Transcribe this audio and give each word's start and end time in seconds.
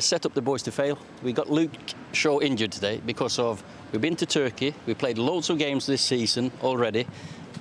It's 0.00 0.06
set 0.06 0.24
up 0.24 0.32
the 0.32 0.40
boys 0.40 0.62
to 0.62 0.72
fail. 0.72 0.98
We 1.22 1.34
got 1.34 1.50
Luke 1.50 1.72
Shaw 2.12 2.40
injured 2.40 2.72
today 2.72 3.02
because 3.04 3.38
of 3.38 3.62
we've 3.92 4.00
been 4.00 4.16
to 4.16 4.24
Turkey. 4.24 4.74
We 4.86 4.94
played 4.94 5.18
loads 5.18 5.50
of 5.50 5.58
games 5.58 5.84
this 5.84 6.00
season 6.00 6.52
already, 6.62 7.06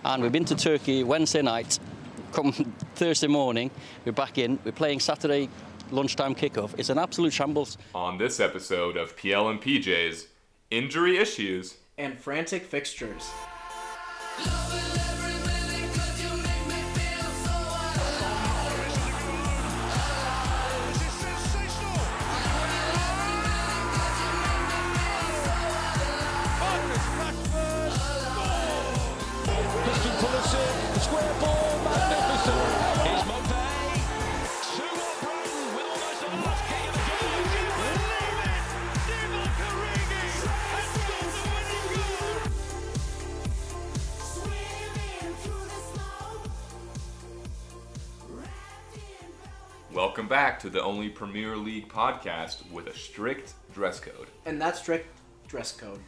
and 0.05 0.23
we've 0.23 0.31
been 0.31 0.46
to 0.46 0.55
Turkey 0.55 1.04
Wednesday 1.04 1.41
night. 1.41 1.79
Come 2.31 2.54
Thursday 2.96 3.28
morning, 3.28 3.71
we're 4.05 4.13
back 4.13 4.38
in. 4.38 4.57
We're 4.63 4.71
playing 4.71 5.02
Saturday 5.02 5.49
lunchtime 5.91 6.33
kickoff. 6.33 6.73
It's 6.78 6.89
an 6.89 6.97
absolute 6.97 7.33
shambles. 7.33 7.78
On 7.94 8.17
this 8.17 8.39
episode 8.39 8.95
of 8.95 9.17
PL 9.17 9.49
and 9.49 9.61
PJ's 9.61 10.27
Injury 10.71 11.17
Issues, 11.17 11.75
and 11.97 12.17
frantic 12.17 12.63
fixtures. 12.63 13.29
Back 50.59 50.63
to 50.63 50.77
the 50.77 50.84
only 50.84 51.08
Premier 51.08 51.55
League 51.55 51.88
podcast 51.88 52.70
with 52.70 52.88
a 52.88 52.94
strict 52.94 53.54
dress 53.73 53.98
code. 54.02 54.27
And 54.45 54.62
that 54.62 54.76
strict 54.76 55.08
dress 55.48 55.72
code. 55.72 56.02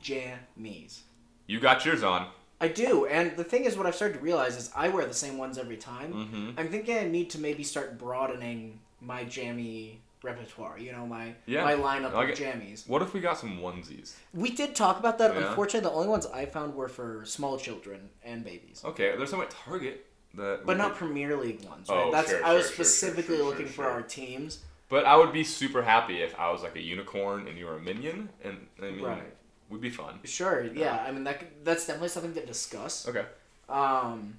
Jammies. 0.00 1.00
You 1.48 1.58
got 1.58 1.84
yours 1.84 2.04
on. 2.04 2.28
I 2.60 2.68
do, 2.68 3.06
and 3.06 3.36
the 3.36 3.42
thing 3.42 3.64
is, 3.64 3.76
what 3.76 3.86
I've 3.86 3.96
started 3.96 4.18
to 4.18 4.20
realize 4.20 4.56
is 4.56 4.70
I 4.76 4.88
wear 4.88 5.04
the 5.04 5.12
same 5.12 5.36
ones 5.36 5.58
every 5.58 5.76
time. 5.78 6.12
Mm-hmm. 6.12 6.50
I'm 6.60 6.68
thinking 6.68 6.96
I 6.96 7.08
need 7.08 7.30
to 7.30 7.40
maybe 7.40 7.64
start 7.64 7.98
broadening 7.98 8.78
my 9.00 9.24
jammy 9.24 10.00
repertoire. 10.22 10.78
You 10.78 10.92
know, 10.92 11.04
my 11.04 11.34
Yeah. 11.46 11.64
my 11.64 11.74
lineup 11.74 12.12
Like 12.12 12.28
of 12.34 12.38
jammies. 12.38 12.88
What 12.88 13.02
if 13.02 13.12
we 13.12 13.18
got 13.18 13.36
some 13.36 13.58
onesies? 13.58 14.14
We 14.32 14.52
did 14.52 14.76
talk 14.76 15.00
about 15.00 15.18
that. 15.18 15.34
Yeah. 15.34 15.48
Unfortunately, 15.48 15.90
the 15.90 15.96
only 15.96 16.08
ones 16.08 16.26
I 16.26 16.46
found 16.46 16.76
were 16.76 16.86
for 16.88 17.24
small 17.24 17.58
children 17.58 18.10
and 18.22 18.44
babies, 18.44 18.82
Okay, 18.84 19.16
there's 19.16 19.30
some 19.30 19.40
at 19.40 19.50
Target 19.50 20.06
that. 20.34 20.60
but 20.64 20.76
not 20.76 20.94
Premier 20.96 21.36
League 21.36 21.64
ones. 21.64 21.88
Oh, 21.90 22.04
Right? 22.04 22.12
That's 22.12 22.30
sure, 22.30 22.44
I 22.44 22.54
was 22.54 22.66
sure, 22.66 22.74
specifically 22.74 23.36
sure, 23.36 23.44
looking 23.46 23.66
for 23.66 23.86
our 23.88 24.02
teams. 24.02 24.60
But 24.88 25.04
I 25.06 25.16
would 25.16 25.32
be 25.32 25.44
super 25.44 25.82
happy 25.82 26.22
if 26.22 26.38
I 26.38 26.50
was 26.50 26.62
like 26.62 26.76
a 26.76 26.80
unicorn 26.82 27.48
and 27.48 27.56
you 27.58 27.66
were 27.66 27.76
a 27.76 27.80
minion, 27.80 28.28
and 28.44 28.66
I 28.78 28.90
mean, 28.90 29.00
Right. 29.02 29.22
would 29.70 29.80
be 29.80 29.90
fun. 29.90 30.20
Sure, 30.24 30.64
yeah. 30.64 31.02
I 31.06 31.10
mean 31.12 31.24
that 31.24 31.38
could- 31.38 31.64
that's 31.64 31.86
definitely 31.86 32.08
something 32.10 32.34
to 32.34 32.44
discuss. 32.46 33.08
Okay. 33.08 33.24
Um, 33.68 34.38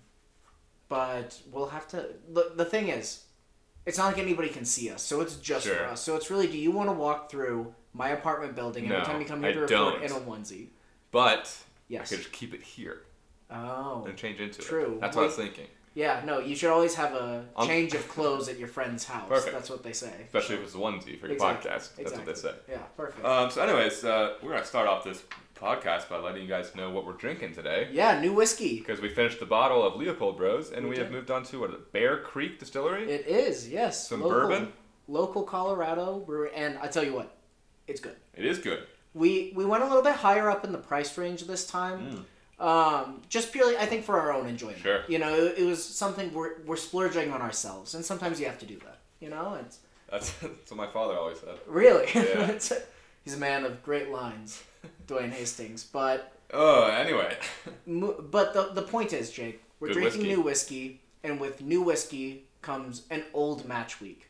but 0.90 1.40
we'll 1.52 1.70
have 1.70 1.88
to. 1.90 2.10
The, 2.32 2.52
the 2.56 2.66
thing 2.66 2.90
is, 2.90 3.24
it's 3.86 3.98
not 3.98 4.08
like 4.08 4.20
anybody 4.20 4.50
can 4.50 4.66
see 4.66 4.90
us, 4.92 5.02
so 5.02 5.22
it's 5.22 5.36
just 5.38 5.68
for 5.68 5.84
us. 5.86 6.02
So 6.02 6.16
it's 6.16 6.30
really, 6.30 6.48
do 6.48 6.58
you 6.58 6.72
want 6.72 6.90
to 6.90 6.94
walk 6.94 7.30
through 7.32 7.74
my 7.94 8.10
apartment 8.10 8.56
building 8.56 8.86
every 8.86 8.98
No, 9.00 9.04
time 9.04 9.20
you 9.22 9.26
come 9.28 9.42
here 9.42 9.50
I 9.50 9.54
to 9.54 9.60
record 9.62 9.70
don't. 9.70 10.04
in 10.04 10.12
a 10.12 10.20
onesie? 10.20 10.68
But 11.12 11.56
Yes. 11.88 12.12
I 12.12 12.16
could 12.16 12.24
just 12.24 12.32
keep 12.34 12.54
it 12.54 12.62
here 12.64 13.02
Oh, 13.52 14.06
and 14.08 14.18
change 14.18 14.40
into 14.40 14.62
True. 14.62 14.94
it. 14.96 15.02
That's 15.02 15.16
what 15.16 15.24
I 15.24 15.26
was 15.28 15.36
thinking. 15.36 15.68
Yeah. 15.96 16.22
No, 16.26 16.40
you 16.40 16.56
should 16.56 16.70
always 16.72 16.96
have 16.96 17.14
a 17.14 17.46
Um, 17.56 17.68
change 17.68 17.94
of 17.94 18.08
clothes 18.08 18.48
at 18.50 18.58
your 18.60 18.68
friend's 18.68 19.04
house. 19.06 19.28
Perfect. 19.30 19.54
That's 19.54 19.70
what 19.70 19.84
they 19.84 19.94
say. 19.94 20.14
Especially 20.26 20.56
if 20.56 20.64
it's 20.64 20.76
a 20.76 20.78
onesie 20.78 21.20
for 21.20 21.28
your 21.28 21.34
Exactly. 21.36 21.70
podcast. 21.72 21.96
That's 21.96 22.12
what 22.14 22.26
they 22.26 22.34
say. 22.34 22.54
Yeah, 22.70 22.78
perfect. 22.98 23.26
Um, 23.26 23.50
so, 23.52 23.62
anyways, 23.64 24.04
uh, 24.04 24.36
we're 24.42 24.52
gonna 24.54 24.66
start 24.66 24.88
off 24.88 25.04
this 25.04 25.24
podcast 25.56 26.10
by 26.10 26.18
letting 26.18 26.42
you 26.42 26.48
guys 26.48 26.76
know 26.76 26.90
what 26.90 27.06
we're 27.06 27.14
drinking 27.14 27.54
today. 27.54 27.88
yeah, 27.92 28.20
new 28.20 28.34
whiskey. 28.34 28.80
Because 28.80 29.00
we 29.00 29.10
finished 29.10 29.40
the 29.40 29.46
bottle 29.46 29.82
of 29.84 29.96
Leopold 29.96 30.36
Bros, 30.38 30.72
and 30.72 30.86
We 30.86 30.92
we, 30.92 30.98
have 30.98 31.08
did. 31.08 31.14
moved 31.14 31.32
on 31.32 31.44
to 31.44 31.60
what, 31.62 31.92
Bear 31.94 32.18
Creek 32.18 32.60
Distillery. 32.60 33.10
It 33.10 33.28
is 33.28 33.70
yes. 33.70 34.10
Some 34.10 34.22
local, 34.22 34.40
bourbon? 34.42 34.74
Local 35.08 35.44
Colorado 35.44 36.20
brewery, 36.20 36.52
and 36.56 36.78
I 36.80 36.88
tell 36.88 37.04
you 37.04 37.14
what, 37.14 37.36
it's 37.88 38.00
good. 38.02 38.16
it 38.36 38.46
is 38.46 38.58
good. 38.60 38.88
We 39.14 39.54
we 39.56 39.64
went 39.64 39.84
a 39.84 39.88
little 39.88 40.02
bit 40.02 40.16
higher 40.16 40.50
up 40.50 40.66
in 40.66 40.72
the 40.72 40.78
price 40.80 41.16
range 41.18 41.44
this 41.46 41.68
time. 41.68 42.26
Um, 42.64 43.22
just 43.28 43.52
purely, 43.52 43.76
I 43.78 43.86
think, 43.86 44.06
for 44.06 44.18
our 44.20 44.32
own 44.32 44.48
enjoyment. 44.48 44.80
Sure. 44.80 45.02
You 45.10 45.20
know, 45.20 45.34
it, 45.34 45.58
it 45.60 45.66
was 45.66 45.84
something 45.84 46.34
we're, 46.34 46.62
we're 46.66 46.78
splurging 46.78 47.30
on 47.32 47.42
ourselves, 47.42 47.94
and 47.94 48.06
sometimes 48.06 48.40
you 48.40 48.46
have 48.46 48.58
to 48.60 48.66
do 48.66 48.78
that. 48.86 49.00
You 49.20 49.30
know, 49.30 49.58
it's 49.64 49.80
That's, 50.10 50.32
that's 50.40 50.72
what 50.72 50.78
my 50.78 50.88
father 50.88 51.16
always 51.18 51.40
said. 51.40 51.56
really. 51.68 52.08
Yeah. 52.16 52.48
he's 53.26 53.34
a 53.36 53.38
man 53.38 53.66
of 53.66 53.84
great 53.84 54.10
lines, 54.12 54.64
Dwayne 55.08 55.32
Hastings. 55.32 55.84
But 55.84 56.32
Oh, 56.54 56.86
anyway. 56.86 57.36
but 57.88 58.54
the 58.54 58.72
the 58.74 58.84
point 58.84 59.12
is, 59.12 59.30
Jake, 59.32 59.62
we're 59.80 59.88
Good 59.90 59.94
drinking 59.96 60.20
whiskey. 60.22 60.36
new 60.36 60.42
whiskey, 60.42 61.02
and 61.24 61.40
with 61.40 61.62
new 61.62 61.82
whiskey 61.82 62.46
comes 62.62 63.02
an 63.10 63.24
old 63.34 63.68
match 63.68 64.00
week. 64.00 64.30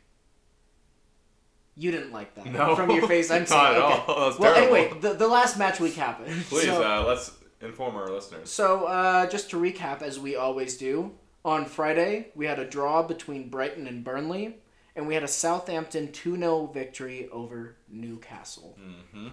You 1.76 1.90
didn't 1.90 2.12
like 2.12 2.34
that 2.36 2.46
No. 2.46 2.76
from 2.76 2.90
your 2.90 3.06
face. 3.08 3.30
I'm 3.30 3.40
Not 3.42 3.48
sorry. 3.48 3.76
at 3.76 3.82
Okay. 3.82 3.92
all. 4.12 4.16
Well, 4.38 4.54
terrible. 4.54 4.76
anyway, 4.76 5.00
the, 5.00 5.12
the 5.14 5.28
last 5.28 5.58
match 5.58 5.80
week 5.80 5.94
happened. 5.94 6.44
Please, 6.48 6.64
So- 6.66 6.82
uh, 6.82 7.04
let's 7.06 7.32
inform 7.64 7.96
our 7.96 8.08
listeners. 8.08 8.50
So, 8.50 8.84
uh, 8.84 9.26
just 9.26 9.50
to 9.50 9.56
recap, 9.56 10.02
as 10.02 10.18
we 10.18 10.36
always 10.36 10.76
do, 10.76 11.12
on 11.44 11.66
Friday, 11.66 12.28
we 12.34 12.46
had 12.46 12.58
a 12.58 12.64
draw 12.64 13.02
between 13.02 13.50
Brighton 13.50 13.86
and 13.86 14.02
Burnley, 14.02 14.56
and 14.96 15.06
we 15.06 15.14
had 15.14 15.22
a 15.22 15.28
Southampton 15.28 16.12
2 16.12 16.36
0 16.36 16.70
victory 16.72 17.28
over 17.30 17.76
Newcastle. 17.88 18.78
Mm-hmm. 18.80 19.28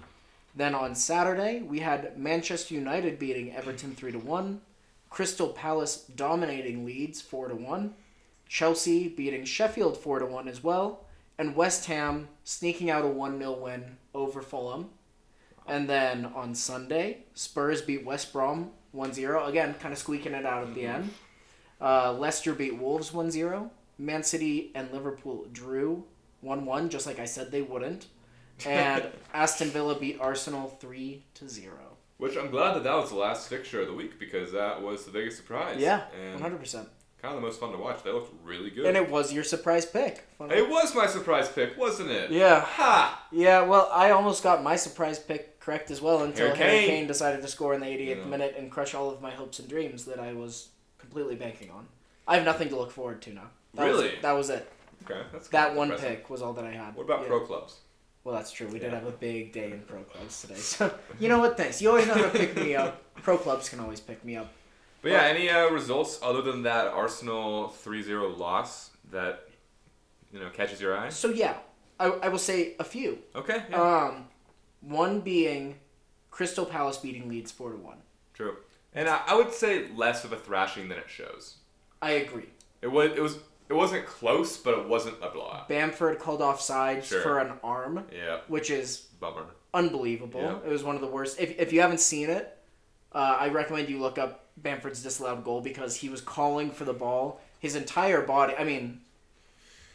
Then 0.56 0.76
on 0.76 0.96
Saturday, 0.96 1.62
we 1.62 1.80
had 1.80 2.18
Manchester 2.18 2.74
United 2.74 3.18
beating 3.18 3.54
Everton 3.56 3.96
3 3.96 4.14
1, 4.14 4.62
Crystal 5.10 5.50
Palace 5.50 6.04
dominating 6.16 6.86
Leeds 6.86 7.22
4 7.22 7.50
1, 7.50 7.94
Chelsea 8.48 9.08
beating 9.08 9.46
Sheffield 9.46 9.98
4 9.98 10.26
1 10.26 10.48
as 10.48 10.64
well, 10.64 11.06
and 11.38 11.56
West 11.56 11.86
Ham 11.86 12.28
sneaking 12.44 12.90
out 12.90 13.06
a 13.06 13.08
1 13.08 13.38
0 13.38 13.54
win 13.54 13.98
over 14.14 14.42
Fulham. 14.42 14.90
And 15.68 15.90
then 15.90 16.26
on 16.26 16.56
Sunday, 16.56 17.20
Spurs 17.34 17.82
beat 17.82 18.06
West 18.06 18.34
Brom 18.34 18.72
1 18.92 19.14
0. 19.14 19.46
Again, 19.46 19.74
kind 19.80 19.92
of 19.94 19.98
squeaking 19.98 20.34
it 20.34 20.46
out 20.46 20.64
at 20.68 20.74
the 20.76 20.86
end. 20.86 21.10
Uh, 21.80 22.14
Leicester 22.14 22.54
beat 22.54 22.78
Wolves 22.78 23.14
1 23.14 23.32
0. 23.32 23.72
Man 23.98 24.24
City 24.24 24.72
and 24.76 24.92
Liverpool 24.92 25.46
drew 25.52 26.04
1 26.42 26.66
1, 26.66 26.90
just 26.90 27.06
like 27.06 27.20
I 27.20 27.26
said 27.26 27.52
they 27.52 27.62
wouldn't. 27.62 28.08
And 28.66 29.06
Aston 29.34 29.70
Villa 29.70 29.98
beat 29.98 30.20
Arsenal 30.20 30.68
3 30.80 31.24
to 31.36 31.48
0. 31.50 31.74
Which 32.18 32.38
I'm 32.38 32.52
glad 32.52 32.76
that 32.76 32.84
that 32.84 32.96
was 32.96 33.10
the 33.10 33.16
last 33.16 33.48
fixture 33.50 33.82
of 33.82 33.88
the 33.88 33.94
week 33.94 34.20
because 34.20 34.52
that 34.52 34.82
was 34.82 35.06
the 35.06 35.12
biggest 35.12 35.38
surprise. 35.38 35.78
Yeah, 35.80 36.04
and 36.20 36.40
100%. 36.40 36.74
kind 36.74 36.88
of 37.24 37.36
the 37.36 37.42
most 37.42 37.60
fun 37.60 37.72
to 37.72 37.78
watch. 37.80 38.04
They 38.04 38.12
looked 38.12 38.32
really 38.44 38.70
good. 38.70 38.86
And 38.86 38.96
it 38.96 39.10
was 39.10 39.34
your 39.34 39.44
surprise 39.44 39.86
pick. 39.88 40.28
Fun- 40.38 40.52
It 40.52 40.70
was 40.70 40.94
my 40.94 41.08
surprise 41.08 41.50
pick, 41.50 41.76
wasn't 41.80 42.12
it? 42.12 42.30
Yeah. 42.30 42.62
Ha! 42.62 43.26
Yeah, 43.32 43.64
well, 43.64 43.90
I 43.92 44.12
almost 44.12 44.44
got 44.44 44.62
my 44.62 44.76
surprise 44.76 45.18
pick 45.18 45.51
correct 45.62 45.90
as 45.92 46.02
well 46.02 46.24
until 46.24 46.48
Harry 46.48 46.58
Harry 46.58 46.80
Kane. 46.80 46.88
Kane 46.90 47.08
decided 47.08 47.42
to 47.42 47.48
score 47.48 47.74
in 47.74 47.80
the 47.80 47.86
88th 47.88 48.18
Yeah. 48.18 48.26
minute 48.26 48.56
and 48.58 48.70
crush 48.70 48.94
all 48.94 49.10
of 49.10 49.22
my 49.22 49.32
hopes 49.32 49.60
and 49.60 49.70
dreams 49.70 50.04
that 50.06 50.20
I 50.20 50.34
was 50.34 50.70
completely 50.98 51.36
banking 51.36 51.72
on. 51.72 51.88
I 52.28 52.36
have 52.36 52.46
nothing 52.46 52.68
to 52.70 52.76
look 52.76 52.92
forward 52.92 53.22
to 53.24 53.34
now. 53.34 53.50
That 53.76 53.88
was- 53.88 54.02
Really? 54.04 54.16
that 54.22 54.32
was 54.34 54.50
it. 54.50 54.70
Okay, 55.06 55.22
that's 55.32 55.48
That 55.50 55.74
one 55.76 55.92
pick 55.98 56.30
was 56.30 56.42
all 56.42 56.54
that 56.54 56.66
I 56.66 56.72
had. 56.72 56.96
What 56.96 57.04
about 57.04 57.22
Yeah. 57.22 57.28
pro 57.28 57.40
clubs? 57.46 57.78
Well, 58.24 58.36
that's 58.36 58.52
true. 58.52 58.68
We 58.68 58.78
did 58.78 58.94
have 58.94 59.08
a 59.08 59.12
big 59.12 59.52
day 59.52 59.72
in 59.72 59.82
pro 59.82 60.04
clubs 60.04 60.42
today. 60.42 60.54
So, 60.56 60.94
you 61.20 61.28
know 61.28 61.40
what? 61.40 61.58
Thanks. 61.58 61.82
You 61.82 61.90
always 61.90 62.06
know 62.06 62.14
how 62.14 62.22
to 62.24 62.30
pick 62.30 62.56
me 62.56 62.76
up. 62.76 63.02
Pro 63.24 63.38
clubs 63.38 63.68
can 63.70 63.80
always 63.80 64.00
pick 64.00 64.24
me 64.24 64.36
up. 64.36 64.52
But 65.02 65.12
yeah, 65.14 65.24
any 65.24 65.50
uh, 65.50 65.70
results 65.70 66.20
other 66.22 66.42
than 66.44 66.62
that 66.64 66.88
Arsenal 66.88 67.70
3-0 67.84 68.38
loss 68.38 68.92
that 69.12 69.48
you 70.32 70.40
know 70.40 70.50
catches 70.52 70.80
your 70.80 70.96
eye? 70.96 71.10
So, 71.10 71.30
yeah, 71.30 71.56
I, 72.00 72.06
I 72.08 72.30
will 72.30 72.38
say 72.38 72.76
a 72.80 72.84
few. 72.84 73.18
Okay, 73.36 73.64
yeah, 73.72 73.82
Um, 73.82 74.28
one 74.82 75.22
being 75.22 75.76
Crystal 76.32 76.66
Palace 76.66 76.98
beating 76.98 77.30
Leeds 77.30 77.52
4 77.52 77.72
to 77.72 77.78
1. 77.78 77.98
true. 78.34 78.58
And 78.94 79.08
I, 79.08 79.22
I 79.28 79.36
would 79.36 79.54
say 79.54 79.88
less 79.96 80.26
of 80.26 80.34
a 80.34 80.38
thrashing 80.38 80.90
than 80.90 80.98
it 80.98 81.10
shows. 81.10 81.56
I 82.02 82.12
agree. 82.12 82.50
It 82.82 82.88
was 82.92 83.12
it 83.16 83.22
was 83.22 83.38
it 83.70 83.74
wasn't 83.74 84.06
close, 84.06 84.58
but 84.58 84.78
it 84.78 84.86
wasn't 84.90 85.16
a 85.22 85.30
blowout. 85.30 85.70
Bamford 85.70 86.20
called 86.20 86.42
off 86.42 86.60
sides 86.60 87.08
Sure. 87.08 87.22
for 87.22 87.40
an 87.40 87.54
arm, 87.64 88.04
Yeah, 88.14 88.40
which 88.50 88.70
is 88.70 88.98
bummer. 89.22 89.46
unbelievable. 89.74 90.42
Yeah. 90.42 90.58
It 90.70 90.72
was 90.74 90.84
one 90.84 90.96
of 90.96 91.02
the 91.02 91.08
worst. 91.08 91.40
If, 91.40 91.58
if 91.58 91.72
you 91.72 91.80
haven't 91.80 92.02
seen 92.02 92.30
it, 92.30 92.58
uh, 93.14 93.38
I 93.40 93.48
recommend 93.48 93.88
you 93.88 93.98
look 94.00 94.18
up 94.18 94.48
Bamford's 94.58 95.02
disallowed 95.02 95.46
goal 95.46 95.62
because 95.62 95.96
he 95.96 96.10
was 96.10 96.20
calling 96.20 96.70
for 96.72 96.84
the 96.84 96.94
ball. 96.94 97.40
His 97.60 97.76
entire 97.78 98.22
body, 98.22 98.56
I 98.60 98.66
mean, 98.66 99.00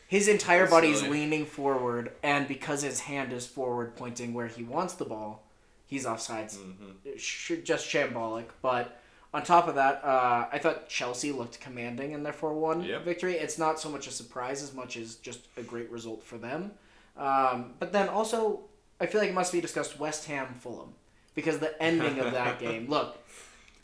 his 0.09 0.29
entire 0.29 0.61
That's 0.61 0.71
body 0.71 0.89
is 0.89 1.01
silly. 1.01 1.21
leaning 1.21 1.47
forward, 1.47 2.13
and 2.23 2.47
because 2.47 2.83
his 2.83 3.01
hand 3.01 3.33
is 3.33 3.47
forward 3.47 3.97
pointing 3.97 4.35
where 4.35 4.47
he 4.47 4.63
wants 4.63 4.95
the 4.95 5.05
ball, 5.05 5.43
he's 5.87 6.07
offsides. 6.07 6.57
Mm-hmm. 6.57 7.63
Just 7.65 7.89
shambolic. 7.89 8.47
But 8.63 9.01
on 9.35 9.43
top 9.43 9.69
of 9.69 9.75
that, 9.75 10.03
uh, 10.05 10.47
I 10.53 10.59
thought 10.59 10.89
Chelsea 10.89 11.33
looked 11.33 11.61
commanding 11.61 12.13
in 12.13 12.23
their 12.23 12.33
4 12.33 12.53
1 12.55 12.85
Yep. 12.85 13.05
victory. 13.05 13.35
It's 13.35 13.59
not 13.59 13.81
so 13.81 13.89
much 13.89 14.07
a 14.07 14.11
surprise 14.11 14.63
as 14.63 14.73
much 14.73 14.97
as 14.97 15.17
just 15.17 15.41
a 15.57 15.63
great 15.63 15.91
result 15.91 16.23
for 16.23 16.39
them. 16.39 16.73
Um, 17.17 17.75
but 17.79 17.93
then 17.93 18.09
also, 18.09 18.61
I 19.01 19.07
feel 19.07 19.21
like 19.21 19.31
it 19.31 19.35
must 19.35 19.53
be 19.53 19.61
discussed 19.61 19.99
West 19.99 20.27
Ham 20.27 20.55
Fulham 20.61 20.95
because 21.35 21.59
the 21.59 21.81
ending 21.83 22.19
of 22.21 22.33
that 22.33 22.59
game. 22.67 22.89
Look, 22.89 23.17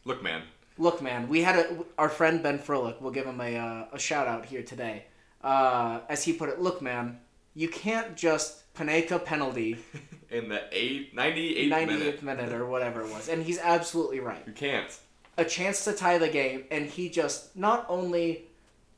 Look, 0.04 0.22
man. 0.22 0.42
look, 0.78 1.00
man. 1.02 1.28
We 1.28 1.42
had 1.42 1.56
a 1.56 1.84
our 1.98 2.08
friend 2.08 2.42
Ben 2.42 2.58
Froelich. 2.58 3.00
We'll 3.00 3.12
give 3.12 3.26
him 3.26 3.40
a 3.40 3.56
uh, 3.56 3.84
a 3.92 3.98
shout 3.98 4.26
out 4.28 4.46
here 4.46 4.62
today. 4.62 5.04
Uh, 5.42 6.00
as 6.08 6.24
he 6.24 6.32
put 6.32 6.48
it, 6.48 6.60
look, 6.60 6.80
man. 6.82 7.18
You 7.54 7.68
can't 7.68 8.16
just 8.16 8.72
Panenka 8.74 9.22
penalty 9.22 9.76
In 10.30 10.48
the 10.48 10.62
eight, 10.72 11.14
98th 11.14 11.68
98th 11.68 11.86
minute. 11.86 12.22
minute 12.22 12.52
or 12.52 12.64
whatever 12.64 13.02
it 13.02 13.10
was, 13.10 13.28
and 13.28 13.42
he's 13.42 13.58
absolutely 13.58 14.20
right. 14.20 14.42
You 14.46 14.52
can't. 14.54 14.88
a 15.36 15.44
chance 15.44 15.84
to 15.84 15.92
tie 15.92 16.16
the 16.18 16.28
game, 16.30 16.64
and 16.70 16.86
he 16.86 17.10
just 17.10 17.54
not 17.54 17.84
only 17.90 18.44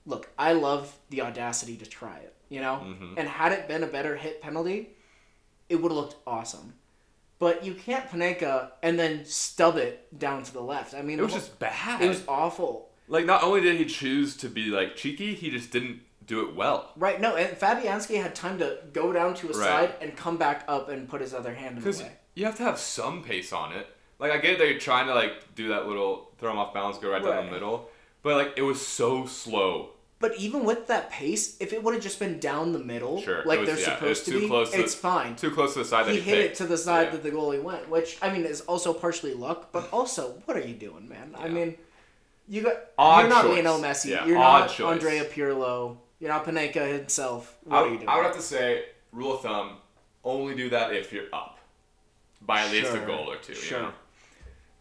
look. 0.07 0.31
I 0.39 0.53
love 0.53 0.97
the 1.11 1.23
audacity 1.23 1.77
to 1.79 1.87
try 1.87 2.19
it, 2.19 2.35
you 2.49 2.61
know. 2.61 2.77
Mhm. 2.85 3.15
And 3.17 3.29
had 3.29 3.51
it 3.51 3.67
been 3.67 3.83
a 3.83 3.87
better 3.89 4.15
hit 4.17 4.41
penalty, 4.41 4.91
it 5.69 5.77
would 5.77 5.91
have 5.91 5.97
looked 5.97 6.17
awesome. 6.27 6.75
But 7.41 7.65
you 7.65 7.75
can't 7.75 8.09
Panenka 8.09 8.71
and 8.83 8.97
then 8.99 9.25
stub 9.25 9.77
it 9.77 10.17
down 10.17 10.45
to 10.45 10.53
the 10.53 10.61
left. 10.63 10.95
I 10.95 11.03
mean, 11.03 11.19
It 11.19 11.23
was 11.23 11.33
the 11.33 11.39
just 11.41 11.59
bad. 11.59 12.01
it 12.01 12.09
was 12.09 12.23
awful. 12.29 12.91
like 13.09 13.27
not 13.27 13.43
only 13.43 13.61
did 13.61 13.77
he 13.77 13.85
choose 13.87 14.37
to 14.37 14.49
be 14.49 14.67
like 14.67 14.95
cheeky, 14.95 15.35
he 15.35 15.51
just 15.51 15.73
didn't 15.73 16.01
do 16.27 16.49
it 16.49 16.55
well. 16.55 16.91
Right? 16.97 17.21
No, 17.21 17.37
and 17.37 17.57
Fabianski 17.59 18.21
had 18.23 18.35
time 18.35 18.59
to 18.59 18.79
go 18.93 19.13
down 19.13 19.35
to 19.35 19.47
a 19.51 19.53
Right. 19.53 19.67
side 19.67 19.95
and 20.01 20.17
come 20.17 20.37
back 20.37 20.65
up 20.69 20.89
and 20.89 21.09
put 21.09 21.21
his 21.21 21.35
other 21.35 21.55
hand 21.55 21.79
in 21.79 21.85
the 21.85 21.91
way. 21.99 22.13
you 22.35 22.45
have 22.47 22.57
to 22.57 22.63
have 22.63 22.79
some 22.79 23.23
pace 23.23 23.53
on 23.53 23.73
it. 23.73 23.87
Like 24.19 24.31
I 24.33 24.39
get 24.39 24.59
they're 24.59 24.79
trying 24.79 25.07
to 25.09 25.15
like 25.15 25.55
do 25.55 25.69
that 25.69 25.87
little 25.87 26.31
throw 26.39 26.51
him 26.53 26.59
off 26.59 26.73
balance, 26.73 26.99
go 26.99 27.11
right, 27.11 27.23
down 27.23 27.47
the 27.47 27.53
middle, 27.53 27.91
but 28.23 28.37
like 28.37 28.55
it 28.57 28.63
was 28.63 28.85
so 28.85 29.27
slow. 29.27 29.91
But 30.21 30.37
even 30.39 30.65
with 30.65 30.87
that 30.87 31.11
pace, 31.11 31.57
if 31.61 31.73
it 31.75 31.83
would 31.83 31.93
have 31.93 32.03
just 32.03 32.19
been 32.19 32.39
down 32.39 32.73
the 32.73 32.79
middle, 32.79 33.21
Sure, 33.21 33.43
like 33.45 33.61
was- 33.61 33.69
they're 33.69 33.79
yeah, 33.79 33.95
supposed 33.97 34.25
to 34.25 34.31
too 34.31 34.41
be, 34.41 34.47
close 34.49 34.71
to- 34.71 34.81
it's 34.81 34.95
fine. 34.95 35.37
Too 35.37 35.51
close 35.51 35.75
to 35.75 35.81
the 35.81 35.85
side 35.85 36.07
that 36.07 36.13
he 36.15 36.21
he 36.21 36.31
hit 36.31 36.39
it 36.39 36.55
to 36.57 36.65
the 36.65 36.79
side 36.79 37.07
Yeah. 37.09 37.11
that 37.11 37.23
the 37.25 37.31
goalie 37.33 37.63
went, 37.63 37.89
which 37.91 38.17
I 38.23 38.31
mean 38.33 38.45
is 38.47 38.63
also 38.63 38.95
partially 38.95 39.35
luck, 39.35 39.71
but 39.73 39.89
also 39.93 40.41
what 40.47 40.57
are 40.57 40.61
you 40.67 40.75
doing, 40.75 41.09
man? 41.09 41.35
I 41.39 41.49
mean, 41.49 41.77
you 42.49 42.63
got 42.63 42.77
Odd 42.97 43.21
you're 43.21 43.29
not 43.29 43.43
choice. 43.45 43.53
Lionel 43.65 43.79
Messi, 43.81 44.11
Yeah, 44.11 44.25
you're 44.27 44.39
odd 44.39 44.61
not 44.61 44.71
choice. 44.71 44.93
Andrea 44.93 45.25
Pirlo, 45.25 45.97
you're 46.21 46.31
not 46.31 46.45
Panenka 46.45 46.87
himself. 46.97 47.57
What 47.65 47.77
I, 47.77 47.81
are 47.81 47.89
you 47.89 47.97
doing? 47.97 48.09
I 48.09 48.17
would 48.17 48.27
have 48.27 48.37
to 48.37 48.43
say, 48.43 48.85
rule 49.13 49.35
of 49.35 49.43
thumb, 49.43 49.77
only 50.25 50.55
do 50.55 50.71
that 50.71 50.95
if 50.95 51.13
you're 51.13 51.27
up 51.33 51.59
by 52.43 52.63
at 52.63 52.71
least 52.73 52.95
a 52.95 53.01
goal 53.01 53.31
or 53.31 53.37
two. 53.37 53.55
sure. 53.55 53.79
You 53.79 53.85
know? 53.87 53.93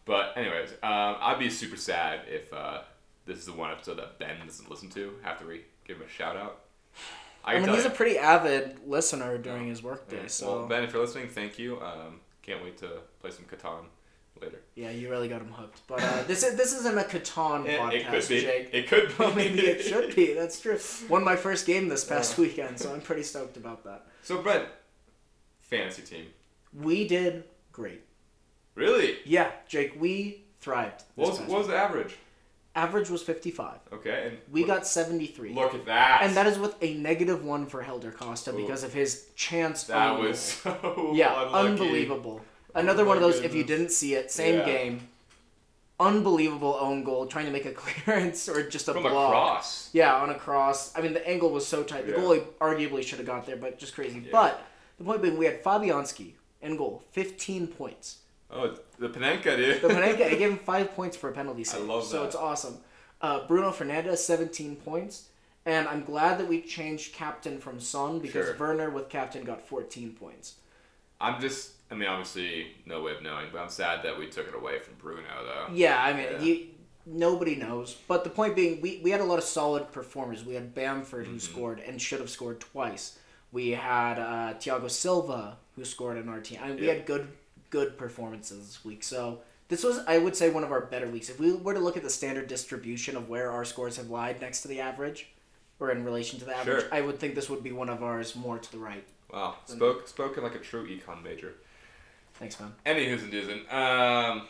But 0.06 0.34
anyways, 0.36 0.70
um, 0.82 1.16
I'd 1.20 1.38
be 1.38 1.48
super 1.50 1.76
sad 1.76 2.20
if 2.28 2.52
uh, 2.52 2.82
this 3.26 3.38
is 3.38 3.46
the 3.46 3.52
one 3.52 3.70
episode 3.70 3.98
that 3.98 4.18
Ben 4.18 4.36
doesn't 4.44 4.70
listen 4.70 4.90
to 4.90 5.14
after 5.24 5.46
we 5.46 5.62
give 5.86 5.96
him 5.96 6.02
a 6.06 6.08
shout 6.08 6.36
out. 6.36 6.60
I 7.44 7.54
can 7.54 7.66
mean, 7.66 7.74
he's 7.74 7.84
a 7.84 7.90
pretty 7.90 8.18
avid 8.18 8.78
listener 8.86 9.36
during 9.38 9.66
his 9.66 9.82
workday, 9.82 10.22
Yeah. 10.22 10.26
so 10.28 10.58
Well, 10.58 10.66
Ben, 10.68 10.82
if 10.84 10.92
you're 10.92 11.02
listening, 11.02 11.28
thank 11.28 11.58
you. 11.58 11.80
Um, 11.80 12.20
can't 12.42 12.62
wait 12.62 12.78
to 12.78 12.88
play 13.20 13.30
some 13.30 13.44
Catan 13.44 13.84
later. 14.40 14.60
yeah, 14.74 14.90
you 14.90 15.10
really 15.10 15.28
got 15.28 15.40
him 15.40 15.52
hooked. 15.52 15.80
But 15.86 16.02
uh, 16.02 16.22
this 16.24 16.42
is 16.42 16.56
this 16.56 16.72
isn't 16.72 16.98
a 16.98 17.02
Catan 17.02 17.66
It, 17.68 17.78
podcast, 17.80 17.92
it 17.92 18.06
could 18.10 18.28
be. 18.28 18.40
Jake. 18.40 18.68
It 18.72 18.88
could 18.88 19.08
be. 19.08 19.14
Well, 19.18 19.34
maybe 19.34 19.60
it 19.60 19.82
should 19.82 20.14
be. 20.14 20.32
That's 20.34 20.60
true. 20.60 20.78
Won 21.08 21.24
my 21.24 21.36
first 21.36 21.66
game 21.66 21.88
this 21.88 22.04
past 22.04 22.36
weekend, 22.38 22.78
so 22.78 22.92
I'm 22.92 23.00
pretty 23.00 23.22
stoked 23.22 23.56
about 23.56 23.84
that. 23.84 24.06
So, 24.22 24.40
Brent, 24.42 24.66
fantasy 25.60 26.02
team. 26.02 26.26
We 26.72 27.06
did 27.06 27.44
great. 27.72 28.02
Really? 28.74 29.18
Yeah, 29.24 29.50
Jake, 29.68 29.94
we 30.00 30.44
thrived. 30.60 31.04
What 31.14 31.30
was, 31.30 31.40
what 31.40 31.58
was 31.58 31.66
the 31.68 31.76
average? 31.76 32.16
Average 32.74 33.08
was 33.08 33.22
55. 33.22 33.78
Okay. 33.92 34.24
And 34.30 34.38
We 34.50 34.64
got 34.64 34.84
73. 34.84 35.54
Look 35.54 35.74
at 35.74 35.86
that. 35.86 36.22
and 36.22 36.36
that 36.36 36.48
is 36.48 36.58
with 36.58 36.74
a 36.82 36.94
negative 36.94 37.44
one 37.44 37.66
for 37.66 37.82
Helder 37.82 38.10
Costa 38.10 38.52
Ooh. 38.52 38.56
because 38.56 38.82
of 38.82 38.92
his 38.92 39.26
chance. 39.36 39.84
That 39.84 40.18
was 40.18 40.38
so 40.62 41.12
yeah, 41.14 41.44
unlucky. 41.46 41.68
unbelievable. 41.70 42.40
Another 42.74 43.04
one 43.04 43.16
of 43.16 43.22
those. 43.22 43.40
If 43.40 43.54
you 43.54 43.64
didn't 43.64 43.90
see 43.90 44.14
it, 44.14 44.30
same 44.30 44.58
Yeah. 44.60 44.64
game. 44.66 45.08
Unbelievable 46.00 46.76
own 46.80 47.04
goal, 47.04 47.26
trying 47.26 47.46
to 47.46 47.52
make 47.52 47.66
a 47.66 47.72
clearance 47.82 48.48
or 48.48 48.68
just 48.68 48.88
a 48.88 48.92
From 48.92 49.02
block. 49.04 49.28
across. 49.28 49.90
Yeah, 49.92 50.16
on 50.16 50.30
a 50.30 50.34
cross. 50.34 50.96
I 50.96 51.00
mean, 51.00 51.12
the 51.12 51.26
angle 51.26 51.50
was 51.50 51.66
so 51.66 51.84
tight. 51.84 52.06
The 52.06 52.12
Yeah. 52.12 52.18
goalie 52.18 52.42
arguably 52.60 53.04
should 53.04 53.18
have 53.18 53.26
got 53.26 53.46
there, 53.46 53.56
but 53.56 53.78
just 53.78 53.94
crazy. 53.94 54.18
Yeah. 54.18 54.30
But 54.32 54.62
the 54.98 55.04
point 55.04 55.22
being, 55.22 55.38
we 55.38 55.44
had 55.46 55.62
Fabianski 55.62 56.32
in 56.62 56.76
goal, 56.76 57.04
15 57.12 57.68
points. 57.68 58.18
Oh, 58.50 58.74
the 58.98 59.08
Panenka, 59.08 59.56
dude. 59.56 59.80
The 59.82 59.88
Panenka, 59.88 60.26
I 60.26 60.34
gave 60.34 60.38
him 60.50 60.58
five 60.58 60.94
points 60.94 61.16
for 61.16 61.30
a 61.30 61.32
penalty 61.32 61.62
save. 61.64 61.82
I 61.82 61.84
love 61.84 62.02
that. 62.02 62.08
So 62.10 62.24
it's 62.24 62.36
awesome. 62.36 62.78
Uh, 63.20 63.46
Bruno 63.46 63.70
Fernandes, 63.70 64.18
17 64.18 64.76
points. 64.76 65.28
And 65.66 65.88
I'm 65.88 66.04
glad 66.04 66.38
that 66.38 66.46
we 66.48 66.60
changed 66.60 67.14
captain 67.14 67.58
from 67.58 67.80
Son 67.80 68.18
because 68.18 68.48
Sure. 68.48 68.56
Werner 68.58 68.90
with 68.90 69.08
captain 69.08 69.44
got 69.44 69.66
14 69.66 70.12
points. 70.12 70.54
I'm 71.20 71.40
just, 71.40 71.70
I 71.94 71.96
mean, 71.96 72.08
obviously, 72.08 72.66
no 72.86 73.02
way 73.02 73.12
of 73.12 73.22
knowing, 73.22 73.46
but 73.52 73.60
I'm 73.60 73.68
sad 73.68 74.02
that 74.04 74.18
we 74.18 74.26
took 74.26 74.48
it 74.48 74.54
away 74.54 74.80
from 74.80 74.94
Bruno, 74.94 75.22
though. 75.44 75.72
Yeah, 75.72 76.02
I 76.02 76.12
mean, 76.12 76.26
Yeah. 76.32 76.40
You, 76.40 76.66
nobody 77.06 77.54
knows. 77.54 77.96
But 78.08 78.24
the 78.24 78.30
point 78.30 78.56
being, 78.56 78.80
we, 78.80 79.00
we 79.04 79.10
had 79.10 79.20
a 79.20 79.24
lot 79.24 79.38
of 79.38 79.44
solid 79.44 79.92
performers. 79.92 80.44
We 80.44 80.54
had 80.54 80.74
Bamford, 80.74 81.26
who 81.26 81.32
Mm-hmm. 81.36 81.38
scored 81.52 81.80
and 81.80 82.00
should 82.02 82.20
have 82.20 82.30
scored 82.30 82.60
twice. 82.60 83.18
We 83.52 83.70
had 83.70 84.18
uh, 84.18 84.54
Thiago 84.54 84.90
Silva, 84.90 85.56
who 85.76 85.84
scored 85.84 86.16
in 86.18 86.28
our 86.28 86.40
team. 86.40 86.58
I 86.62 86.68
mean, 86.68 86.80
we 86.80 86.86
Yeah. 86.88 86.94
had 86.94 87.06
good 87.06 87.28
good 87.70 87.96
performances 87.98 88.66
this 88.68 88.84
week. 88.84 89.02
So 89.02 89.40
this 89.68 89.82
was, 89.82 89.98
I 90.06 90.18
would 90.18 90.36
say, 90.36 90.48
one 90.50 90.62
of 90.62 90.70
our 90.70 90.82
better 90.82 91.08
weeks. 91.08 91.28
If 91.28 91.40
we 91.40 91.52
were 91.52 91.74
to 91.74 91.80
look 91.80 91.96
at 91.96 92.04
the 92.04 92.10
standard 92.10 92.46
distribution 92.46 93.16
of 93.16 93.28
where 93.28 93.50
our 93.50 93.64
scores 93.64 93.96
have 93.96 94.10
lied 94.10 94.40
next 94.40 94.62
to 94.62 94.68
the 94.68 94.80
average, 94.80 95.28
or 95.80 95.90
in 95.90 96.04
relation 96.04 96.38
to 96.38 96.44
the 96.44 96.56
average, 96.56 96.82
Sure. 96.82 96.94
I 96.94 97.00
would 97.00 97.18
think 97.18 97.34
this 97.34 97.50
would 97.50 97.64
be 97.64 97.72
one 97.72 97.88
of 97.88 98.00
ours 98.02 98.36
more 98.36 98.58
to 98.58 98.70
the 98.72 98.78
right. 98.78 99.04
Wow, 99.32 99.56
spoke 99.66 100.06
spoken 100.06 100.44
like 100.44 100.54
a 100.54 100.60
true 100.60 100.86
econ 100.86 101.20
major. 101.24 101.54
Thanks, 102.34 102.58
man. 102.60 102.72
Any 102.84 103.06
who's 103.08 103.22
and 103.22 103.30
doosn't. 103.32 103.72
Um, 103.72 104.48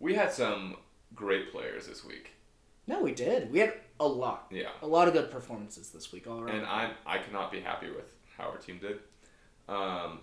we 0.00 0.14
had 0.14 0.32
some 0.32 0.76
great 1.14 1.50
players 1.52 1.86
this 1.86 2.04
week. 2.04 2.30
No, 2.86 3.02
we 3.02 3.12
did. 3.12 3.52
We 3.52 3.58
had 3.58 3.74
a 4.00 4.06
lot. 4.06 4.46
Yeah. 4.50 4.68
A 4.82 4.86
lot 4.86 5.08
of 5.08 5.14
good 5.14 5.30
performances 5.30 5.90
this 5.90 6.12
week 6.12 6.26
all 6.26 6.40
around. 6.40 6.56
And 6.56 6.66
I 6.66 6.92
I 7.04 7.18
cannot 7.18 7.50
be 7.52 7.60
happy 7.60 7.90
with 7.90 8.14
how 8.36 8.44
our 8.44 8.56
team 8.58 8.78
did. 8.80 8.98
Um, 9.68 10.20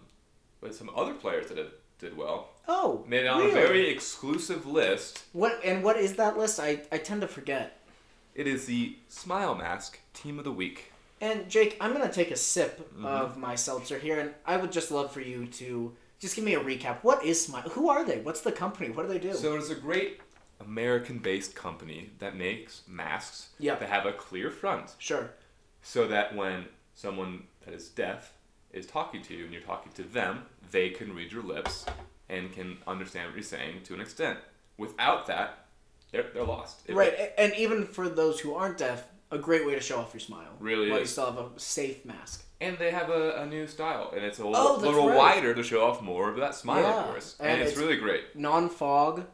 but 0.61 0.73
some 0.73 0.89
other 0.95 1.13
players 1.13 1.47
that 1.49 1.55
did, 1.55 1.67
did 1.99 2.17
well 2.17 2.49
oh, 2.67 3.03
made 3.07 3.25
it 3.25 3.27
on 3.27 3.39
really? 3.41 3.51
a 3.51 3.53
very 3.53 3.89
exclusive 3.89 4.65
list. 4.65 5.25
What 5.33 5.59
and 5.63 5.83
what 5.83 5.97
is 5.97 6.15
that 6.15 6.37
list? 6.37 6.59
I, 6.59 6.81
I 6.91 6.97
tend 6.97 7.21
to 7.21 7.27
forget. 7.27 7.79
It 8.33 8.47
is 8.47 8.65
the 8.65 8.97
Smile 9.07 9.55
Mask 9.55 9.99
Team 10.13 10.39
of 10.39 10.45
the 10.45 10.51
Week. 10.51 10.91
And 11.21 11.47
Jake, 11.49 11.77
I'm 11.79 11.93
gonna 11.93 12.11
take 12.11 12.31
a 12.31 12.35
sip 12.37 12.93
Mm-hmm. 12.95 13.05
of 13.05 13.37
my 13.37 13.55
seltzer 13.55 13.99
here, 13.99 14.19
and 14.19 14.31
I 14.45 14.57
would 14.57 14.71
just 14.71 14.89
love 14.89 15.11
for 15.11 15.21
you 15.21 15.45
to 15.47 15.93
just 16.25 16.35
give 16.35 16.43
me 16.43 16.55
a 16.55 16.59
recap. 16.59 16.97
What 17.03 17.23
is 17.23 17.39
Smile? 17.45 17.61
Who 17.69 17.87
are 17.87 18.03
they? 18.03 18.17
What's 18.17 18.41
the 18.41 18.51
company? 18.51 18.89
What 18.89 19.03
do 19.07 19.13
they 19.13 19.19
do? 19.19 19.33
So 19.35 19.55
it's 19.55 19.69
a 19.69 19.75
great 19.75 20.19
American-based 20.59 21.53
company 21.55 22.09
that 22.19 22.35
makes 22.35 22.81
masks 22.87 23.49
Yeah. 23.59 23.75
that 23.75 23.89
have 23.89 24.07
a 24.07 24.11
clear 24.13 24.49
front, 24.49 24.95
sure. 24.97 25.31
so 25.83 26.07
that 26.07 26.35
when 26.35 26.65
someone 26.95 27.43
that 27.63 27.73
is 27.75 27.89
deaf 27.89 28.33
is 28.73 28.87
talking 28.87 29.21
to 29.21 29.35
you 29.35 29.43
and 29.43 29.53
you're 29.53 29.61
talking 29.61 29.91
to 29.93 30.03
them, 30.03 30.45
they 30.71 30.89
can 30.89 31.13
read 31.13 31.31
your 31.31 31.43
lips 31.43 31.85
and 32.27 32.51
can 32.51 32.77
understand 32.87 33.27
what 33.27 33.35
you're 33.35 33.43
saying 33.43 33.83
to 33.83 33.93
an 33.93 34.01
extent. 34.01 34.39
Without 34.77 35.27
that, 35.27 35.65
they're, 36.11 36.25
they're 36.33 36.43
lost. 36.43 36.81
If 36.87 36.95
right, 36.95 37.31
and 37.37 37.53
even 37.55 37.85
for 37.85 38.09
those 38.09 38.39
who 38.39 38.55
aren't 38.55 38.79
deaf, 38.79 39.03
a 39.35 39.39
great 39.39 39.65
way 39.65 39.75
to 39.75 39.81
show 39.81 39.99
off 39.99 40.13
your 40.13 40.19
smile. 40.21 40.53
Really 40.59 40.89
while 40.89 40.99
you 40.99 41.05
still 41.05 41.25
have 41.31 41.37
a 41.37 41.59
safe 41.59 42.03
mask. 42.05 42.43
and 42.61 42.77
they 42.77 42.91
have 42.91 43.09
a, 43.09 43.41
a 43.41 43.45
new 43.45 43.67
style, 43.67 44.11
and 44.15 44.23
it's 44.25 44.39
a 44.39 44.43
Oh, 44.43 44.49
little, 44.49 44.73
that's 44.77 44.83
little 44.85 45.09
right. 45.09 45.17
wider 45.17 45.53
to 45.53 45.63
show 45.63 45.85
off 45.85 46.01
more 46.01 46.29
of 46.29 46.37
that 46.37 46.55
smile, 46.55 46.81
Yeah, 46.83 46.99
of 47.01 47.05
course. 47.09 47.35
and 47.39 47.49
And, 47.51 47.61
it's, 47.61 47.71
it's- 47.71 47.83
really 47.85 47.97
great. 47.99 48.35
Non-fog 48.35 49.25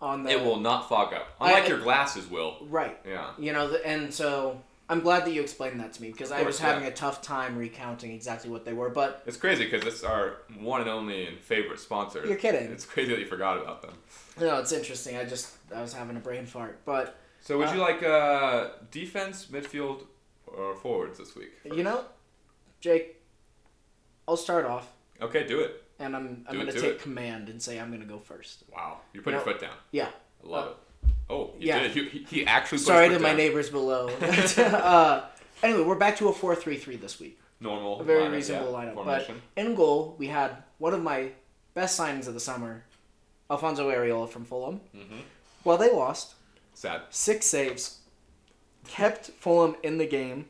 on 0.00 0.22
the. 0.22 0.30
It 0.30 0.40
will 0.44 0.58
not 0.60 0.88
fog 0.88 1.12
up, 1.14 1.28
I- 1.40 1.48
unlike 1.52 1.68
your 1.68 1.78
glasses 1.80 2.28
will. 2.28 2.58
Right. 2.68 2.98
Yeah. 3.06 3.30
You 3.38 3.52
know, 3.52 3.74
and 3.84 4.12
so 4.12 4.60
I'm 4.88 5.00
glad 5.00 5.24
that 5.24 5.32
you 5.32 5.40
explained 5.40 5.80
that 5.80 5.92
to 5.94 6.02
me 6.02 6.10
because 6.10 6.30
I 6.32 6.42
was 6.42 6.58
having 6.58 6.84
yeah. 6.84 6.90
a 6.90 6.92
tough 6.92 7.22
time 7.22 7.56
recounting 7.56 8.10
exactly 8.12 8.50
what 8.50 8.64
they 8.66 8.72
were. 8.74 8.90
But 8.90 9.22
It's 9.26 9.36
crazy 9.38 9.64
because 9.64 9.84
it's 9.86 10.04
our 10.04 10.36
one 10.58 10.80
and 10.82 10.90
only 10.90 11.26
and 11.26 11.38
favorite 11.38 11.80
sponsor. 11.80 12.24
You're 12.26 12.36
kidding. 12.36 12.70
It's 12.70 12.84
crazy 12.84 13.10
that 13.12 13.18
you 13.20 13.26
forgot 13.26 13.56
about 13.62 13.80
them. 13.82 13.94
no, 14.40 14.58
it's 14.58 14.72
interesting. 14.72 15.16
I 15.16 15.24
just 15.24 15.52
I 15.74 15.80
was 15.80 15.92
having 15.94 16.16
a 16.16 16.20
brain 16.20 16.44
fart. 16.44 16.80
But 16.84 17.16
So 17.44 17.58
would 17.58 17.68
Uh, 17.68 17.72
you 17.74 17.80
like 17.80 18.02
uh, 18.02 18.68
defense, 18.90 19.46
midfield, 19.52 20.06
or 20.46 20.74
forwards 20.74 21.18
this 21.18 21.36
week? 21.36 21.52
you 21.64 21.82
know, 21.82 22.04
Jake, 22.80 23.20
I'll 24.26 24.38
start 24.38 24.64
off, 24.64 24.86
Okay, 25.20 25.46
do 25.46 25.60
it. 25.60 25.82
and 25.98 26.16
I'm 26.16 26.44
I'm 26.48 26.54
Do 26.54 26.60
it, 26.62 26.66
gonna 26.66 26.72
do 26.72 26.80
take 26.80 26.90
it. 26.92 27.00
command 27.02 27.50
and 27.50 27.60
say 27.62 27.78
I'm 27.78 27.90
gonna 27.90 28.06
go 28.06 28.18
first. 28.18 28.64
Wow, 28.74 29.00
you 29.12 29.20
put 29.20 29.32
your 29.34 29.40
No. 29.40 29.44
foot 29.52 29.60
down. 29.60 29.76
Yeah. 29.90 30.08
I 30.42 30.46
love 30.46 30.66
Uh, 30.66 30.70
it. 30.70 30.76
Oh, 31.28 31.44
you 31.58 31.68
yeah. 31.68 31.80
did 31.80 31.96
it. 31.96 32.08
He, 32.12 32.18
he 32.24 32.46
actually 32.46 32.78
put 32.78 32.86
Sorry 32.86 33.04
his 33.08 33.14
to 33.14 33.18
foot 33.18 33.22
my 33.22 33.28
down. 33.28 33.36
neighbors 33.36 33.68
below. 33.70 34.08
uh, 34.58 35.26
anyway, 35.62 35.82
we're 35.82 35.94
back 35.96 36.16
to 36.18 36.28
a 36.28 36.32
four-three-three 36.32 36.96
this 36.96 37.20
week. 37.20 37.38
Normal. 37.60 38.00
A 38.00 38.04
very 38.04 38.22
lineup, 38.24 38.32
reasonable 38.32 38.72
yeah, 38.72 38.78
lineup. 38.78 38.94
Formation. 38.94 39.42
But 39.54 39.60
in 39.66 39.74
goal, 39.74 40.16
we 40.18 40.28
had 40.28 40.62
one 40.78 40.94
of 40.94 41.02
my 41.02 41.30
best 41.74 41.98
signings 42.00 42.26
of 42.26 42.32
the 42.34 42.40
summer, 42.40 42.84
Alfonso 43.50 43.90
Areola 43.90 44.28
from 44.30 44.44
Fulham. 44.46 44.80
Mhm. 44.96 45.20
Well, 45.64 45.76
they 45.76 45.90
lost. 45.92 46.34
Sad. 46.74 47.02
Six 47.10 47.46
saves. 47.46 47.98
Kept 48.86 49.26
Fulham 49.40 49.76
in 49.82 49.98
the 49.98 50.06
game. 50.06 50.46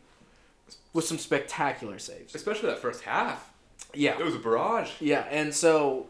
with 0.92 1.04
some 1.04 1.18
spectacular 1.18 1.98
saves. 1.98 2.34
Especially 2.34 2.68
that 2.68 2.78
first 2.78 3.02
half. 3.02 3.52
Yeah. 3.92 4.18
It 4.18 4.24
was 4.24 4.34
a 4.34 4.38
barrage. 4.38 4.90
Yeah, 5.00 5.26
and 5.30 5.52
so, 5.54 6.08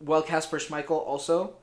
well, 0.00 0.22
Kasper 0.22 0.58
Schmeichel 0.58 0.90
also 0.92 1.54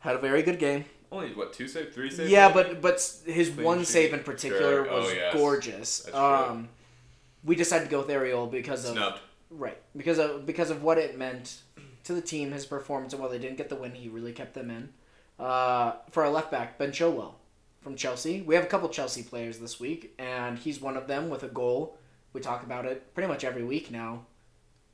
had 0.00 0.14
a 0.16 0.18
very 0.18 0.42
good 0.42 0.58
game. 0.58 0.84
Only 1.10 1.34
what 1.34 1.52
two 1.52 1.68
saves, 1.68 1.94
three 1.94 2.10
saves? 2.10 2.30
Yeah, 2.30 2.50
but 2.52 2.80
but 2.80 2.94
his 3.26 3.50
Clean 3.50 3.64
one 3.66 3.78
sheet. 3.80 3.86
save 3.88 4.14
in 4.14 4.20
particular 4.20 4.84
Sure. 4.84 4.90
Oh, 4.90 5.00
was 5.02 5.12
yes. 5.14 5.34
gorgeous. 5.34 5.98
That's 6.00 6.10
true. 6.16 6.24
Um, 6.24 6.68
we 7.44 7.54
decided 7.54 7.84
to 7.84 7.90
go 7.90 7.98
with 8.00 8.08
Ariel 8.10 8.46
because 8.46 8.84
of 8.86 8.92
snubbed. 8.94 9.20
right 9.50 9.76
because 9.94 10.18
of 10.18 10.46
because 10.46 10.70
of 10.70 10.82
what 10.82 10.96
it 10.96 11.18
meant 11.18 11.60
to 12.04 12.14
the 12.14 12.22
team, 12.22 12.52
his 12.52 12.64
performance, 12.64 13.12
and 13.12 13.20
while 13.20 13.30
they 13.30 13.38
didn't 13.38 13.56
get 13.58 13.68
the 13.68 13.76
win, 13.76 13.92
he 13.94 14.08
really 14.08 14.32
kept 14.32 14.54
them 14.54 14.70
in. 14.70 14.88
Uh, 15.42 15.96
for 16.10 16.24
our 16.24 16.30
left 16.30 16.50
back, 16.50 16.78
Ben 16.78 16.92
Chilwell 16.92 17.34
from 17.82 17.96
Chelsea. 17.96 18.42
We 18.42 18.54
have 18.54 18.64
a 18.64 18.68
couple 18.68 18.88
Chelsea 18.88 19.22
players 19.22 19.58
this 19.58 19.80
week, 19.80 20.14
and 20.18 20.56
he's 20.58 20.80
one 20.80 20.96
of 20.96 21.08
them 21.08 21.28
with 21.28 21.42
a 21.42 21.48
goal. 21.48 21.98
We 22.32 22.40
talk 22.40 22.62
about 22.62 22.86
it 22.86 23.12
pretty 23.14 23.28
much 23.28 23.42
every 23.44 23.64
week 23.64 23.90
now. 23.90 24.26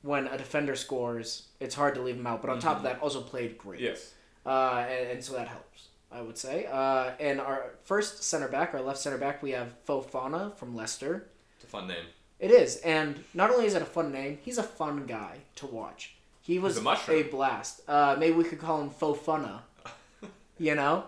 When 0.01 0.27
a 0.27 0.37
defender 0.37 0.75
scores, 0.75 1.49
it's 1.59 1.75
hard 1.75 1.93
to 1.95 2.01
leave 2.01 2.15
him 2.15 2.25
out. 2.25 2.41
But 2.41 2.49
on 2.49 2.59
top 2.59 2.77
of 2.77 2.83
that, 2.83 2.99
also 3.01 3.21
played 3.21 3.57
great. 3.57 3.81
Yes. 3.81 4.13
Uh, 4.45 4.85
and, 4.89 5.09
and 5.11 5.23
so 5.23 5.33
that 5.33 5.47
helps, 5.47 5.89
I 6.11 6.21
would 6.21 6.37
say. 6.37 6.65
Uh, 6.71 7.11
and 7.19 7.39
our 7.39 7.73
first 7.83 8.23
center 8.23 8.47
back, 8.47 8.73
our 8.73 8.81
left 8.81 8.99
center 8.99 9.17
back, 9.17 9.43
we 9.43 9.51
have 9.51 9.73
Fofana 9.85 10.55
from 10.57 10.75
Leicester. 10.75 11.27
It's 11.57 11.65
a 11.65 11.67
fun 11.67 11.87
name. 11.87 12.05
It 12.39 12.51
is, 12.51 12.77
and 12.77 13.21
not 13.33 13.51
only 13.51 13.65
is 13.65 13.73
it 13.73 13.81
a 13.81 13.85
fun 13.85 14.13
name, 14.13 14.39
he's 14.41 14.57
a 14.57 14.63
fun 14.63 15.05
guy 15.05 15.39
to 15.57 15.65
watch. 15.67 16.15
He 16.41 16.57
was 16.57 16.77
a 16.77 16.81
mushroom. 16.81 17.27
blast. 17.29 17.81
Uh, 17.87 18.15
maybe 18.17 18.35
we 18.35 18.45
could 18.45 18.59
call 18.59 18.81
him 18.81 18.89
Fofana. 18.89 19.59
You 20.59 20.75
know, 20.75 21.05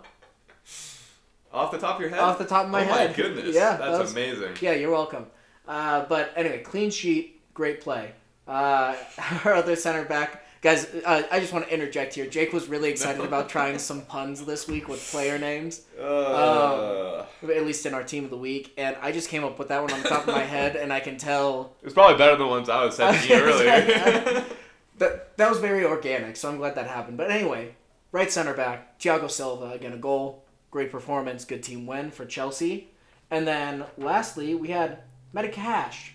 Off 1.53 1.71
the 1.71 1.77
top 1.77 1.95
of 1.95 2.01
your 2.01 2.09
head? 2.09 2.19
off 2.19 2.37
the 2.37 2.45
top 2.45 2.65
of 2.65 2.71
my 2.71 2.81
oh 2.81 2.85
head. 2.85 3.09
my 3.09 3.15
goodness. 3.15 3.53
Yeah, 3.53 3.75
That's 3.77 3.79
that 3.91 3.99
was- 3.99 4.11
amazing. 4.13 4.53
Yeah, 4.61 4.71
you're 4.73 4.91
welcome. 4.91 5.25
Uh, 5.67 6.05
but 6.07 6.31
anyway, 6.37 6.59
clean 6.63 6.89
sheet, 6.89 7.41
great 7.53 7.81
play. 7.81 8.13
Uh, 8.47 8.95
our 9.45 9.53
other 9.53 9.75
center 9.75 10.03
back, 10.05 10.45
guys. 10.61 10.85
Uh, 11.05 11.23
I 11.29 11.39
just 11.41 11.51
want 11.53 11.65
to 11.67 11.73
interject 11.73 12.13
here. 12.15 12.25
Jake 12.25 12.51
was 12.53 12.67
really 12.67 12.89
excited 12.89 13.23
about 13.23 13.49
trying 13.49 13.77
some 13.77 14.01
puns 14.01 14.43
this 14.45 14.67
week 14.67 14.87
with 14.87 14.99
player 15.11 15.37
names. 15.37 15.81
Uh, 15.99 17.25
at 17.43 17.65
least 17.65 17.85
in 17.85 17.93
our 17.93 18.03
team 18.03 18.23
of 18.23 18.29
the 18.29 18.37
week, 18.37 18.73
and 18.77 18.95
I 19.01 19.11
just 19.11 19.29
came 19.29 19.43
up 19.43 19.59
with 19.59 19.67
that 19.67 19.81
one 19.81 19.91
on 19.91 20.01
the 20.01 20.09
top 20.09 20.27
of 20.27 20.33
my 20.33 20.43
head, 20.43 20.75
and 20.77 20.91
I 20.93 20.99
can 21.01 21.17
tell 21.17 21.73
It's 21.83 21.93
probably 21.93 22.17
better 22.17 22.31
than 22.37 22.47
the 22.47 22.47
ones 22.47 22.69
I 22.69 22.85
was 22.85 22.95
sending 22.97 23.29
you 23.29 23.35
earlier. 23.43 24.43
that 24.97 25.37
that 25.37 25.49
was 25.49 25.59
very 25.59 25.83
organic. 25.85 26.37
So 26.37 26.49
I'm 26.49 26.57
glad 26.57 26.75
that 26.75 26.87
happened. 26.87 27.17
But 27.17 27.29
anyway, 27.31 27.75
right 28.11 28.31
center 28.31 28.53
back 28.53 28.99
Thiago 28.99 29.29
Silva 29.29 29.71
again 29.71 29.93
a 29.93 29.97
goal, 29.97 30.43
great 30.69 30.91
performance, 30.91 31.45
good 31.45 31.63
team 31.63 31.85
win 31.85 32.11
for 32.11 32.25
Chelsea, 32.25 32.89
and 33.29 33.47
then 33.47 33.85
lastly 33.97 34.55
we 34.55 34.69
had 34.69 34.99
Matty 35.33 35.49
Cash. 35.49 36.13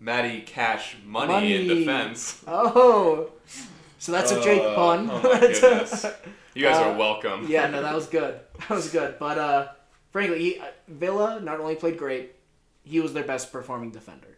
Matty 0.00 0.40
Cash 0.42 0.96
money, 1.04 1.32
Money. 1.32 1.54
in 1.54 1.68
defense. 1.78 2.42
Oh, 2.46 3.30
so 3.98 4.12
that's 4.12 4.30
a 4.30 4.42
Jake 4.42 4.60
Uh, 4.62 4.74
pun. 4.74 5.08
Oh 5.10 5.22
my 5.22 5.40
goodness. 5.40 6.04
You 6.54 6.62
guys 6.62 6.76
Uh, 6.76 6.90
are 6.90 6.96
welcome. 6.98 7.46
yeah, 7.48 7.66
no, 7.68 7.82
that 7.82 7.94
was 7.94 8.06
good. 8.06 8.40
That 8.68 8.70
was 8.70 8.90
good. 8.90 9.18
But 9.18 9.38
uh, 9.38 9.68
frankly, 10.10 10.38
he, 10.38 10.58
uh, 10.58 10.64
Villa 10.88 11.40
not 11.40 11.60
only 11.60 11.74
played 11.76 11.98
great, 11.98 12.34
he 12.84 13.00
was 13.00 13.12
their 13.12 13.24
best 13.24 13.52
performing 13.52 13.90
defender. 13.90 14.28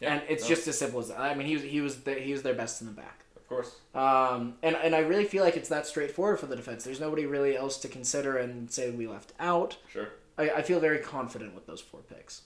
Yeah, 0.00 0.14
and 0.14 0.22
it's 0.28 0.42
no, 0.44 0.48
just 0.50 0.66
as 0.68 0.78
simple 0.78 1.00
as 1.00 1.08
that. 1.08 1.20
I 1.20 1.34
mean, 1.34 1.46
he 1.46 1.54
was 1.54 1.62
he 1.62 1.80
was 1.80 2.00
the, 2.02 2.14
he 2.14 2.32
was 2.32 2.42
their 2.42 2.54
best 2.54 2.80
in 2.80 2.86
the 2.86 2.92
back. 2.94 3.23
Course. 3.54 3.74
Um, 3.94 4.54
and 4.62 4.76
and 4.76 4.94
I 4.94 5.00
really 5.00 5.24
feel 5.24 5.44
like 5.44 5.56
it's 5.56 5.68
that 5.68 5.86
straightforward 5.86 6.40
for 6.40 6.46
the 6.46 6.56
defense. 6.56 6.84
There's 6.84 7.00
nobody 7.00 7.26
really 7.26 7.56
else 7.56 7.78
to 7.78 7.88
consider 7.88 8.36
and 8.36 8.70
say 8.70 8.90
we 8.90 9.06
left 9.06 9.32
out. 9.38 9.76
Sure. 9.90 10.08
I, 10.36 10.50
I 10.50 10.62
feel 10.62 10.80
very 10.80 10.98
confident 10.98 11.54
with 11.54 11.66
those 11.66 11.80
four 11.80 12.00
picks. 12.00 12.42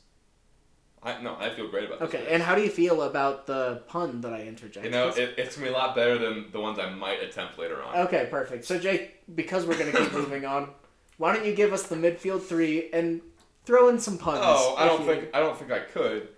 I 1.03 1.21
no, 1.23 1.37
I 1.39 1.51
feel 1.51 1.69
great 1.69 1.85
about. 1.85 2.03
Okay, 2.03 2.19
race. 2.19 2.29
and 2.31 2.43
how 2.43 2.55
do 2.55 2.63
you 2.63 2.71
feel 2.71 3.03
about 3.03 3.47
the 3.47 3.83
pun 3.87 4.21
that 4.23 4.33
I 4.33 4.43
interjected? 4.43 4.85
You 4.85 4.91
know, 4.91 5.09
it, 5.09 5.35
it's 5.39 5.57
gonna 5.57 5.69
be 5.69 5.73
a 5.73 5.77
lot 5.77 5.95
better 5.95 6.19
than 6.19 6.51
the 6.51 6.61
ones 6.61 6.79
I 6.79 6.91
might 6.91 7.23
attempt 7.23 7.59
later 7.59 7.83
on. 7.83 7.97
Okay, 8.07 8.27
perfect. 8.31 8.65
So 8.65 8.79
Jake, 8.79 9.23
because 9.35 9.65
we're 9.65 9.79
gonna 9.79 9.93
keep 9.93 10.13
moving 10.23 10.45
on, 10.45 10.71
why 11.19 11.35
don't 11.35 11.47
you 11.47 11.55
give 11.55 11.73
us 11.73 11.85
the 11.85 11.95
midfield 11.97 12.43
three 12.43 12.91
and 12.93 13.21
throw 13.65 13.89
in 13.89 13.99
some 14.01 14.19
puns? 14.19 14.41
Oh, 14.43 14.75
I 14.77 14.87
don't 14.87 15.03
you- 15.03 15.07
think 15.07 15.29
I 15.35 15.41
don't 15.41 15.57
think 15.57 15.71
I 15.71 15.79
could. 15.81 16.29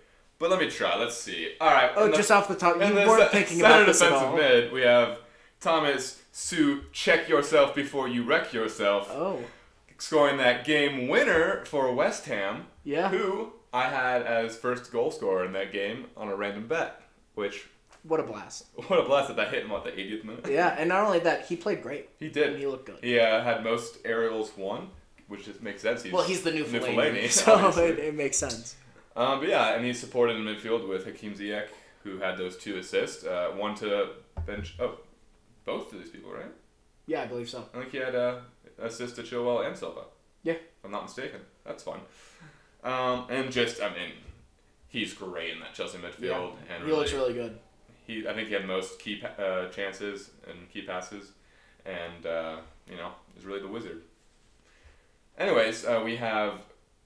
But 0.41 0.49
let 0.49 0.59
me 0.59 0.69
try. 0.71 0.97
Let's 0.97 1.15
see. 1.15 1.53
All 1.61 1.69
right. 1.69 1.91
Oh, 1.95 2.05
in 2.05 2.11
the- 2.11 2.17
just 2.17 2.31
off 2.31 2.47
the 2.47 2.55
top, 2.55 2.75
you 2.75 2.81
weren't 2.81 3.29
ce- 3.29 3.31
thinking 3.31 3.59
about 3.59 3.85
this 3.85 4.01
at 4.01 4.05
defensive 4.09 4.27
all. 4.29 4.35
mid, 4.35 4.71
we 4.73 4.81
have 4.81 5.19
Thomas 5.59 6.19
Sue. 6.31 6.81
Check 6.91 7.29
yourself 7.29 7.75
before 7.75 8.07
you 8.07 8.23
wreck 8.23 8.51
yourself. 8.51 9.07
Oh, 9.11 9.39
Scoring 9.99 10.37
that 10.37 10.65
game 10.65 11.07
winner 11.07 11.63
for 11.65 11.93
West 11.93 12.25
Ham. 12.25 12.65
yeah. 12.83 13.09
Who 13.09 13.53
I 13.71 13.83
had 13.83 14.23
as 14.23 14.57
first 14.57 14.91
goal 14.91 15.11
scorer 15.11 15.45
in 15.45 15.53
that 15.53 15.71
game 15.71 16.07
on 16.17 16.27
a 16.27 16.35
random 16.35 16.67
bet. 16.67 16.99
Which 17.35 17.67
What 18.01 18.19
a 18.19 18.23
blast. 18.23 18.65
what 18.87 18.99
a 18.99 19.03
blast 19.03 19.27
that 19.27 19.37
that 19.37 19.49
hit 19.53 19.63
him 19.63 19.71
at 19.71 19.83
the 19.83 19.91
80th 19.91 20.23
minute. 20.23 20.47
Yeah, 20.49 20.75
and 20.75 20.89
not 20.89 21.05
only 21.05 21.19
that, 21.19 21.45
he 21.45 21.55
played 21.55 21.83
great. 21.83 22.09
He 22.17 22.29
did. 22.29 22.49
And 22.53 22.57
he 22.57 22.65
looked 22.65 22.87
good. 22.87 22.97
He 23.03 23.19
uh, 23.19 23.43
had 23.43 23.63
most 23.63 23.99
aerials 24.03 24.51
won, 24.57 24.89
which 25.27 25.45
just 25.45 25.61
makes 25.61 25.83
sense. 25.83 26.01
He's 26.01 26.11
Well, 26.11 26.23
he's 26.23 26.41
the 26.41 26.51
new 26.51 26.63
Fellaini, 26.65 27.29
so 27.31 27.69
it, 27.83 27.99
it 27.99 28.15
makes 28.15 28.37
sense. 28.37 28.75
Um, 29.15 29.39
but 29.39 29.49
yeah, 29.49 29.75
and 29.75 29.85
he's 29.85 29.99
supported 29.99 30.37
in 30.37 30.43
midfield 30.43 30.87
with 30.87 31.05
Hakim 31.05 31.33
Ziyech, 31.33 31.67
who 32.03 32.19
had 32.19 32.37
those 32.37 32.57
two 32.57 32.77
assists. 32.77 33.23
Uh, 33.25 33.51
one 33.55 33.75
to 33.75 34.09
bench. 34.45 34.75
Oh, 34.79 34.99
both 35.65 35.91
of 35.93 35.99
these 35.99 36.09
people, 36.09 36.31
right? 36.31 36.51
Yeah, 37.07 37.23
I 37.23 37.25
believe 37.27 37.49
so. 37.49 37.65
I 37.73 37.79
think 37.79 37.91
he 37.91 37.97
had 37.97 38.15
uh, 38.15 38.37
assist 38.79 39.15
to 39.17 39.23
Chilwell 39.23 39.67
and 39.67 39.75
Silva. 39.77 40.01
Yeah. 40.43 40.53
If 40.53 40.85
I'm 40.85 40.91
not 40.91 41.03
mistaken. 41.03 41.41
That's 41.65 41.83
fun. 41.83 41.99
Um, 42.83 43.27
and 43.29 43.51
just, 43.51 43.81
I 43.81 43.89
mean, 43.89 44.11
he's 44.87 45.13
great 45.13 45.53
in 45.53 45.59
that 45.59 45.73
Chelsea 45.73 45.97
midfield. 45.99 46.53
And 46.73 46.83
He 46.85 46.91
looks 46.91 47.13
really 47.13 47.33
good. 47.33 47.59
he, 48.07 48.27
I 48.27 48.33
think 48.33 48.47
he 48.47 48.53
had 48.53 48.65
most 48.65 48.97
key 48.99 49.21
uh, 49.37 49.67
chances 49.67 50.31
and 50.49 50.69
key 50.71 50.81
passes, 50.83 51.31
and 51.85 52.25
uh, 52.25 52.57
you 52.89 52.95
know, 52.97 53.11
is 53.37 53.45
really 53.45 53.61
the 53.61 53.67
wizard. 53.67 54.01
Anyways, 55.37 55.85
uh, 55.85 56.01
we 56.03 56.15
have. 56.17 56.61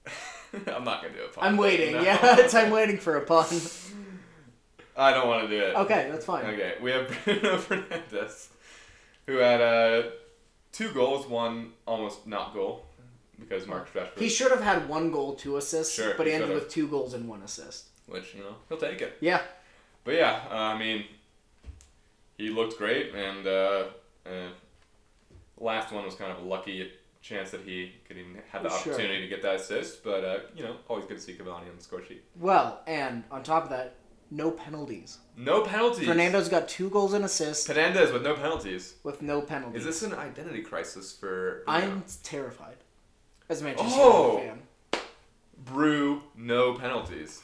I'm 0.66 0.84
not 0.84 1.02
gonna 1.02 1.14
do 1.14 1.24
a 1.24 1.28
pun. 1.28 1.44
I'm 1.44 1.56
waiting. 1.56 1.94
No. 1.94 2.02
Yeah, 2.02 2.18
it's, 2.40 2.54
I'm 2.60 2.70
waiting 2.70 2.98
for 2.98 3.16
a 3.16 3.22
pun. 3.22 3.46
I 4.96 5.12
don't 5.12 5.28
want 5.28 5.42
to 5.42 5.48
do 5.48 5.62
it. 5.62 5.74
Okay, 5.76 6.08
that's 6.10 6.24
fine. 6.24 6.46
Okay, 6.46 6.74
we 6.80 6.90
have 6.90 7.06
Bruno 7.24 7.58
Fernandes, 7.58 8.48
who 9.26 9.36
had 9.36 9.60
uh, 9.60 10.04
two 10.72 10.90
goals, 10.92 11.26
one 11.28 11.72
almost 11.86 12.26
not 12.26 12.54
goal 12.54 12.86
because 13.38 13.66
Marcus 13.66 13.92
Rashford, 13.92 14.18
He 14.18 14.30
should 14.30 14.50
have 14.50 14.62
had 14.62 14.88
one 14.88 15.10
goal, 15.10 15.34
two 15.34 15.58
assists, 15.58 15.94
Sure, 15.94 16.14
but 16.16 16.26
he 16.26 16.32
ended 16.32 16.48
should've. 16.48 16.62
with 16.64 16.72
two 16.72 16.88
goals 16.88 17.12
and 17.12 17.28
one 17.28 17.42
assist. 17.42 17.84
which 18.06 18.34
you 18.34 18.40
know 18.42 18.54
he'll 18.70 18.78
take 18.78 19.02
it. 19.02 19.18
Yeah, 19.20 19.42
But 20.04 20.14
yeah, 20.14 20.40
uh, 20.50 20.54
I 20.54 20.78
mean, 20.78 21.04
he 22.38 22.48
looked 22.48 22.78
great, 22.78 23.14
and 23.14 23.46
uh, 23.46 23.84
uh, 24.24 24.48
last 25.58 25.92
one 25.92 26.04
was 26.06 26.14
kind 26.14 26.32
of 26.32 26.38
a 26.38 26.46
lucky 26.48 26.90
chance 27.26 27.50
that 27.50 27.62
he 27.62 27.92
could 28.06 28.16
even 28.16 28.38
have 28.52 28.62
the 28.62 28.68
Sure. 28.70 28.92
opportunity 28.94 29.20
to 29.22 29.28
get 29.28 29.42
that 29.42 29.56
assist. 29.56 30.04
But 30.04 30.24
uh, 30.24 30.38
you 30.54 30.62
know, 30.62 30.76
always 30.88 31.04
good 31.06 31.16
to 31.18 31.22
see 31.22 31.32
Cavani 31.34 31.68
on 31.68 31.76
the 31.76 31.82
score 31.82 32.02
sheet. 32.04 32.22
well, 32.36 32.82
and 32.86 33.24
on 33.30 33.42
top 33.42 33.64
of 33.64 33.70
that, 33.70 33.94
no 34.30 34.50
penalties. 34.50 35.18
No 35.36 35.62
penalties. 35.62 36.06
Fernando's 36.06 36.48
got 36.48 36.68
two 36.68 36.88
goals 36.90 37.12
and 37.12 37.24
assists 37.24 37.66
Fernandes 37.68 38.12
with 38.12 38.22
no 38.22 38.34
penalties. 38.34 38.94
with 39.02 39.22
no 39.22 39.40
penalties. 39.40 39.80
Is 39.80 40.00
this 40.00 40.02
an 40.10 40.18
identity 40.18 40.62
crisis 40.62 41.12
for? 41.12 41.62
I'm 41.68 42.04
terrified 42.22 42.76
as 43.48 43.60
a 43.60 43.64
Manchester 43.64 43.90
Oh! 44.00 44.32
United 44.38 44.48
fan. 44.92 45.00
Brew 45.64 46.22
no 46.36 46.74
penalties. 46.74 47.42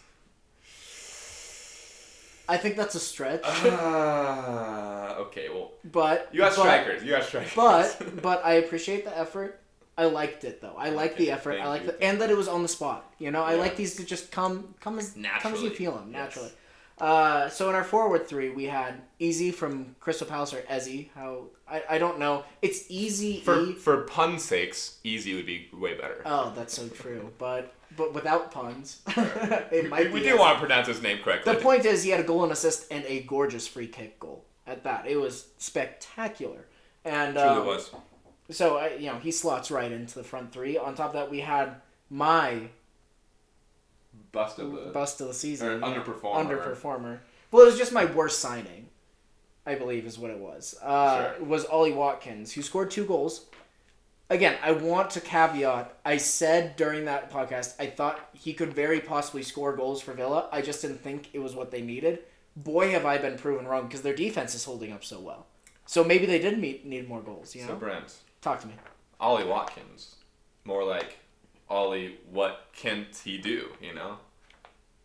I 2.49 2.57
think 2.59 2.77
that's 2.77 2.95
a 2.97 3.01
stretch, 3.01 3.41
Ah, 3.45 5.15
okay. 5.17 5.49
Well, 5.49 5.71
but 5.85 6.29
you 6.33 6.41
got 6.41 6.55
but- 6.55 6.61
strikers. 6.61 7.03
You 7.05 7.11
got 7.13 7.25
strikers. 7.25 7.53
But 7.55 8.23
but 8.23 8.45
I 8.45 8.55
appreciate 8.55 9.05
the 9.05 9.17
effort. 9.17 9.61
I 9.97 10.07
liked 10.07 10.45
it 10.45 10.61
though. 10.61 10.75
I 10.77 10.91
like 10.91 11.17
the 11.17 11.31
effort. 11.31 11.61
I 11.61 11.69
like 11.69 11.85
the 11.87 12.03
and 12.03 12.21
that 12.21 12.31
it 12.31 12.37
was 12.37 12.49
on 12.49 12.63
the 12.63 12.69
spot. 12.69 13.13
You 13.19 13.31
know, 13.31 13.43
I 13.43 13.55
Yeah. 13.55 13.61
like 13.61 13.77
these 13.77 13.97
to 13.97 14.05
just 14.05 14.31
come 14.33 14.75
come 14.81 14.99
as 14.99 15.13
come 15.13 15.53
as 15.53 15.61
you 15.63 15.69
Naturally, 15.69 15.71
feel 15.71 15.93
them 15.93 16.11
yes. 16.13 16.19
naturally. 16.37 16.53
Uh, 16.99 17.49
so 17.49 17.69
in 17.69 17.75
our 17.75 17.83
forward 17.85 18.29
three, 18.29 18.51
we 18.51 18.65
had 18.65 19.01
Easy 19.19 19.51
from 19.51 19.97
Crystal 19.99 20.27
Palace 20.27 20.55
or 20.55 20.61
Ezzy. 20.63 21.09
How 21.15 21.45
I, 21.69 21.83
I 21.91 21.99
don't 21.99 22.19
know. 22.19 22.45
It's 22.61 22.85
Easy 22.89 23.41
for 23.41 23.61
E. 23.61 23.73
for 23.73 24.03
pun 24.03 24.39
sakes, 24.39 24.99
easy 25.03 25.35
would 25.35 25.47
be 25.47 25.69
way 25.73 25.95
better. 25.95 26.23
Oh, 26.25 26.53
that's 26.55 26.75
so 26.75 26.89
true. 26.89 27.33
But 27.39 27.75
but 27.97 28.15
without 28.15 28.51
puns, 28.51 29.01
it 29.09 29.89
might 29.91 30.07
we, 30.13 30.21
we 30.21 30.23
do 30.23 30.39
want 30.39 30.55
to 30.57 30.61
pronounce 30.61 30.87
his 30.89 31.03
name 31.03 31.19
correctly. 31.23 31.53
The 31.55 31.61
point 31.61 31.85
is, 31.85 32.03
he 32.03 32.11
had 32.11 32.21
a 32.21 32.25
goal 32.25 32.45
and 32.45 32.53
assist 32.53 32.87
and 32.91 33.05
a 33.07 33.21
gorgeous 33.23 33.67
free 33.67 33.89
kick 33.89 34.19
goal. 34.21 34.45
At 34.67 34.85
that, 34.85 35.07
it 35.07 35.17
was 35.17 35.49
spectacular. 35.59 36.67
And 37.05 37.35
Truly 37.35 37.49
um, 37.49 37.67
was. 37.67 37.91
So 38.51 38.77
uh, 38.79 38.91
you 38.99 39.07
know 39.07 39.19
he 39.19 39.31
slots 39.31 39.71
right 39.71 39.91
into 39.91 40.15
the 40.15 40.25
front 40.25 40.53
three. 40.53 40.77
On 40.77 40.95
top 40.95 41.09
of 41.09 41.13
that, 41.15 41.31
we 41.31 41.41
had 41.41 41.77
my 42.11 42.69
Bust 44.31 44.59
of 44.59 44.73
the. 44.73 44.91
bust 44.93 45.21
of 45.21 45.29
the 45.29 45.35
season, 45.35 45.69
Or 45.69 45.79
underperformer, 45.81 46.47
Underperformer. 46.47 47.19
Well, 47.51 47.63
it 47.63 47.67
was 47.67 47.79
just 47.79 47.93
my 47.93 48.05
worst 48.07 48.39
signing, 48.41 48.89
I 49.67 49.75
believe, 49.75 50.07
is 50.07 50.19
what 50.19 50.31
it 50.31 50.39
was. 50.39 50.75
Uh, 50.83 51.35
Sure. 51.37 51.45
Was 51.47 51.65
Ollie 51.67 51.93
Watkins, 51.93 52.53
who 52.53 52.63
scored 52.63 52.91
two 52.91 53.05
goals. 53.05 53.47
again, 54.31 54.57
I 54.63 54.73
want 54.73 55.11
to 55.11 55.21
caveat. 55.21 55.95
I 56.05 56.17
said 56.17 56.77
during 56.77 57.05
that 57.07 57.31
podcast, 57.31 57.75
I 57.79 57.87
thought 57.87 58.31
he 58.33 58.55
could 58.55 58.73
very 58.73 59.01
possibly 59.01 59.43
score 59.43 59.75
goals 59.77 60.01
for 60.01 60.13
Villa. 60.15 60.49
I 60.51 60.63
just 60.63 60.81
didn't 60.83 61.03
think 61.03 61.29
it 61.35 61.39
was 61.39 61.55
what 61.55 61.71
they 61.71 61.83
needed. 61.83 62.21
Boy, 62.57 62.91
have 62.91 63.05
I 63.07 63.19
been 63.19 63.37
proven 63.39 63.67
wrong 63.67 63.87
because 63.87 64.03
their 64.03 64.15
defense 64.15 64.55
is 64.55 64.65
holding 64.65 64.93
up 64.93 65.05
so 65.05 65.21
well. 65.21 65.47
So 65.87 66.05
maybe 66.05 66.25
they 66.27 66.39
did 66.39 66.59
meet, 66.59 66.87
need 66.87 67.09
more 67.09 67.21
goals. 67.21 67.55
You 67.55 67.63
know, 67.63 67.69
So 67.69 67.77
Brent, 67.77 68.15
talk 68.43 68.61
to 68.61 68.67
me. 68.67 68.75
Ollie 69.19 69.45
Watkins, 69.45 70.17
more 70.65 70.85
like 70.85 71.19
Ollie, 71.71 72.19
what 72.31 72.67
can 72.75 73.07
he 73.25 73.39
do? 73.39 73.71
You 73.81 73.95
know? 73.95 74.19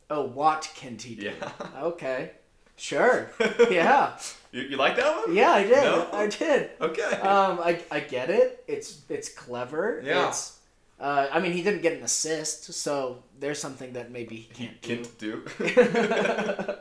Oh, 0.10 0.24
what 0.24 0.70
can 0.76 0.98
he 0.98 1.16
do? 1.16 1.28
Yeah. 1.28 1.52
Okay, 1.78 2.32
sure. 2.76 3.30
Yeah, 3.70 4.18
You, 4.52 4.62
you 4.64 4.78
like 4.78 4.96
that 4.96 5.28
one? 5.28 5.36
yeah, 5.36 5.52
I 5.52 5.64
did. 5.64 5.84
No? 5.84 6.08
I 6.14 6.28
did. 6.28 6.70
Okay. 6.82 7.04
Um, 7.04 7.60
I, 7.60 7.82
I 7.92 8.00
get 8.00 8.30
it. 8.30 8.64
It's 8.68 9.02
it's 9.10 9.30
clever. 9.30 10.02
Yeah. 10.04 10.30
It's, 10.30 10.58
uh, 11.00 11.28
I 11.32 11.40
mean, 11.40 11.52
he 11.52 11.62
didn't 11.62 11.82
get 11.84 11.94
an 11.94 12.04
assist, 12.04 12.74
so 12.74 13.24
there's 13.40 13.60
something 13.60 13.94
that 13.94 14.10
maybe 14.10 14.48
he 14.54 14.66
he 14.66 14.68
can't 14.82 15.18
do. 15.20 15.44
can't 15.44 15.76
do. 15.76 16.74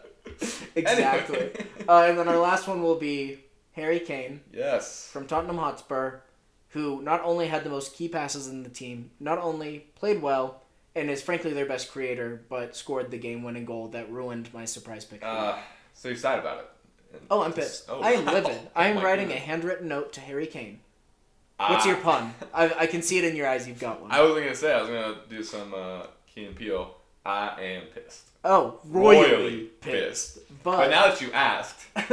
exactly. 0.74 1.38
Anyway. 1.38 1.52
Uh, 1.86 2.06
and 2.08 2.18
then 2.18 2.28
our 2.28 2.38
last 2.38 2.66
one 2.66 2.82
will 2.82 2.94
be 2.98 3.40
Harry 3.72 4.00
Kane 4.00 4.40
yes. 4.52 5.08
from 5.12 5.26
Tottenham 5.26 5.58
Hotspur, 5.58 6.20
who 6.70 7.00
not 7.02 7.22
only 7.24 7.48
had 7.48 7.64
the 7.64 7.70
most 7.70 7.94
key 7.94 8.08
passes 8.08 8.48
in 8.48 8.62
the 8.62 8.68
team, 8.68 9.10
not 9.20 9.38
only 9.38 9.86
played 9.94 10.20
well, 10.22 10.62
and 10.94 11.10
is 11.10 11.22
frankly 11.22 11.52
their 11.52 11.66
best 11.66 11.90
creator, 11.90 12.42
but 12.48 12.74
scored 12.76 13.10
the 13.10 13.18
game-winning 13.18 13.64
goal 13.64 13.88
that 13.88 14.10
ruined 14.10 14.52
my 14.54 14.64
surprise 14.64 15.04
pick. 15.04 15.22
Uh, 15.22 15.56
so 15.94 16.08
you're 16.08 16.16
sad 16.16 16.38
about 16.38 16.58
it? 16.58 17.22
oh, 17.30 17.42
I'm 17.42 17.52
pissed. 17.52 17.84
Oh, 17.88 18.00
I 18.00 18.12
am 18.12 18.24
wow. 18.26 18.32
livid. 18.34 18.58
I 18.76 18.88
am 18.88 18.98
Oh 18.98 19.02
writing 19.02 19.30
a 19.32 19.36
handwritten 19.36 19.88
note 19.88 20.12
to 20.14 20.20
Harry 20.20 20.46
Kane. 20.46 20.80
What's 21.58 21.86
Ah. 21.86 21.88
your 21.88 21.96
pun? 21.98 22.34
I, 22.54 22.74
I 22.80 22.86
can 22.86 23.00
see 23.02 23.16
it 23.18 23.24
in 23.24 23.36
your 23.36 23.46
eyes. 23.48 23.66
You've 23.66 23.78
got 23.80 24.02
one. 24.02 24.10
I 24.10 24.20
wasn't 24.20 24.40
gonna 24.44 24.54
say. 24.54 24.72
I 24.74 24.80
was 24.80 24.88
gonna 24.90 25.16
do 25.28 25.42
some 25.42 25.72
uh, 25.74 26.02
Key 26.34 26.46
and 26.46 26.56
Peele. 26.56 26.94
I 27.24 27.60
am 27.60 27.82
pissed. 27.94 28.22
oh, 28.44 28.78
royally, 28.86 29.30
Royally 29.32 29.60
pissed. 29.80 30.38
But 30.62 30.76
But, 30.76 30.90
now 30.90 31.08
that 31.08 31.20
you 31.20 31.32
asked, 31.32 31.86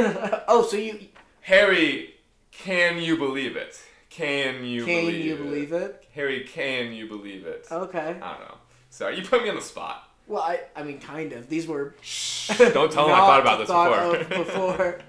oh, 0.47 0.65
so 0.69 0.77
you 0.77 0.99
Harry, 1.41 2.15
can 2.51 2.97
you 2.99 3.17
believe 3.17 3.55
it? 3.57 3.81
Can 4.13 4.63
you 4.63 4.85
can 4.85 5.05
believe 5.05 5.25
you 5.25 5.33
it? 5.33 5.37
believe 5.37 5.73
it? 5.73 6.05
Harry, 6.13 6.43
can 6.45 6.93
you 6.93 7.07
believe 7.07 7.45
it? 7.45 7.65
Okay. 7.71 7.99
I 7.99 8.11
don't 8.11 8.21
know. 8.47 8.55
Sorry, 8.89 9.17
you 9.17 9.23
put 9.25 9.41
me 9.43 9.49
on 9.49 9.55
the 9.55 9.61
spot. 9.61 10.07
Well, 10.27 10.43
I 10.43 10.59
I 10.75 10.83
mean, 10.83 10.99
kind 10.99 11.33
of. 11.33 11.49
These 11.49 11.67
were 11.67 11.95
Don't 12.57 12.91
tell 12.91 13.07
him 13.07 13.13
I 13.15 13.17
thought 13.17 13.41
about 13.41 13.57
this 13.59 13.67
thought 13.67 14.19
before. 14.29 14.43
before. 14.45 14.99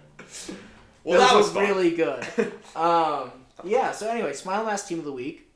well, 1.04 1.18
Those 1.20 1.28
that 1.28 1.37
was 1.37 1.52
fun. 1.52 1.62
really 1.68 1.90
good. 1.94 2.25
Um, 2.75 3.30
yeah. 3.62 3.92
So 3.92 4.08
anyway, 4.08 4.32
Smile 4.32 4.64
Mask 4.64 4.88
Team 4.88 5.00
of 5.00 5.04
the 5.04 5.12
Week. 5.12 5.49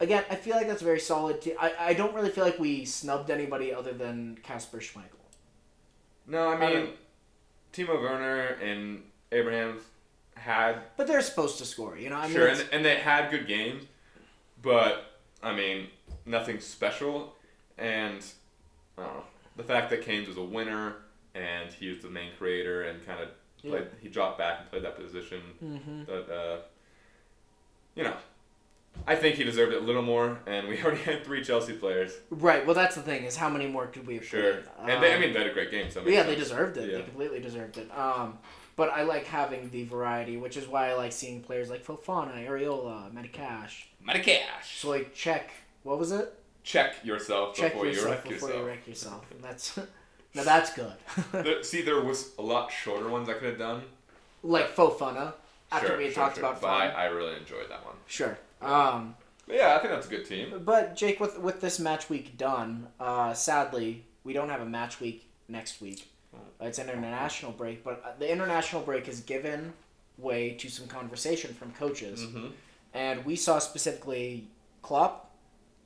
Again, 0.00 0.24
I 0.30 0.34
feel 0.34 0.56
like 0.56 0.66
that's 0.66 0.82
a 0.82 0.84
very 0.84 1.00
solid. 1.00 1.40
Te- 1.42 1.54
I 1.60 1.72
I 1.90 1.94
don't 1.94 2.14
really 2.14 2.30
feel 2.30 2.44
like 2.44 2.58
we 2.58 2.84
snubbed 2.84 3.30
anybody 3.30 3.72
other 3.72 3.92
than 3.92 4.38
Kasper 4.42 4.78
Schmeichel. 4.78 5.04
No, 6.26 6.48
I 6.48 6.54
I 6.54 6.58
mean, 6.58 6.72
don't- 6.86 6.96
Timo 7.72 8.00
Werner 8.02 8.46
and 8.62 9.02
Abraham 9.30 9.78
had 10.40 10.76
But 10.96 11.06
they're 11.06 11.20
supposed 11.22 11.58
to 11.58 11.64
score, 11.64 11.96
you 11.96 12.10
know. 12.10 12.16
I 12.16 12.24
mean, 12.26 12.32
sure, 12.32 12.46
it's- 12.48 12.60
and, 12.62 12.70
and 12.72 12.84
they 12.84 12.96
had 12.96 13.30
good 13.30 13.46
games, 13.46 13.84
but 14.62 15.18
I 15.42 15.54
mean, 15.54 15.88
nothing 16.26 16.60
special. 16.60 17.34
And 17.78 18.24
I 18.98 19.02
don't 19.04 19.14
know 19.14 19.22
the 19.56 19.62
fact 19.64 19.90
that 19.90 20.02
Kane's 20.02 20.28
was 20.28 20.36
a 20.36 20.42
winner 20.42 20.96
and 21.34 21.70
he 21.72 21.88
was 21.90 22.00
the 22.02 22.10
main 22.10 22.30
creator 22.38 22.82
and 22.82 23.04
kind 23.06 23.20
of 23.22 23.28
played. 23.62 23.86
He 24.00 24.08
dropped 24.08 24.38
back 24.38 24.60
and 24.60 24.70
played 24.70 24.84
that 24.84 24.96
position. 24.96 25.40
Mhm. 25.62 26.06
That 26.06 26.34
uh, 26.34 26.58
you 27.94 28.04
know, 28.04 28.14
I 29.06 29.16
think 29.16 29.36
he 29.36 29.44
deserved 29.44 29.72
it 29.72 29.82
a 29.82 29.84
little 29.84 30.02
more. 30.02 30.38
And 30.46 30.68
we 30.68 30.78
already 30.82 31.00
had 31.02 31.24
three 31.24 31.42
Chelsea 31.44 31.72
players. 31.74 32.12
right. 32.30 32.64
Well, 32.66 32.74
that's 32.74 32.94
the 32.96 33.02
thing 33.02 33.24
is 33.24 33.36
how 33.36 33.48
many 33.48 33.66
more 33.66 33.86
could 33.86 34.06
we 34.06 34.14
have 34.16 34.24
Sure, 34.26 34.54
played? 34.54 34.64
and 34.92 35.02
they, 35.02 35.12
I 35.12 35.14
Um, 35.14 35.20
mean, 35.20 35.32
they 35.32 35.38
had 35.40 35.48
a 35.50 35.54
great 35.54 35.70
game. 35.70 35.90
So 35.90 36.06
yeah, 36.06 36.22
they 36.22 36.34
deserved 36.36 36.76
it. 36.76 36.90
They 36.92 37.02
completely 37.02 37.40
deserved 37.40 37.78
it. 37.78 37.90
Um, 37.96 38.38
but 38.76 38.88
I 38.90 39.02
like 39.02 39.24
having 39.26 39.70
the 39.70 39.84
variety, 39.84 40.36
which 40.36 40.56
is 40.56 40.66
why 40.66 40.88
I 40.90 40.94
like 40.94 41.12
seeing 41.12 41.40
players 41.42 41.70
like 41.70 41.84
Fofana, 41.84 42.46
Areola, 42.46 43.10
Medicash. 43.12 43.84
Medicash. 44.06 44.78
So 44.80 44.90
like 44.90 45.14
check. 45.14 45.50
What 45.82 45.98
was 45.98 46.12
it? 46.12 46.32
Check 46.62 47.04
yourself 47.04 47.56
Check 47.56 47.72
before 47.72 47.86
you 47.86 47.92
yourself 47.92 48.10
wreck 48.10 48.22
before 48.24 48.48
yourself. 48.48 48.62
you 48.62 48.66
wreck 48.68 48.86
yourself. 48.88 49.30
And 49.30 49.42
that's 49.42 49.76
now 50.34 50.44
that's 50.44 50.72
good. 50.74 50.92
The- 51.32 51.60
see, 51.62 51.82
there 51.82 52.00
was 52.02 52.30
a 52.38 52.42
lot 52.42 52.70
shorter 52.70 53.08
ones 53.08 53.28
I 53.28 53.34
could 53.34 53.48
have 53.50 53.58
done. 53.58 53.82
like 54.42 54.74
Fofana. 54.74 55.34
After 55.72 55.86
Sure, 55.88 55.98
we 55.98 56.04
had 56.06 56.14
sure, 56.14 56.22
talked 56.24 56.36
sure. 56.36 56.44
about 56.44 56.60
but. 56.60 56.68
I, 56.68 56.88
I 56.88 57.04
really 57.06 57.36
enjoyed 57.36 57.70
that 57.70 57.84
one. 57.84 57.94
Sure. 58.06 58.36
Um, 58.60 59.14
yeah, 59.46 59.76
I 59.76 59.78
think 59.78 59.92
that's 59.92 60.06
a 60.06 60.10
good 60.10 60.26
team. 60.26 60.62
but 60.64 60.96
Jake, 60.96 61.20
with 61.20 61.38
with 61.38 61.60
this 61.60 61.78
match 61.78 62.08
week 62.10 62.36
done, 62.36 62.88
uh, 62.98 63.32
sadly 63.34 64.04
we 64.24 64.32
don't 64.32 64.48
have 64.50 64.60
a 64.60 64.66
match 64.66 65.00
week 65.00 65.28
next 65.48 65.80
week. 65.80 66.09
It's 66.60 66.78
an 66.78 66.88
international 66.88 67.52
break, 67.52 67.82
but 67.84 68.02
uh, 68.04 68.10
the 68.18 68.30
international 68.30 68.82
break 68.82 69.06
has 69.06 69.20
given 69.20 69.72
way 70.18 70.52
to 70.52 70.68
some 70.68 70.86
conversation 70.86 71.54
from 71.54 71.72
coaches, 71.72 72.20
Mm-hmm. 72.20 72.48
and 72.94 73.24
we 73.24 73.36
saw 73.36 73.58
specifically 73.58 74.48
Klopp, 74.82 75.30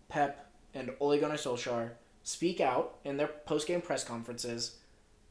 Pep, 0.09 0.51
and 0.75 0.91
Ole 1.01 1.19
Gunnar 1.19 1.37
Solskjaer 1.37 1.91
speak 2.25 2.61
out 2.61 2.97
in 3.05 3.17
their 3.17 3.29
post 3.29 3.67
game 3.69 3.81
press 3.81 4.03
conferences, 4.05 4.77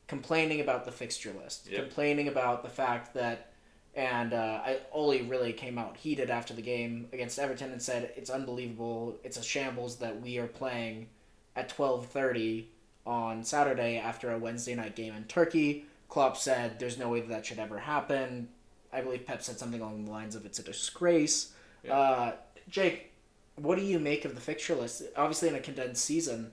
complaining 0.07 0.61
about 0.61 0.85
the 0.85 0.91
fixture 0.91 1.33
list, 1.33 1.67
Yep. 1.69 1.81
complaining 1.81 2.27
about 2.27 2.63
the 2.63 2.69
fact 2.69 3.13
that. 3.13 3.49
And 3.95 4.33
uh, 4.33 4.59
I, 4.65 4.79
Ole 4.91 5.21
really 5.21 5.53
came 5.53 5.77
out 5.77 5.97
heated 5.97 6.31
after 6.31 6.55
the 6.55 6.63
game 6.63 7.07
against 7.13 7.37
Everton 7.37 7.71
and 7.71 7.79
said 7.79 8.11
it's 8.15 8.31
unbelievable. 8.31 9.19
It's 9.23 9.37
a 9.37 9.43
shambles 9.43 9.97
that 9.97 10.19
we 10.19 10.39
are 10.39 10.47
playing 10.47 11.09
at 11.55 11.69
twelve 11.69 12.07
thirty 12.07 12.69
on 13.05 13.43
Saturday 13.43 13.97
after 13.97 14.31
a 14.31 14.37
Wednesday 14.37 14.75
night 14.75 14.95
game 14.95 15.13
in 15.13 15.23
Turkey. 15.25 15.85
Klopp 16.09 16.37
said 16.37 16.79
there's 16.79 16.97
no 16.97 17.09
way 17.09 17.21
that, 17.21 17.29
that 17.29 17.45
should 17.45 17.59
ever 17.59 17.79
happen. 17.79 18.47
I 18.91 19.01
believe 19.01 19.25
Pep 19.25 19.41
said 19.41 19.57
something 19.57 19.81
along 19.81 20.05
the 20.05 20.11
lines 20.11 20.35
of 20.35 20.45
it's 20.45 20.59
a 20.59 20.63
disgrace. 20.63 21.51
Yeah. 21.83 21.97
Uh, 21.97 22.33
Jake, 22.69 23.11
what 23.55 23.77
do 23.77 23.83
you 23.83 23.99
make 23.99 24.25
of 24.25 24.35
the 24.35 24.41
fixture 24.41 24.75
list? 24.75 25.03
Obviously, 25.17 25.49
in 25.49 25.55
a 25.55 25.59
condensed 25.59 26.05
season, 26.05 26.51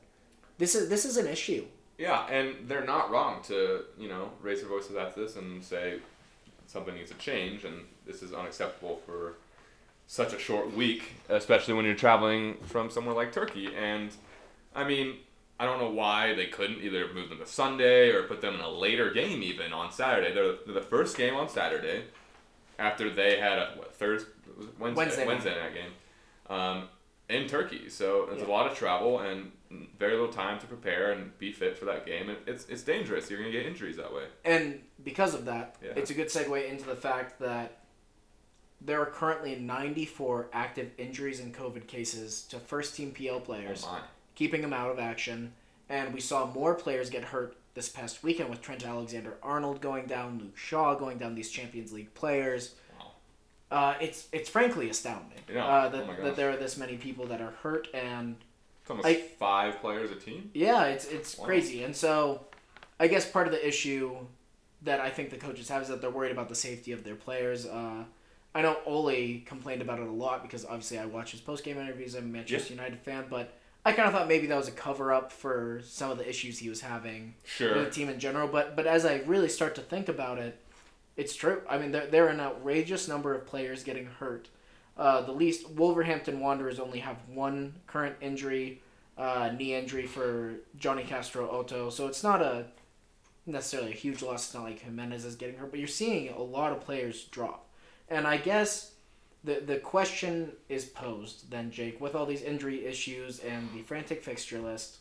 this 0.59 0.75
is 0.75 0.89
this 0.89 1.05
is 1.05 1.17
an 1.17 1.27
issue. 1.27 1.67
Yeah, 1.99 2.27
and 2.29 2.67
they're 2.67 2.85
not 2.85 3.11
wrong 3.11 3.43
to 3.45 3.85
you 3.99 4.09
know 4.09 4.31
raise 4.41 4.61
their 4.61 4.69
voices 4.69 4.97
after 4.97 5.21
this 5.21 5.37
and 5.37 5.63
say 5.63 5.99
something 6.67 6.95
needs 6.95 7.11
to 7.11 7.17
change, 7.19 7.65
and 7.65 7.85
this 8.07 8.23
is 8.23 8.33
unacceptable 8.33 9.01
for 9.05 9.35
such 10.07 10.33
a 10.33 10.39
short 10.39 10.75
week, 10.75 11.13
especially 11.29 11.75
when 11.75 11.85
you're 11.85 11.95
traveling 11.95 12.57
from 12.65 12.91
somewhere 12.91 13.15
like 13.15 13.33
Turkey. 13.33 13.75
And 13.77 14.11
I 14.75 14.85
mean, 14.85 15.19
I 15.61 15.67
don't 15.67 15.79
know 15.79 15.91
why 15.91 16.33
they 16.35 16.47
couldn't 16.47 16.81
either 16.81 17.13
move 17.13 17.29
them 17.29 17.39
to 17.39 17.47
Sunday 17.47 18.09
or 18.09 18.23
put 18.23 18.41
them 18.41 18.55
in 18.55 18.61
a 18.61 18.71
later 18.71 19.11
game 19.11 19.43
even 19.43 19.75
on 19.75 19.93
Saturday. 19.93 20.33
They're, 20.33 20.55
they're 20.65 20.73
the 20.75 20.81
first 20.81 21.19
game 21.19 21.35
on 21.35 21.51
Saturday 21.51 22.05
after 22.79 23.11
they 23.11 23.39
had 23.39 23.59
a 23.59 23.73
what, 23.77 23.95
Thursday, 23.95 24.31
Wednesday, 24.79 24.97
Wednesday 25.03 25.27
Wednesday, 25.27 25.55
night. 25.61 25.75
game 25.75 25.91
um, 26.57 26.89
in 27.29 27.47
Turkey. 27.47 27.91
So 27.91 28.29
it's 28.33 28.41
Yeah. 28.41 28.49
a 28.49 28.51
lot 28.51 28.73
of 28.73 28.77
travel 28.79 29.19
and 29.21 29.53
very 29.99 30.13
little 30.15 30.33
time 30.33 30.59
to 30.61 30.67
prepare 30.67 31.13
and 31.13 31.39
be 31.39 31.53
fit 31.53 31.77
for 31.77 31.85
that 31.85 32.07
game. 32.07 32.31
It, 32.31 32.39
it's 32.47 32.65
it's 32.71 32.83
dangerous. 32.83 33.29
You're 33.31 33.39
gonna 33.41 33.53
get 33.53 33.67
injuries 33.67 33.99
that 33.99 34.13
way. 34.15 34.25
And 34.47 34.81
because 35.05 35.35
of 35.35 35.45
that, 35.45 35.77
Yeah. 35.85 35.91
it's 35.95 36.11
a 36.11 36.15
good 36.15 36.29
segue 36.29 36.71
into 36.71 36.87
the 36.87 36.97
fact 36.97 37.39
that 37.41 37.77
there 38.81 38.99
are 39.03 39.07
currently 39.07 39.57
94 39.57 40.49
active 40.55 40.91
injuries 40.97 41.39
and 41.39 41.55
COVID 41.55 41.87
cases 41.87 42.45
to 42.45 42.59
first 42.59 42.97
team 42.97 43.13
PL 43.13 43.41
players, 43.41 43.85
Oh. 43.87 44.01
Keeping 44.41 44.63
them 44.63 44.73
out 44.73 44.91
of 44.91 44.99
action. 44.99 45.53
And 45.91 46.15
we 46.15 46.21
saw 46.21 46.47
more 46.47 46.75
players 46.75 47.11
get 47.11 47.25
hurt 47.25 47.57
this 47.75 47.91
past 47.91 48.23
weekend 48.23 48.49
with 48.49 48.63
Trent 48.63 48.87
Alexander 48.87 49.35
Arnold 49.43 49.83
going 49.83 50.07
down, 50.07 50.39
Luke 50.39 50.57
Shaw 50.57 50.95
going 50.95 51.19
down, 51.19 51.35
these 51.35 51.51
Champions 51.51 51.93
League 51.93 52.15
players. 52.15 52.75
Wow. 52.99 53.11
Uh, 53.71 53.95
it's 54.01 54.29
it's 54.33 54.49
frankly 54.49 54.89
astounding 54.89 55.39
Yeah. 55.53 55.67
uh, 55.67 55.87
Oh 55.93 55.97
that, 55.97 56.07
my 56.07 56.17
that 56.25 56.37
there 56.37 56.49
are 56.51 56.57
this 56.57 56.79
many 56.79 56.97
people 56.97 57.27
that 57.27 57.43
are 57.43 57.51
hurt 57.63 57.87
and 57.93 58.37
It's 58.81 58.91
almost 58.91 59.07
I- 59.07 59.15
five 59.39 59.79
players 59.81 60.11
a 60.11 60.15
team. 60.17 60.51
yeah, 60.55 60.85
it's 60.87 61.05
it's 61.07 61.37
Wow. 61.37 61.45
crazy. 61.45 61.85
And 61.85 61.95
so 61.95 62.47
I 62.99 63.09
guess 63.09 63.29
part 63.31 63.47
of 63.47 63.53
the 63.53 63.67
issue 63.69 64.17
that 64.83 65.01
I 65.01 65.11
think 65.11 65.29
the 65.29 65.37
coaches 65.37 65.69
have 65.69 65.83
is 65.83 65.89
that 65.89 66.01
they're 66.01 66.09
worried 66.19 66.33
about 66.33 66.49
the 66.49 66.55
safety 66.55 66.93
of 66.93 67.05
their 67.05 67.15
players. 67.27 67.67
Uh, 67.67 68.05
I 68.55 68.63
know 68.63 68.79
Ole 68.87 69.41
complained 69.45 69.83
about 69.83 69.99
it 70.01 70.07
a 70.09 70.11
lot 70.27 70.43
because 70.43 70.65
obviously 70.65 70.99
I 70.99 71.05
watch 71.05 71.33
his 71.33 71.41
post 71.43 71.63
game 71.63 71.79
interviews. 71.79 72.15
I'm 72.15 72.25
a 72.25 72.29
Manchester 72.29 72.73
United 72.75 73.01
fan, 73.01 73.27
but 73.29 73.53
I 73.85 73.93
kind 73.93 74.07
of 74.07 74.13
thought 74.15 74.29
maybe 74.29 74.47
that 74.49 74.57
was 74.57 74.69
a 74.69 74.73
cover 74.73 75.13
up 75.13 75.33
for 75.33 75.81
some 75.85 76.11
of 76.11 76.19
the 76.19 76.29
issues 76.29 76.59
he 76.59 76.69
was 76.69 76.83
having 76.83 77.35
Sure. 77.45 77.77
with 77.77 77.87
the 77.87 77.91
team 77.91 78.09
in 78.09 78.19
general. 78.21 78.47
But 78.49 78.77
but 78.77 78.87
as 78.87 79.05
I 79.07 79.17
really 79.27 79.49
start 79.49 79.75
to 79.77 79.81
think 79.81 80.09
about 80.09 80.39
it, 80.39 80.59
it's 81.17 81.35
true. 81.35 81.63
I 81.69 81.79
mean, 81.79 81.91
there, 81.93 82.07
there 82.07 82.27
are 82.27 82.31
an 82.31 82.41
outrageous 82.41 83.09
number 83.09 83.35
of 83.35 83.47
players 83.47 83.83
getting 83.83 84.07
hurt. 84.07 84.49
Uh, 84.97 85.23
the 85.23 85.33
least 85.33 85.71
Wolverhampton 85.71 86.41
Wanderers 86.41 86.79
only 86.79 86.99
have 86.99 87.17
one 87.33 87.75
current 87.87 88.17
injury, 88.21 88.83
uh, 89.17 89.51
knee 89.57 89.75
injury 89.75 90.07
for 90.07 90.57
Jonny 90.77 91.05
Castro 91.05 91.49
Otto. 91.51 91.89
So 91.89 92.07
it's 92.07 92.23
not 92.23 92.43
a 92.43 92.67
necessarily 93.47 93.93
a 93.93 93.95
huge 93.95 94.23
loss. 94.23 94.45
It's 94.47 94.55
not 94.55 94.65
like 94.65 94.81
Jimenez 94.81 95.25
is 95.25 95.37
getting 95.37 95.57
hurt, 95.57 95.71
but 95.71 95.79
you're 95.81 95.89
seeing 95.89 96.29
a 96.33 96.43
lot 96.43 96.73
of 96.73 96.81
players 96.81 97.25
drop. 97.25 97.67
And 98.11 98.27
I 98.27 98.37
guess 98.37 98.93
the 99.45 99.61
the 99.61 99.77
question 99.77 100.53
is 100.69 100.85
posed 100.85 101.51
then, 101.51 101.71
Jake, 101.71 102.01
with 102.01 102.15
all 102.15 102.27
these 102.27 102.43
injury 102.43 102.85
issues 102.85 103.39
and 103.41 103.69
the 103.75 103.83
frantic 103.83 104.23
fixture 104.23 104.59
list. 104.61 104.99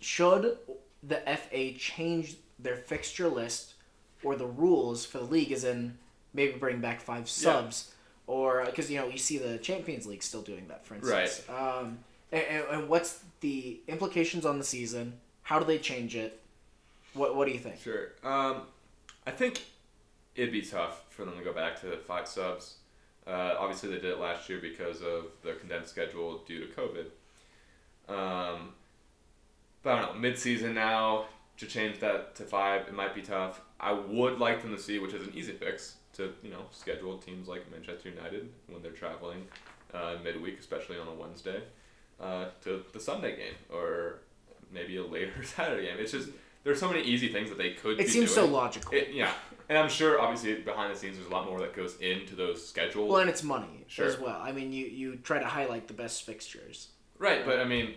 Should 0.00 0.58
the 1.02 1.16
FA 1.16 1.72
change 1.72 2.36
their 2.58 2.76
fixture 2.76 3.28
list 3.28 3.74
or 4.22 4.36
the 4.36 4.46
rules 4.46 5.04
for 5.04 5.18
the 5.18 5.24
league, 5.24 5.52
as 5.52 5.64
in 5.64 5.98
maybe 6.32 6.58
bring 6.58 6.80
back 6.80 7.00
five 7.00 7.28
subs, 7.28 7.94
or 8.26 8.64
because 8.66 8.90
you 8.90 8.98
know 8.98 9.08
you 9.08 9.18
see 9.18 9.38
the 9.38 9.58
Champions 9.58 10.06
League 10.06 10.22
still 10.22 10.42
doing 10.42 10.66
that, 10.68 10.84
for 10.86 10.94
instance. 10.94 11.42
Right. 11.48 11.58
Um, 11.58 11.98
and, 12.30 12.44
and, 12.44 12.64
and 12.70 12.88
what's 12.88 13.22
the 13.40 13.80
implications 13.88 14.46
on 14.46 14.58
the 14.58 14.64
season? 14.64 15.14
How 15.42 15.58
do 15.58 15.64
they 15.64 15.78
change 15.78 16.16
it? 16.16 16.40
What 17.14 17.34
What 17.34 17.46
do 17.46 17.52
you 17.52 17.60
think? 17.60 17.80
Sure. 17.80 18.12
Um, 18.22 18.62
I 19.26 19.30
think 19.30 19.62
it'd 20.34 20.52
be 20.52 20.62
tough 20.62 21.04
for 21.10 21.24
them 21.24 21.36
to 21.36 21.44
go 21.44 21.52
back 21.52 21.80
to 21.82 21.96
five 21.98 22.26
subs. 22.28 22.76
Uh, 23.26 23.54
obviously, 23.58 23.88
they 23.90 23.96
did 23.96 24.12
it 24.12 24.18
last 24.18 24.48
year 24.48 24.58
because 24.60 25.00
of 25.02 25.26
the 25.42 25.54
condensed 25.54 25.90
schedule 25.90 26.42
due 26.46 26.66
to 26.66 26.72
COVID. 26.74 27.06
Um, 28.08 28.70
but 29.82 29.94
I 29.94 30.00
don't 30.00 30.14
know. 30.14 30.20
Mid-season 30.20 30.74
now 30.74 31.26
to 31.58 31.66
change 31.66 32.00
that 32.00 32.34
to 32.36 32.44
five, 32.44 32.88
it 32.88 32.94
might 32.94 33.14
be 33.14 33.22
tough. 33.22 33.60
I 33.78 33.92
would 33.92 34.38
like 34.38 34.62
them 34.62 34.74
to 34.74 34.80
see, 34.80 34.98
which 34.98 35.14
is 35.14 35.26
an 35.26 35.32
easy 35.34 35.52
fix, 35.52 35.96
to 36.14 36.32
you 36.42 36.50
know 36.50 36.64
schedule 36.70 37.18
teams 37.18 37.48
like 37.48 37.70
Manchester 37.70 38.10
United 38.10 38.48
when 38.68 38.82
they're 38.82 38.92
traveling 38.92 39.46
uh, 39.94 40.16
midweek, 40.22 40.58
especially 40.58 40.98
on 40.98 41.08
a 41.08 41.12
Wednesday, 41.12 41.62
uh, 42.20 42.46
to 42.64 42.84
the 42.92 43.00
Sunday 43.00 43.36
game 43.36 43.54
or 43.72 44.20
maybe 44.72 44.96
a 44.96 45.04
later 45.04 45.32
Saturday 45.44 45.86
game. 45.86 45.96
It's 45.98 46.12
just 46.12 46.30
there's 46.64 46.78
so 46.78 46.88
many 46.88 47.02
easy 47.02 47.28
things 47.32 47.48
that 47.48 47.58
they 47.58 47.72
could. 47.72 48.00
It 48.00 48.08
seems 48.08 48.32
so 48.32 48.46
logical. 48.46 48.92
It, 48.92 49.08
yeah, 49.12 49.32
and 49.72 49.78
I'm 49.78 49.88
sure 49.88 50.20
obviously 50.20 50.54
behind 50.56 50.94
the 50.94 50.98
scenes 50.98 51.16
there's 51.16 51.28
a 51.28 51.30
lot 51.30 51.46
more 51.46 51.58
that 51.60 51.74
goes 51.74 51.96
into 51.96 52.34
those 52.36 52.66
schedules. 52.66 53.10
Well, 53.10 53.20
and 53.20 53.30
it's 53.30 53.42
money 53.42 53.84
Sure. 53.86 54.06
as 54.06 54.18
well. 54.18 54.38
I 54.42 54.52
mean, 54.52 54.70
you 54.72 54.84
you 54.84 55.16
try 55.16 55.38
to 55.38 55.46
highlight 55.46 55.88
the 55.88 55.94
best 55.94 56.24
fixtures. 56.24 56.88
right, 57.18 57.46
but 57.46 57.58
I 57.58 57.64
mean, 57.64 57.94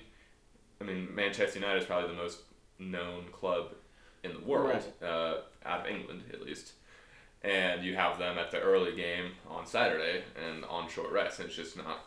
I 0.79 0.85
mean 0.85 1.13
Manchester 1.13 1.59
United 1.59 1.79
is 1.81 1.85
probably 1.85 2.07
the 2.09 2.21
most 2.21 2.39
known 2.79 3.25
club 3.33 3.73
in 4.23 4.31
the 4.33 4.39
world, 4.39 4.83
uh, 5.03 5.35
out 5.65 5.81
of 5.81 5.88
England 5.88 6.23
at 6.31 6.41
least. 6.41 6.73
And 7.43 7.83
you 7.83 7.95
have 7.95 8.17
them 8.17 8.38
at 8.39 8.49
the 8.51 8.59
early 8.59 8.95
game 8.95 9.31
on 9.47 9.67
Saturday 9.67 10.23
and 10.47 10.65
on 10.65 10.89
short 10.89 11.11
rest, 11.11 11.39
and 11.39 11.47
it's 11.47 11.55
just 11.57 11.75
not. 11.77 11.99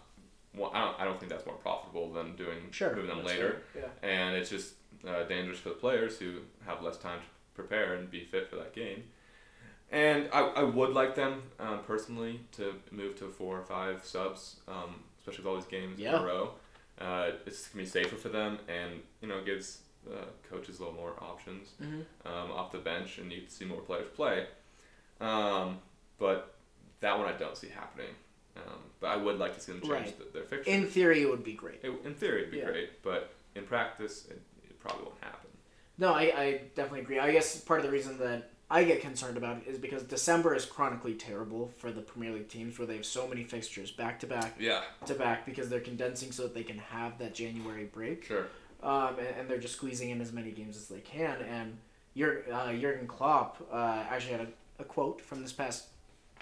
Well, 0.54 0.72
I 0.74 0.80
don't, 0.84 1.00
I 1.00 1.04
don't 1.04 1.20
think 1.20 1.30
that's 1.30 1.46
more 1.46 1.56
profitable 1.56 2.10
than 2.12 2.34
doing 2.34 2.58
Sure, 2.72 2.94
moving 2.96 3.10
them 3.10 3.24
later. 3.24 3.62
fair, 3.74 3.90
and 4.02 4.34
it's 4.34 4.50
just 4.50 4.74
uh, 5.06 5.22
dangerous 5.24 5.58
for 5.60 5.68
the 5.68 5.76
players 5.76 6.18
who 6.18 6.40
have 6.66 6.82
less 6.82 6.96
time 6.96 7.20
to 7.20 7.26
prepare 7.54 7.94
and 7.94 8.10
be 8.10 8.24
fit 8.24 8.48
for 8.48 8.56
that 8.56 8.72
game. 8.74 9.04
And 9.90 10.28
I, 10.32 10.40
I 10.40 10.62
would 10.64 10.90
like 10.90 11.14
them 11.14 11.42
um, 11.58 11.80
personally 11.86 12.40
to 12.52 12.74
move 12.90 13.18
to 13.20 13.28
four 13.28 13.58
or 13.58 13.62
five 13.64 14.04
subs, 14.04 14.56
um, 14.68 14.96
especially 15.18 15.44
with 15.44 15.46
all 15.50 15.56
these 15.56 15.64
games 15.70 15.98
in 15.98 16.06
a 16.06 16.22
row. 16.24 16.50
Uh, 17.00 17.30
it's 17.46 17.68
gonna 17.68 17.84
be 17.84 17.88
safer 17.88 18.16
for 18.16 18.28
them, 18.28 18.58
and 18.68 19.00
you 19.22 19.28
know 19.28 19.42
gives 19.44 19.78
uh, 20.10 20.24
coaches 20.50 20.78
a 20.78 20.82
little 20.82 20.94
more 20.96 21.14
options 21.20 21.68
Mhm. 21.80 22.04
um, 22.26 22.50
off 22.50 22.72
the 22.72 22.78
bench, 22.78 23.18
and 23.18 23.30
you 23.32 23.40
can 23.42 23.50
see 23.50 23.64
more 23.64 23.80
players 23.80 24.08
play. 24.14 24.46
Um, 25.20 25.78
but 26.18 26.54
that 27.00 27.18
one 27.18 27.28
I 27.28 27.32
don't 27.32 27.56
see 27.56 27.68
happening. 27.68 28.14
Um, 28.56 28.80
but 29.00 29.06
I 29.08 29.16
would 29.16 29.38
like 29.38 29.54
to 29.54 29.60
see 29.60 29.70
them 29.72 29.80
change 29.80 29.92
Right. 29.92 30.18
the, 30.18 30.24
their 30.38 30.42
fixture. 30.44 30.70
In 30.70 30.86
theory, 30.88 31.22
it 31.22 31.30
would 31.30 31.44
be 31.44 31.52
great. 31.52 31.78
It, 31.84 31.92
in 32.04 32.14
theory, 32.14 32.40
it'd 32.40 32.50
be 32.50 32.58
Yeah. 32.58 32.64
great, 32.66 33.02
but 33.02 33.32
in 33.54 33.64
practice, 33.64 34.26
it, 34.28 34.40
it 34.64 34.80
probably 34.80 35.04
won't 35.04 35.22
happen. 35.22 35.50
No, 35.96 36.12
I, 36.12 36.22
I 36.36 36.60
definitely 36.74 37.00
agree. 37.00 37.18
I 37.20 37.30
guess 37.30 37.60
part 37.60 37.78
of 37.80 37.86
the 37.86 37.92
reason 37.92 38.18
that 38.18 38.50
I 38.70 38.84
get 38.84 39.00
concerned 39.00 39.36
about 39.38 39.62
is 39.66 39.78
because 39.78 40.02
December 40.02 40.54
is 40.54 40.66
chronically 40.66 41.14
terrible 41.14 41.72
for 41.78 41.90
the 41.90 42.02
Premier 42.02 42.32
League 42.32 42.48
teams 42.48 42.78
where 42.78 42.86
they 42.86 42.96
have 42.96 43.06
so 43.06 43.26
many 43.26 43.42
fixtures 43.44 43.90
back 43.90 44.20
to 44.20 44.26
back 44.26 44.54
Yeah, 44.60 44.82
to 45.06 45.14
back 45.14 45.46
because 45.46 45.68
they're 45.70 45.80
condensing 45.80 46.32
so 46.32 46.42
that 46.42 46.54
they 46.54 46.64
can 46.64 46.78
have 46.78 47.18
that 47.18 47.34
January 47.34 47.84
break. 47.86 48.24
sure. 48.24 48.48
um, 48.82 49.18
and, 49.18 49.28
and 49.38 49.48
they're 49.48 49.58
just 49.58 49.74
squeezing 49.76 50.10
in 50.10 50.20
as 50.20 50.32
many 50.32 50.50
games 50.50 50.76
as 50.76 50.86
they 50.88 51.00
can. 51.00 51.40
And 51.42 51.78
Jur- 52.16 52.44
uh, 52.52 52.72
Jurgen 52.74 53.06
Klopp 53.06 53.66
uh, 53.72 54.04
actually 54.10 54.32
had 54.32 54.40
a, 54.42 54.82
a 54.82 54.84
quote 54.84 55.22
from 55.22 55.40
this 55.42 55.52
past 55.52 55.86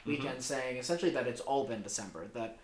weekend 0.04 0.42
saying 0.42 0.78
essentially 0.78 1.12
that 1.12 1.26
it's 1.28 1.40
all 1.40 1.64
been 1.64 1.82
December. 1.82 2.26
That 2.34 2.58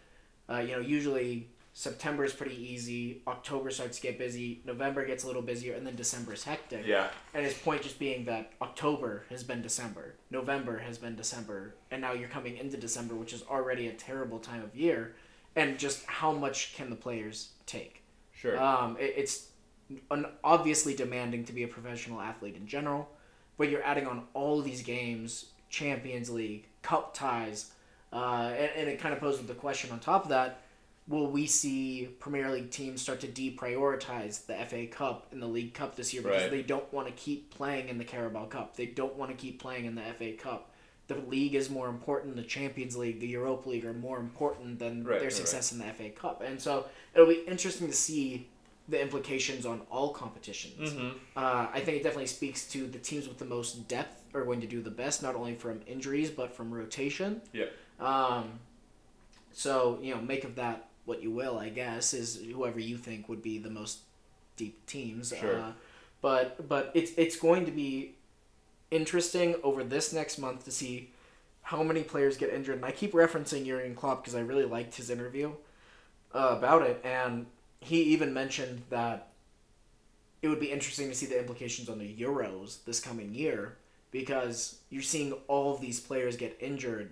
uh, 0.51 0.59
you 0.59 0.73
know 0.73 0.81
usually 0.81 1.47
September 1.75 2.25
is 2.25 2.33
pretty 2.35 2.57
easy, 2.57 3.23
October 3.27 3.71
starts 3.71 3.97
to 3.99 4.03
get 4.03 4.19
busy, 4.19 4.61
November 4.67 5.07
gets 5.07 5.25
a 5.25 5.27
little 5.27 5.41
busier, 5.41 5.75
and 5.75 5.87
then 5.87 5.97
December 5.97 6.35
is 6.35 6.45
hectic. 6.45 6.87
Yeah, 6.87 7.09
And 7.33 7.45
his 7.45 7.55
point 7.55 7.83
just 7.83 7.99
being 7.99 8.27
that 8.27 8.53
October 8.61 9.25
has 9.31 9.43
been 9.43 9.63
December, 9.63 10.15
November 10.31 10.79
has 10.79 10.99
been 10.99 11.17
December, 11.17 11.75
and 11.91 12.03
now 12.03 12.13
you're 12.13 12.29
coming 12.29 12.59
into 12.59 12.77
December, 12.77 13.15
which 13.15 13.33
is 13.33 13.43
already 13.51 13.89
a 13.89 13.93
terrible 13.93 14.39
time 14.39 14.63
of 14.63 14.77
year. 14.77 15.15
And 15.57 15.79
just 15.79 16.05
how 16.07 16.33
much 16.33 16.75
can 16.75 16.91
the 16.91 16.97
players 16.97 17.51
take? 17.67 18.03
sure. 18.35 18.61
Um, 18.61 18.97
it, 18.99 19.15
it's 19.17 19.49
an 20.11 20.27
obviously 20.43 20.95
demanding 20.95 21.45
to 21.45 21.53
be 21.53 21.63
a 21.63 21.69
professional 21.69 22.21
athlete 22.21 22.57
in 22.57 22.67
general, 22.67 23.09
but 23.57 23.71
you're 23.71 23.83
adding 23.83 24.07
on 24.07 24.25
all 24.35 24.61
these 24.61 24.83
games, 24.83 25.47
Champions 25.69 26.29
League, 26.31 26.67
Cup 26.83 27.15
ties, 27.15 27.73
uh, 28.13 28.53
and, 28.57 28.71
and 28.77 28.89
it 28.89 28.99
kind 29.01 29.15
of 29.15 29.21
poses 29.21 29.47
the 29.47 29.55
question 29.55 29.91
on 29.91 30.01
top 30.01 30.25
of 30.25 30.31
that: 30.31 30.63
Will 31.09 31.27
we 31.27 31.47
see 31.47 32.09
Premier 32.21 32.51
League 32.51 32.71
teams 32.71 33.03
start 33.03 33.21
to 33.21 33.27
deprioritize 33.29 34.47
the 34.47 34.55
FA 34.67 34.87
Cup 34.87 35.27
and 35.33 35.43
the 35.43 35.47
League 35.49 35.75
Cup 35.75 35.97
this 35.97 36.15
year 36.15 36.23
because 36.23 36.43
Right. 36.43 36.51
they 36.51 36.63
don't 36.63 36.91
want 36.93 37.09
to 37.09 37.13
keep 37.15 37.51
playing 37.51 37.89
in 37.89 37.99
the 37.99 38.05
Carabao 38.05 38.47
Cup? 38.47 38.77
They 38.77 38.87
don't 38.87 39.17
want 39.17 39.31
to 39.31 39.37
keep 39.37 39.61
playing 39.61 39.85
in 39.87 39.95
the 39.97 40.03
FA 40.03 40.33
Cup. 40.33 40.71
The 41.09 41.17
league 41.17 41.55
is 41.57 41.69
more 41.69 41.89
important. 41.89 42.37
The 42.37 42.45
Champions 42.45 42.97
League, 42.97 43.19
the 43.19 43.27
Europa 43.27 43.69
League 43.69 43.85
are 43.85 43.93
more 43.93 44.19
important 44.21 44.79
than 44.79 45.03
Right, 45.03 45.19
their 45.19 45.25
right, 45.29 45.33
success 45.33 45.73
in 45.73 45.79
the 45.79 45.87
FA 45.87 46.09
Cup. 46.11 46.41
And 46.41 46.61
so 46.61 46.87
it'll 47.15 47.27
be 47.27 47.43
interesting 47.49 47.89
to 47.89 47.93
see 47.93 48.49
the 48.89 49.01
implications 49.01 49.67
on 49.67 49.81
all 49.91 50.11
competitions. 50.13 50.93
Mm-hmm. 50.93 51.19
Uh, 51.37 51.67
I 51.73 51.81
think 51.81 51.99
it 51.99 52.03
definitely 52.05 52.27
speaks 52.27 52.69
to 52.73 52.87
the 52.87 52.99
teams 52.99 53.27
with 53.27 53.39
the 53.39 53.45
most 53.45 53.89
depth 53.89 54.23
are 54.35 54.45
going 54.45 54.61
to 54.61 54.67
do 54.69 54.81
the 54.81 54.91
best, 54.91 55.23
not 55.23 55.35
only 55.35 55.55
from 55.57 55.81
injuries 55.87 56.31
but 56.31 56.55
from 56.55 56.73
rotation. 56.73 57.43
Yeah. 57.53 57.67
Um, 58.01 58.61
so 59.53 59.99
you 60.01 60.15
know, 60.15 60.21
make 60.21 60.45
of 60.45 60.55
that 60.57 60.89
what 61.05 61.23
you 61.23 61.31
will. 61.31 61.59
I 61.59 61.69
guess 61.69 62.15
is 62.15 62.41
whoever 62.53 62.81
you 62.81 62.97
think 62.97 63.29
would 63.29 63.43
be 63.43 63.59
the 63.59 63.71
most 63.71 64.01
deep 64.57 64.85
teams. 64.87 65.33
Sure. 65.39 65.61
Uh, 65.61 65.73
but 66.21 66.69
but 66.69 66.91
it's 66.95 67.13
it's 67.17 67.37
going 67.37 67.65
to 67.67 67.73
be 67.73 68.15
interesting 68.91 69.57
over 69.63 69.83
this 69.83 70.13
next 70.13 70.39
month 70.39 70.65
to 70.65 70.71
see 70.71 71.11
how 71.63 71.83
many 71.83 72.03
players 72.03 72.37
get 72.37 72.53
injured. 72.53 72.77
And 72.77 72.85
I 72.85 72.91
keep 72.91 73.13
referencing 73.13 73.67
Jurgen 73.67 73.95
Klopp 73.95 74.23
because 74.23 74.35
I 74.35 74.41
really 74.41 74.65
liked 74.65 74.97
his 74.97 75.11
interview 75.11 75.53
uh, 76.35 76.55
about 76.59 76.83
it, 76.83 77.01
and 77.05 77.47
he 77.81 78.03
even 78.03 78.33
mentioned 78.33 78.83
that 78.91 79.29
it 80.43 80.49
would 80.49 80.61
be 80.61 80.73
interesting 80.73 81.09
to 81.09 81.15
see 81.15 81.27
the 81.27 81.39
implications 81.39 81.89
on 81.89 81.99
the 81.99 82.15
Euros 82.15 82.85
this 82.85 83.01
coming 83.01 83.35
year 83.35 83.77
because 84.11 84.79
you're 84.91 85.03
seeing 85.03 85.33
all 85.49 85.75
of 85.75 85.81
these 85.81 86.01
players 86.01 86.37
get 86.37 86.57
injured. 86.61 87.11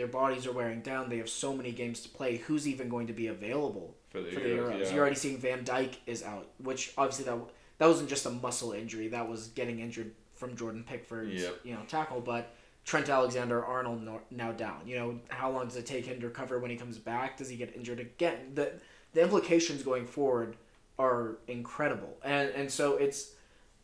Their 0.00 0.08
bodies 0.08 0.46
are 0.46 0.52
wearing 0.52 0.80
down. 0.80 1.10
They 1.10 1.18
have 1.18 1.28
so 1.28 1.54
many 1.54 1.72
games 1.72 2.00
to 2.04 2.08
play. 2.08 2.38
Who's 2.38 2.66
even 2.66 2.88
going 2.88 3.06
to 3.08 3.12
be 3.12 3.26
available 3.26 3.94
For 4.08 4.22
the 4.22 4.30
for 4.30 4.40
the 4.40 4.46
Euros, 4.48 4.72
Euros? 4.72 4.80
yeah. 4.80 4.90
You're 4.94 5.00
already 5.00 5.16
seeing 5.16 5.36
Van 5.38 5.62
Dijk 5.62 5.92
is 6.06 6.22
out, 6.22 6.46
which 6.62 6.94
obviously 6.96 7.26
that 7.26 7.38
that 7.78 7.86
wasn't 7.86 8.08
just 8.08 8.24
a 8.24 8.30
muscle 8.30 8.72
injury. 8.72 9.08
That 9.08 9.28
was 9.28 9.48
getting 9.48 9.80
injured 9.80 10.12
from 10.34 10.56
Jordan 10.56 10.84
Pickford's 10.88 11.42
Yep. 11.42 11.60
you 11.64 11.74
know 11.74 11.82
tackle. 11.86 12.20
But 12.22 12.54
Trent 12.86 13.10
Alexander 13.10 13.62
Arnold 13.62 14.08
now 14.30 14.52
down. 14.52 14.80
You 14.86 14.96
know 14.98 15.20
how 15.28 15.50
long 15.50 15.66
does 15.68 15.76
it 15.76 15.84
take 15.84 16.06
him 16.06 16.18
to 16.20 16.26
recover 16.28 16.58
when 16.58 16.70
he 16.70 16.76
comes 16.78 16.96
back? 16.96 17.36
Does 17.36 17.50
he 17.50 17.56
get 17.56 17.76
injured 17.76 18.00
again? 18.00 18.38
The 18.54 18.72
the 19.12 19.20
implications 19.22 19.82
going 19.82 20.06
forward 20.06 20.56
are 20.98 21.36
incredible, 21.46 22.16
and 22.24 22.48
and 22.50 22.70
so 22.70 22.96
it's 22.96 23.32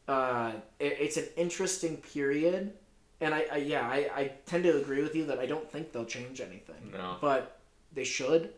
uh 0.09 0.53
it, 0.79 0.97
it's 1.01 1.17
an 1.19 1.27
interesting 1.37 1.99
period. 1.99 2.73
And 3.21 3.35
I, 3.35 3.47
I 3.53 3.57
yeah 3.57 3.87
I, 3.87 4.11
I 4.15 4.33
tend 4.45 4.65
to 4.65 4.77
agree 4.77 5.03
with 5.03 5.15
you 5.15 5.27
that 5.27 5.39
I 5.39 5.47
don't 5.47 5.71
think 5.71 5.93
they'll 5.93 6.05
change 6.05 6.41
anything 6.41 6.93
No. 6.93 7.17
but 7.21 7.59
they 7.93 8.05
should. 8.05 8.51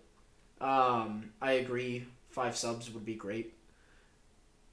Um, 0.61 1.31
I 1.41 1.53
agree. 1.53 2.07
Five 2.31 2.57
subs 2.57 2.91
would 2.93 3.05
be 3.05 3.15
great. 3.15 3.55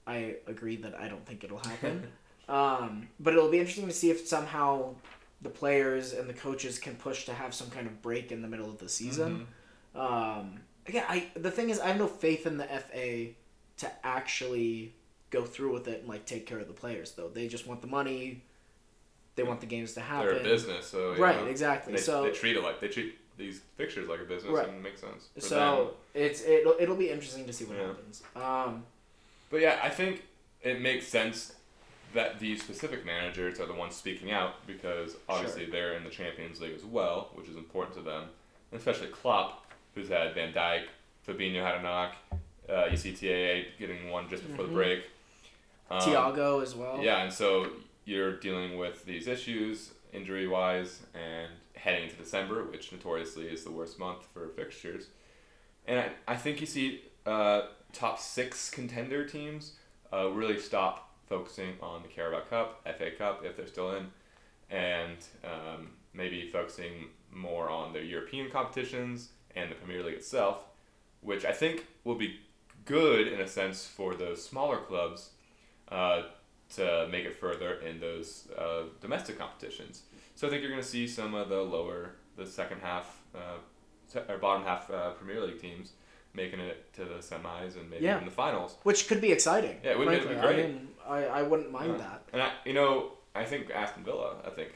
I 0.08 0.36
agree 0.48 0.76
that 0.78 0.96
I 1.00 1.08
don't 1.08 1.26
think 1.26 1.44
it'll 1.44 1.60
happen. 1.60 2.08
um, 2.50 3.08
but 3.20 3.34
it'll 3.34 3.50
be 3.50 3.60
interesting 3.60 3.88
to 3.88 3.94
see 3.94 4.10
if 4.12 4.28
somehow 4.28 4.96
the 5.42 5.50
players 5.50 6.14
and 6.14 6.28
the 6.28 6.34
coaches 6.34 6.80
can 6.80 6.96
push 6.96 7.26
to 7.26 7.34
have 7.34 7.54
some 7.54 7.70
kind 7.70 7.86
of 7.88 8.02
break 8.02 8.32
in 8.32 8.42
the 8.42 8.48
middle 8.48 8.70
of 8.70 8.78
the 8.80 8.90
season. 8.90 9.48
Um, 9.94 10.60
again, 10.88 11.06
I 11.08 11.28
the 11.36 11.52
thing 11.52 11.70
is, 11.70 11.80
I 11.80 11.88
have 11.88 11.98
no 11.98 12.08
faith 12.08 12.46
in 12.48 12.58
the 12.58 12.66
FA 12.66 13.28
to 13.78 13.92
actually 14.04 14.94
go 15.30 15.44
through 15.44 15.74
with 15.74 15.88
it 15.88 16.00
and 16.02 16.10
like 16.10 16.26
take 16.26 16.46
care 16.46 16.60
of 16.60 16.68
the 16.68 16.74
players. 16.74 17.12
Though 17.12 17.28
they 17.30 17.48
just 17.48 17.68
want 17.68 17.82
the 17.82 17.88
money. 17.88 18.42
They 19.36 19.44
want 19.44 19.60
the 19.60 19.66
games 19.68 19.94
to 19.94 20.00
happen. 20.02 20.28
They're 20.30 20.40
a 20.40 20.44
business, 20.44 20.88
so 20.88 21.14
you 21.14 21.22
Right, 21.22 21.40
know, 21.42 21.48
exactly. 21.48 21.94
They, 21.94 22.00
So- 22.00 22.24
they 22.24 22.32
treat 22.32 22.56
it 22.56 22.64
like 22.64 22.80
they 22.80 22.88
treat 22.88 23.18
these 23.38 23.62
fixtures 23.76 24.08
like 24.08 24.22
a 24.22 24.24
business, 24.24 24.52
Right. 24.54 24.68
and 24.68 24.78
it 24.78 24.82
makes 24.82 25.02
sense. 25.02 25.28
For 25.36 25.42
So 25.42 25.56
them. 26.14 26.24
it's 26.24 26.42
it'll, 26.44 26.76
it'll 26.80 26.96
be 26.96 27.10
interesting 27.10 27.46
to 27.46 27.54
see 27.54 27.66
what 27.66 27.78
Yeah. 27.78 27.88
happens. 27.88 28.24
Um, 28.36 28.86
But 29.50 29.62
yeah, 29.62 29.80
I 29.84 29.90
think 29.90 30.24
it 30.64 30.80
makes 30.82 31.08
sense 31.08 31.54
that 32.14 32.40
these 32.40 32.64
specific 32.64 33.06
managers 33.06 33.60
are 33.60 33.66
the 33.66 33.74
ones 33.74 33.96
speaking 33.96 34.32
out 34.32 34.66
because 34.66 35.18
obviously 35.28 35.66
they're 35.66 35.94
in 35.94 36.04
the 36.06 36.10
Champions 36.10 36.62
League 36.62 36.74
as 36.76 36.86
well, 36.86 37.30
which 37.36 37.48
is 37.50 37.56
important 37.58 37.96
to 37.98 38.02
them. 38.02 38.30
especially 38.72 39.08
Klopp, 39.08 39.66
who's 39.94 40.10
had 40.10 40.34
Van 40.34 40.52
Dijk, 40.52 40.84
Fabinho 41.26 41.62
had 41.64 41.76
a 41.76 41.82
knock, 41.82 42.16
uh, 42.68 42.90
ECTAA 42.90 43.68
getting 43.80 44.10
one 44.10 44.28
just 44.30 44.46
before 44.46 44.66
the 44.66 44.74
break. 44.74 45.06
Um, 45.90 46.02
Thiago 46.02 46.62
as 46.62 46.76
well. 46.76 47.02
Yeah, 47.02 47.24
and 47.24 47.32
so 47.32 47.68
you're 48.06 48.40
dealing 48.40 48.78
with 48.78 49.06
these 49.06 49.28
issues 49.28 49.92
injury 50.14 50.48
wise 50.48 51.02
and 51.14 51.52
heading 51.76 52.06
into 52.06 52.16
December, 52.16 52.64
which 52.64 52.92
notoriously 52.92 53.48
is 53.48 53.64
the 53.64 53.72
worst 53.72 54.00
month 54.00 54.26
for 54.34 54.48
fixtures. 54.50 55.08
And 55.88 56.00
I, 56.00 56.10
I 56.28 56.36
think 56.36 56.62
you 56.62 56.68
see 56.68 57.02
uh, 57.26 57.64
top 57.92 58.20
six 58.20 58.70
contender 58.70 59.26
teams 59.26 59.74
uh, 60.14 60.30
really 60.30 60.60
stop 60.60 61.16
focusing 61.28 61.74
on 61.82 62.04
the 62.04 62.08
Carabao 62.08 62.42
Cup, 62.50 62.88
FA 62.98 63.12
Cup, 63.12 63.44
if 63.44 63.58
they're 63.58 63.68
still 63.68 63.92
in, 63.92 64.08
and 64.70 65.18
um, 65.44 65.90
maybe 66.14 66.48
focusing 66.48 67.10
more 67.32 67.70
on 67.70 67.94
their 67.94 68.04
European 68.04 68.50
competitions 68.50 69.30
and 69.56 69.70
the 69.70 69.76
Premier 69.76 70.04
League 70.04 70.16
itself, 70.16 70.60
which 71.22 71.46
I 71.46 71.52
think 71.52 71.86
will 72.04 72.16
be 72.16 72.40
good 72.86 73.28
in 73.28 73.42
a 73.42 73.48
sense 73.48 73.86
for 73.86 74.14
those 74.14 74.44
smaller 74.44 74.78
clubs 74.78 75.32
uh, 75.90 76.24
to 76.76 77.08
make 77.12 77.26
it 77.26 77.36
further 77.36 77.76
in 77.80 78.00
those 78.00 78.48
uh, 78.58 78.84
domestic 79.02 79.38
competitions. 79.38 80.04
So 80.36 80.48
I 80.48 80.50
think 80.50 80.62
you're 80.62 80.72
going 80.72 80.82
to 80.84 80.88
see 80.88 81.08
some 81.08 81.34
of 81.34 81.50
the 81.50 81.62
lower, 81.62 82.12
the 82.38 82.46
second 82.46 82.82
half, 82.82 83.22
uh, 83.34 84.20
or 84.30 84.38
bottom 84.38 84.64
half 84.64 84.90
uh, 84.92 85.12
Premier 85.12 85.42
League 85.46 85.60
teams 85.60 85.92
making 86.34 86.60
it 86.60 86.94
to 86.94 87.06
the 87.06 87.16
semis 87.16 87.78
and 87.80 87.90
maybe 87.90 88.04
Yeah. 88.04 88.16
even 88.16 88.26
the 88.26 88.32
finals. 88.32 88.76
Which 88.84 89.08
could 89.08 89.22
be 89.22 89.32
exciting. 89.32 89.80
Yeah, 89.84 89.92
it 89.92 90.00
would 90.00 90.10
be- 90.10 90.16
frankly. 90.16 90.36
be 90.36 90.42
great. 90.42 90.60
I 90.66 90.68
mean, 90.68 90.88
I, 91.08 91.26
I 91.26 91.42
wouldn't 91.44 91.72
mind 91.72 91.94
Yeah. 91.94 91.98
that. 92.00 92.24
And 92.34 92.42
I, 92.42 92.52
you 92.66 92.74
know, 92.74 93.14
I 93.34 93.46
think 93.46 93.70
Aston 93.72 94.04
Villa, 94.04 94.36
I 94.46 94.50
think 94.50 94.72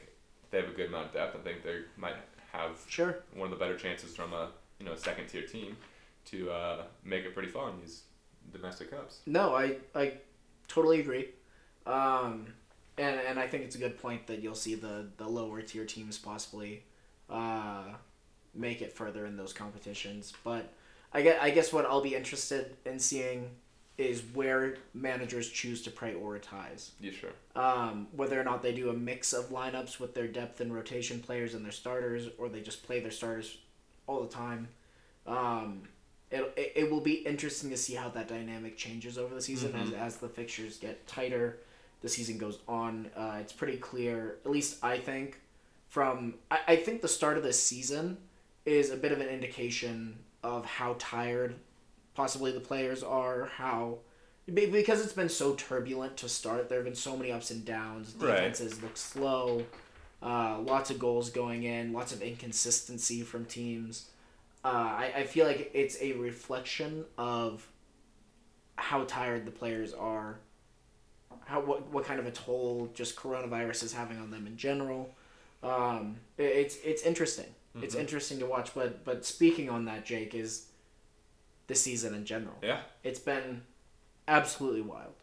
they 0.50 0.58
have 0.60 0.68
a 0.70 0.72
good 0.72 0.86
amount 0.88 1.08
of 1.08 1.12
depth. 1.12 1.36
I 1.36 1.40
think 1.42 1.62
they 1.62 1.80
might 1.98 2.14
have 2.52 2.82
Sure. 2.88 3.18
one 3.34 3.52
of 3.52 3.58
the 3.58 3.62
better 3.62 3.76
chances 3.76 4.16
from 4.16 4.32
a 4.32 4.50
you 4.78 4.86
know 4.86 4.94
second 4.96 5.26
tier 5.28 5.42
team 5.46 5.76
to 6.26 6.50
uh, 6.50 6.82
make 7.04 7.24
it 7.24 7.34
pretty 7.34 7.48
far 7.50 7.68
in 7.70 7.78
these 7.80 8.04
domestic 8.52 8.90
cups. 8.90 9.20
No, 9.26 9.54
I 9.54 9.76
I 9.94 10.14
totally 10.66 11.00
agree. 11.00 11.28
Um, 11.86 12.46
and 12.98 13.18
and 13.20 13.38
I 13.38 13.46
think 13.46 13.64
it's 13.64 13.76
a 13.76 13.78
good 13.78 14.00
point 14.00 14.26
that 14.26 14.42
you'll 14.42 14.54
see 14.54 14.74
the 14.74 15.06
the 15.16 15.28
lower 15.28 15.62
tier 15.62 15.84
teams 15.84 16.18
possibly 16.18 16.84
uh, 17.28 17.84
make 18.54 18.82
it 18.82 18.92
further 18.92 19.26
in 19.26 19.36
those 19.36 19.52
competitions. 19.52 20.32
But 20.44 20.72
I 21.12 21.22
guess, 21.22 21.38
I 21.40 21.50
guess 21.50 21.72
what 21.72 21.86
I'll 21.86 22.02
be 22.02 22.14
interested 22.14 22.76
in 22.84 22.98
seeing 22.98 23.50
is 23.98 24.22
where 24.32 24.76
managers 24.94 25.48
choose 25.48 25.82
to 25.82 25.90
prioritize. 25.90 26.90
Yeah, 27.00 27.12
sure. 27.12 27.30
Um, 27.54 28.08
whether 28.12 28.40
or 28.40 28.44
not 28.44 28.62
they 28.62 28.72
do 28.72 28.88
a 28.88 28.94
mix 28.94 29.32
of 29.32 29.50
lineups 29.50 30.00
with 30.00 30.14
their 30.14 30.26
depth 30.26 30.60
and 30.60 30.74
rotation 30.74 31.20
players 31.20 31.54
and 31.54 31.64
their 31.64 31.72
starters, 31.72 32.28
or 32.38 32.48
they 32.48 32.60
just 32.60 32.82
play 32.82 33.00
their 33.00 33.10
starters 33.10 33.58
all 34.06 34.22
the 34.22 34.28
time. 34.28 34.68
Um, 35.26 35.82
it, 36.30 36.52
it, 36.56 36.72
it 36.76 36.90
will 36.90 37.00
be 37.00 37.14
interesting 37.14 37.70
to 37.70 37.76
see 37.76 37.94
how 37.94 38.08
that 38.10 38.28
dynamic 38.28 38.76
changes 38.76 39.18
over 39.18 39.34
the 39.34 39.42
season 39.42 39.74
as, 39.74 39.92
as 39.92 40.16
the 40.16 40.28
fixtures 40.28 40.78
get 40.78 41.06
tighter, 41.06 41.58
the 42.00 42.08
season 42.08 42.38
goes 42.38 42.58
on. 42.66 43.10
Uh, 43.16 43.38
it's 43.40 43.52
pretty 43.52 43.76
clear, 43.76 44.36
at 44.44 44.50
least 44.50 44.82
I 44.82 44.98
think, 44.98 45.40
from 45.88 46.34
I, 46.50 46.58
I 46.68 46.76
think 46.76 47.02
the 47.02 47.08
start 47.08 47.36
of 47.36 47.42
this 47.42 47.62
season 47.62 48.18
is 48.64 48.90
a 48.90 48.96
bit 48.96 49.12
of 49.12 49.20
an 49.20 49.28
indication 49.28 50.18
of 50.42 50.64
how 50.64 50.96
tired 50.98 51.56
possibly 52.14 52.52
the 52.52 52.60
players 52.60 53.02
are, 53.02 53.46
how 53.46 53.98
be- 54.52 54.66
because 54.66 55.02
it's 55.02 55.12
been 55.12 55.28
so 55.28 55.54
turbulent 55.54 56.16
to 56.18 56.28
start. 56.28 56.68
There 56.68 56.78
have 56.78 56.84
been 56.84 56.94
so 56.94 57.16
many 57.16 57.32
ups 57.32 57.50
and 57.50 57.64
downs. 57.64 58.14
Right. 58.18 58.36
Defenses 58.36 58.82
look 58.82 58.96
slow. 58.96 59.64
Uh, 60.22 60.58
lots 60.60 60.90
of 60.90 60.98
goals 60.98 61.30
going 61.30 61.62
in. 61.64 61.92
Lots 61.92 62.12
of 62.12 62.22
inconsistency 62.22 63.22
from 63.22 63.44
teams. 63.44 64.10
Uh, 64.64 64.68
I, 64.68 65.12
I 65.18 65.24
feel 65.24 65.46
like 65.46 65.70
it's 65.72 65.96
a 66.00 66.12
reflection 66.12 67.04
of 67.16 67.66
how 68.76 69.04
tired 69.04 69.46
the 69.46 69.50
players 69.50 69.94
are. 69.94 70.40
How 71.50 71.60
what, 71.60 71.88
what 71.90 72.04
kind 72.04 72.20
of 72.20 72.26
a 72.26 72.30
toll 72.30 72.90
just 72.94 73.16
coronavirus 73.16 73.82
is 73.82 73.92
having 73.92 74.18
on 74.18 74.30
them 74.30 74.46
in 74.46 74.56
general. 74.56 75.12
Um, 75.62 76.16
it, 76.38 76.44
it's 76.44 76.76
it's 76.84 77.02
interesting. 77.02 77.46
It's 77.82 77.94
interesting 77.94 78.38
to 78.40 78.46
watch. 78.46 78.72
But 78.74 79.04
but 79.04 79.24
speaking 79.24 79.68
on 79.68 79.84
that, 79.86 80.04
Jake 80.04 80.34
is 80.34 80.66
the 81.66 81.74
season 81.74 82.14
in 82.14 82.24
general 82.24 82.56
Yeah. 82.62 82.80
it's 83.04 83.20
been 83.20 83.62
absolutely 84.26 84.80
wild. 84.80 85.14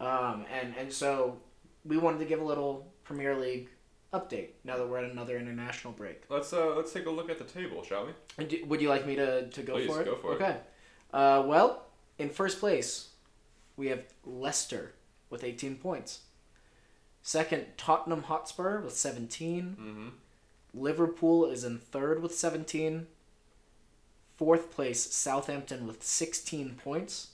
Um, 0.00 0.44
and 0.52 0.74
and 0.78 0.92
so 0.92 1.38
we 1.84 1.96
wanted 1.98 2.18
to 2.18 2.24
give 2.24 2.40
a 2.40 2.44
little 2.44 2.92
Premier 3.04 3.36
League 3.36 3.68
update 4.12 4.50
now 4.64 4.76
that 4.76 4.86
we're 4.88 4.98
at 4.98 5.10
another 5.10 5.36
international 5.38 5.92
break. 5.92 6.22
Let's 6.28 6.52
uh 6.52 6.74
let's 6.76 6.92
take 6.92 7.06
a 7.06 7.10
look 7.10 7.30
at 7.30 7.38
the 7.38 7.44
table, 7.44 7.82
shall 7.82 8.06
we? 8.06 8.12
And 8.38 8.48
do, 8.48 8.64
would 8.66 8.80
you 8.80 8.88
like 8.88 9.06
me 9.06 9.16
to, 9.16 9.48
to 9.48 9.62
go 9.62 9.74
Please, 9.74 9.86
for 9.88 10.02
it? 10.02 10.04
go 10.04 10.16
for 10.16 10.32
it. 10.32 10.36
okay. 10.36 10.56
Uh, 11.12 11.42
well, 11.46 11.84
in 12.18 12.28
first 12.30 12.58
place, 12.60 13.10
we 13.76 13.88
have 13.88 14.02
Leicester 14.24 14.92
with 15.34 15.44
18 15.44 15.76
points. 15.76 16.20
Second, 17.22 17.66
Tottenham 17.76 18.22
Hotspur 18.22 18.80
with 18.80 18.94
17. 18.94 19.76
Mm-hmm. 19.80 20.08
Liverpool 20.72 21.46
is 21.46 21.64
in 21.64 21.78
third 21.78 22.22
with 22.22 22.34
17. 22.34 23.06
Fourth 24.36 24.70
place, 24.70 25.02
Southampton 25.12 25.86
with 25.86 26.02
16 26.02 26.76
points. 26.82 27.28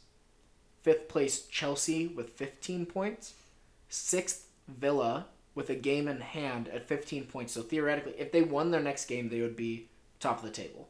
Fifth 0.83 1.09
place, 1.09 1.47
Chelsea 1.47 2.07
with 2.07 2.31
15 2.31 2.87
points. 2.87 3.35
Sixth, 3.89 4.47
Villa 4.69 5.27
with 5.55 5.69
a 5.69 5.75
game 5.75 6.09
in 6.09 6.21
hand 6.21 6.69
at 6.69 6.87
15 6.87 7.25
points. 7.27 7.53
So 7.53 7.63
theoretically, 7.63 8.15
if 8.19 8.33
they 8.33 8.43
won 8.43 8.71
their 8.71 8.81
next 8.81 9.07
game, 9.07 9.29
they 9.29 9.41
would 9.41 9.57
be 9.57 9.89
top 10.21 10.39
of 10.39 10.45
the 10.45 10.51
table. 10.51 10.89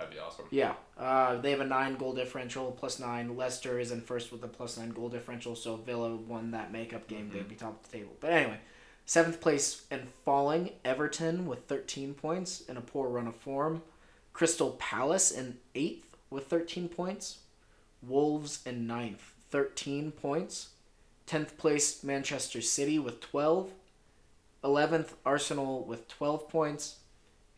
That'd 0.00 0.14
be 0.14 0.18
awesome. 0.18 0.46
Yeah, 0.50 0.72
uh, 0.96 1.36
they 1.36 1.50
have 1.50 1.60
a 1.60 1.66
nine 1.66 1.96
goal 1.96 2.14
differential, 2.14 2.72
plus 2.72 2.98
nine. 2.98 3.36
Leicester 3.36 3.78
is 3.78 3.92
in 3.92 4.00
first 4.00 4.32
with 4.32 4.42
a 4.42 4.48
plus 4.48 4.78
nine 4.78 4.92
goal 4.92 5.10
differential, 5.10 5.54
so 5.54 5.74
if 5.74 5.80
Villa 5.80 6.16
won 6.16 6.52
that 6.52 6.72
makeup 6.72 7.06
game, 7.06 7.30
they'd 7.30 7.46
be 7.46 7.54
top 7.54 7.84
of 7.84 7.90
the 7.90 7.98
table. 7.98 8.12
But 8.18 8.32
anyway, 8.32 8.60
seventh 9.04 9.42
place 9.42 9.84
and 9.90 10.08
falling, 10.24 10.70
Everton 10.86 11.46
with 11.46 11.66
13 11.66 12.14
points 12.14 12.62
in 12.62 12.78
a 12.78 12.80
poor 12.80 13.10
run 13.10 13.26
of 13.26 13.36
form. 13.36 13.82
Crystal 14.32 14.70
Palace 14.78 15.30
in 15.30 15.58
eighth 15.74 16.16
with 16.30 16.46
13 16.46 16.88
points. 16.88 17.40
Wolves 18.02 18.60
in 18.64 18.86
ninth, 18.86 19.34
13 19.50 20.12
points. 20.12 20.70
10th 21.26 21.58
place, 21.58 22.02
Manchester 22.02 22.62
City 22.62 22.98
with 22.98 23.20
12. 23.20 23.70
11th, 24.64 25.10
Arsenal 25.26 25.84
with 25.84 26.08
12 26.08 26.48
points. 26.48 26.99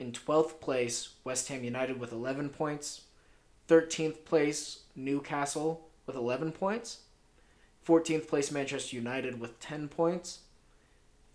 In 0.03 0.11
12th 0.11 0.59
place, 0.59 1.11
West 1.23 1.47
Ham 1.47 1.63
United 1.63 2.01
with 2.01 2.11
11 2.11 2.49
points. 2.49 3.03
13th 3.69 4.25
place, 4.25 4.81
Newcastle 4.97 5.87
with 6.07 6.17
11 6.17 6.51
points. 6.51 7.03
14th 7.87 8.27
place, 8.27 8.51
Manchester 8.51 8.97
United 8.97 9.39
with 9.39 9.61
10 9.61 9.87
points. 9.87 10.41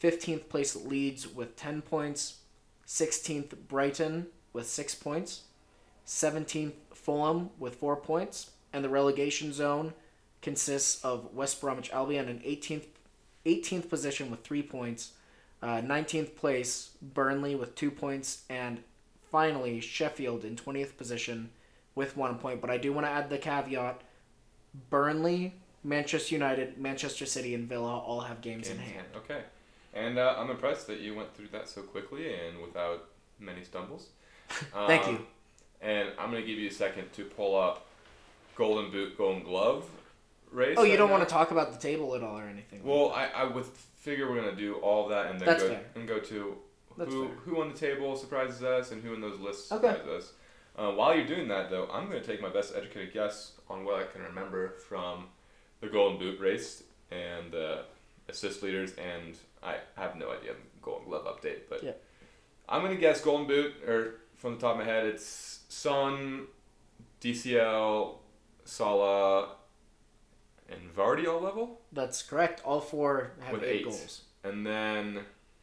15th 0.03 0.49
place, 0.49 0.75
Leeds 0.75 1.34
with 1.34 1.56
10 1.56 1.82
points. 1.82 2.39
16th, 2.86 3.53
Brighton 3.69 4.27
with 4.51 4.67
6 4.67 4.95
points. 4.95 5.43
17th, 6.06 6.73
Fulham 6.93 7.51
with 7.58 7.75
4 7.75 7.95
points. 7.95 8.51
And 8.73 8.84
the 8.84 8.89
relegation 8.89 9.53
zone 9.53 9.93
consists 10.41 11.01
of 11.06 11.34
West 11.34 11.62
Bromwich 11.62 11.93
Albion 11.93 12.27
in 12.27 12.39
18th, 12.39 12.88
18th 13.45 13.88
position 13.88 14.30
with 14.30 14.43
3 14.43 14.62
points. 14.62 15.13
Uh, 15.61 15.81
19th 15.81 16.35
place, 16.35 16.91
Burnley 17.01 17.55
with 17.55 17.73
two 17.75 17.89
points, 17.91 18.43
and 18.49 18.79
finally 19.31 19.79
Sheffield 19.79 20.45
in 20.45 20.55
20th 20.55 20.97
position 20.97 21.49
with 21.95 22.15
one 22.15 22.37
point. 22.37 22.61
But 22.61 22.69
I 22.69 22.77
do 22.77 22.93
want 22.93 23.07
to 23.07 23.11
add 23.11 23.29
the 23.29 23.37
caveat: 23.39 24.01
Burnley, 24.89 25.53
Manchester 25.83 26.35
United, 26.35 26.77
Manchester 26.77 27.25
City, 27.25 27.55
and 27.55 27.67
Villa 27.67 27.97
all 27.97 28.21
have 28.21 28.41
games 28.41 28.69
in 28.69 28.77
hand. 28.77 29.07
Okay. 29.15 29.41
And 29.93 30.19
uh, 30.19 30.35
I'm 30.37 30.49
impressed 30.51 30.85
that 30.87 30.99
you 30.99 31.15
went 31.15 31.33
through 31.35 31.47
that 31.53 31.67
so 31.67 31.81
quickly 31.81 32.31
and 32.33 32.61
without 32.61 33.05
many 33.39 33.63
stumbles. 33.63 34.09
Thank 34.49 35.07
Um, 35.07 35.13
you. 35.15 35.25
And 35.81 36.09
I'm 36.19 36.29
going 36.31 36.41
to 36.41 36.47
give 36.47 36.59
you 36.59 36.69
a 36.69 36.73
second 36.73 37.11
to 37.13 37.23
pull 37.23 37.59
up 37.59 37.87
Golden 38.55 38.91
Boot, 38.91 39.17
Golden 39.17 39.43
Glove 39.43 39.89
race. 40.51 40.75
Oh, 40.77 40.83
you 40.83 40.91
right 40.91 40.97
don't 40.97 41.07
now. 41.09 41.15
want 41.17 41.27
to 41.27 41.33
talk 41.33 41.51
about 41.51 41.71
the 41.73 41.79
table 41.79 42.15
at 42.15 42.23
all 42.23 42.37
or 42.37 42.43
anything? 42.43 42.81
Well, 42.83 43.11
I, 43.11 43.25
I 43.27 43.43
would 43.45 43.65
figure 44.07 44.29
we're 44.29 44.41
going 44.41 44.55
to 44.55 44.61
do 44.67 44.75
all 44.75 45.07
that 45.09 45.25
and 45.29 45.39
then 45.39 45.45
That's 45.47 45.63
go 45.63 45.69
fair. 45.69 45.81
and 45.95 46.07
go 46.07 46.19
to 46.19 46.55
That's 46.97 47.11
who 47.11 47.27
fair. 47.27 47.35
who 47.45 47.61
on 47.61 47.67
the 47.73 47.77
table 47.77 48.15
surprises 48.15 48.63
us 48.63 48.91
and 48.91 49.03
who 49.03 49.13
in 49.13 49.19
those 49.21 49.39
lists 49.39 49.69
Okay. 49.71 49.87
surprises 49.93 50.07
us. 50.25 50.33
Uh, 50.77 50.91
while 50.91 51.13
you're 51.15 51.25
doing 51.25 51.47
that, 51.47 51.69
though, 51.71 51.89
I'm 51.91 52.07
going 52.09 52.21
to 52.21 52.25
take 52.27 52.39
my 52.41 52.49
best 52.49 52.73
educated 52.75 53.11
guess 53.13 53.53
on 53.69 53.83
what 53.83 53.95
I 53.99 54.03
can 54.05 54.21
remember 54.21 54.75
from 54.87 55.25
the 55.81 55.87
Golden 55.87 56.19
Boot 56.19 56.39
race 56.39 56.83
and 57.11 57.51
the 57.51 57.83
assist 58.29 58.61
leaders, 58.63 58.93
and 58.93 59.35
I 59.63 59.77
have 59.95 60.15
no 60.15 60.31
idea 60.31 60.51
the 60.53 60.81
Golden 60.81 61.07
Glove 61.09 61.25
update, 61.25 61.61
but 61.69 61.83
Yeah. 61.83 61.93
I'm 62.69 62.81
going 62.81 62.93
to 62.93 62.99
guess 63.01 63.21
Golden 63.21 63.47
Boot, 63.47 63.73
or 63.87 64.21
from 64.35 64.53
the 64.55 64.59
top 64.61 64.73
of 64.73 64.77
my 64.79 64.83
head, 64.85 65.05
it's 65.05 65.61
Son, 65.69 66.45
DCL, 67.21 68.15
Salah, 68.65 69.49
and 70.69 70.93
Vardy 70.95 71.25
all 71.27 71.41
level. 71.41 71.76
That's 71.91 72.21
correct. 72.23 72.62
All 72.65 72.82
four 72.82 73.32
have 73.41 73.54
With 73.54 73.63
eight, 73.63 73.78
eight. 73.82 73.84
goals. 73.86 74.21
And 74.43 74.65
then 74.65 75.21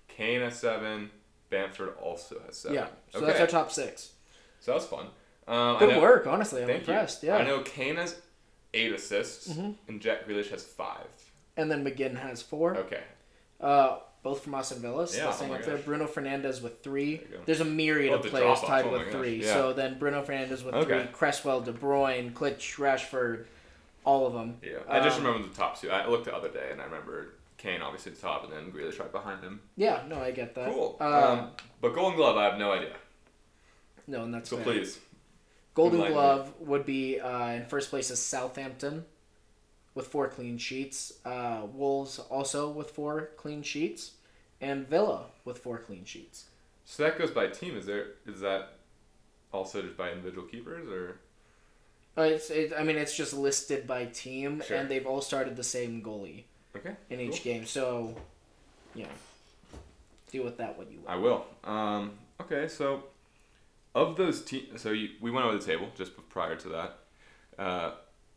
Kane 0.09 0.41
has 0.41 0.59
seven. 0.59 1.11
Bamford 1.51 1.95
also 2.01 2.41
has 2.47 2.57
seven. 2.59 2.77
Yeah, 2.77 2.87
so 3.13 3.19
okay. 3.19 3.27
that's 3.29 3.41
our 3.41 3.47
top 3.47 3.71
six. 3.71 4.13
So 4.61 4.73
that 4.73 4.77
was 4.77 4.87
fun. 4.87 5.07
Um, 5.47 5.79
Good 5.79 5.91
know- 5.91 6.01
work, 6.01 6.27
honestly. 6.27 6.63
I'm 6.63 6.71
impressed. 6.71 7.23
you. 7.23 7.29
Yeah. 7.29 7.37
I 7.37 7.45
know 7.45 7.61
Kane 7.61 7.97
has 7.97 8.21
eight 8.73 8.93
assists, 8.93 9.49
and 9.49 10.01
Jack 10.01 10.27
Grealish 10.27 10.51
has 10.51 10.65
five. 10.65 11.07
And 11.57 11.71
then 11.71 11.85
McGinn 11.85 12.17
has 12.17 12.43
four. 12.43 12.77
Okay. 12.77 13.03
Uh, 13.61 13.99
both 14.25 14.43
from 14.43 14.55
Aston 14.55 14.81
Villa. 14.81 15.07
So 15.07 15.19
Yeah, 15.19 15.25
that's 15.27 15.43
oh 15.43 15.53
up 15.53 15.63
there. 15.63 15.77
Bruno 15.77 16.07
Fernandes 16.07 16.63
with 16.63 16.83
three. 16.83 17.19
go. 17.19 17.39
There's 17.45 17.61
a 17.61 17.65
myriad 17.65 18.13
Oh, 18.13 18.17
of 18.17 18.25
players 18.25 18.61
tied 18.63 18.87
Oh 18.87 18.93
with 18.93 19.13
three. 19.13 19.43
yeah. 19.45 19.53
So 19.53 19.73
then 19.75 19.99
Bruno 19.99 20.25
Fernandes 20.25 20.65
with 20.65 20.75
Okay. 20.75 21.03
three, 21.05 21.13
Cresswell, 21.13 21.61
De 21.61 21.73
Bruyne, 21.73 22.33
Klich, 22.33 22.77
Rashford, 22.79 23.45
all 24.05 24.27
of 24.27 24.33
them. 24.35 24.59
Yeah. 24.63 24.79
I 24.89 25.01
just 25.01 25.19
Um, 25.19 25.27
remember 25.27 25.49
the 25.49 25.55
top 25.55 25.81
two. 25.81 25.91
I 25.91 26.07
looked 26.09 26.25
the 26.27 26.35
other 26.35 26.49
day, 26.51 26.69
and 26.71 26.81
I 26.81 26.85
remember 26.85 27.35
Kane 27.59 27.81
obviously 27.83 28.13
at 28.13 28.17
the 28.17 28.23
top, 28.23 28.45
and 28.45 28.53
then 28.53 28.71
Grealish 28.73 28.99
right 28.99 29.11
behind 29.11 29.43
him. 29.43 29.61
Yeah, 29.77 30.03
no, 30.09 30.21
I 30.21 30.31
get 30.31 30.55
that. 30.55 30.73
Cool. 30.73 30.97
Um, 31.01 31.13
Um, 31.15 31.51
but 31.81 31.95
Golden 31.95 32.17
Glove, 32.17 32.37
I 32.37 32.45
have 32.45 32.59
no 32.59 32.73
idea. 32.73 32.95
no, 34.07 34.25
and 34.25 34.35
that's 34.35 34.51
So 34.51 34.57
fair. 34.57 34.65
please. 34.65 35.01
Golden 35.75 36.01
enlighten 36.01 36.17
me. 36.17 36.21
Glove 36.23 36.55
would 36.61 36.87
be 36.87 37.19
uh, 37.21 37.49
in 37.49 37.67
first 37.67 37.91
place 37.91 38.11
is 38.11 38.21
Southampton 38.21 39.05
with 39.95 40.07
four 40.07 40.29
clean 40.29 40.59
sheets. 40.59 41.15
Uh, 41.25 41.63
Wolves 41.73 42.19
also 42.19 42.69
with 42.71 42.91
four 42.91 43.31
clean 43.37 43.63
sheets, 43.63 44.13
and 44.61 44.87
Villa 44.89 45.27
with 45.45 45.59
four 45.59 45.79
clean 45.79 46.05
sheets. 46.05 46.45
So 46.85 47.03
that 47.05 47.19
goes 47.19 47.31
by 47.31 47.47
team. 47.49 47.77
Is 47.77 47.87
there? 47.87 48.09
Is 48.27 48.41
that 48.41 48.75
also 49.53 49.83
just 49.83 49.97
by 49.97 50.11
individual 50.13 50.47
keepers, 50.47 50.87
or? 50.89 51.19
Uh, 52.17 52.23
it's, 52.23 52.51
it, 52.51 52.73
I 52.77 52.83
mean, 52.85 52.97
it's 52.97 53.17
just 53.17 53.33
listed 53.35 53.87
by 53.87 54.07
team, 54.07 54.63
Sure. 54.67 54.77
and 54.77 54.89
they've 54.89 55.07
all 55.07 55.21
started 55.21 55.57
the 55.57 55.65
same 55.65 56.01
goalie 56.03 56.45
Okay. 56.77 56.95
in 57.11 57.21
each 57.21 57.43
cool. 57.43 57.53
game. 57.53 57.67
So, 57.67 58.15
you 58.95 59.03
know, 59.05 59.09
deal 60.31 60.45
with 60.45 60.57
that 60.59 60.77
what 60.79 60.91
you 60.91 60.99
want. 60.99 61.11
I 61.11 61.17
will. 61.17 61.47
Um, 61.65 62.13
okay, 62.41 62.69
so 62.69 63.05
of 63.95 64.17
those 64.17 64.43
teams, 64.45 64.81
so 64.81 64.91
you, 64.91 65.11
we 65.21 65.31
went 65.31 65.47
over 65.47 65.57
the 65.59 65.65
table 65.65 65.89
just 65.97 66.13
prior 66.29 66.57
to 66.57 66.69
that. 66.69 66.99
Uh, 67.59 67.93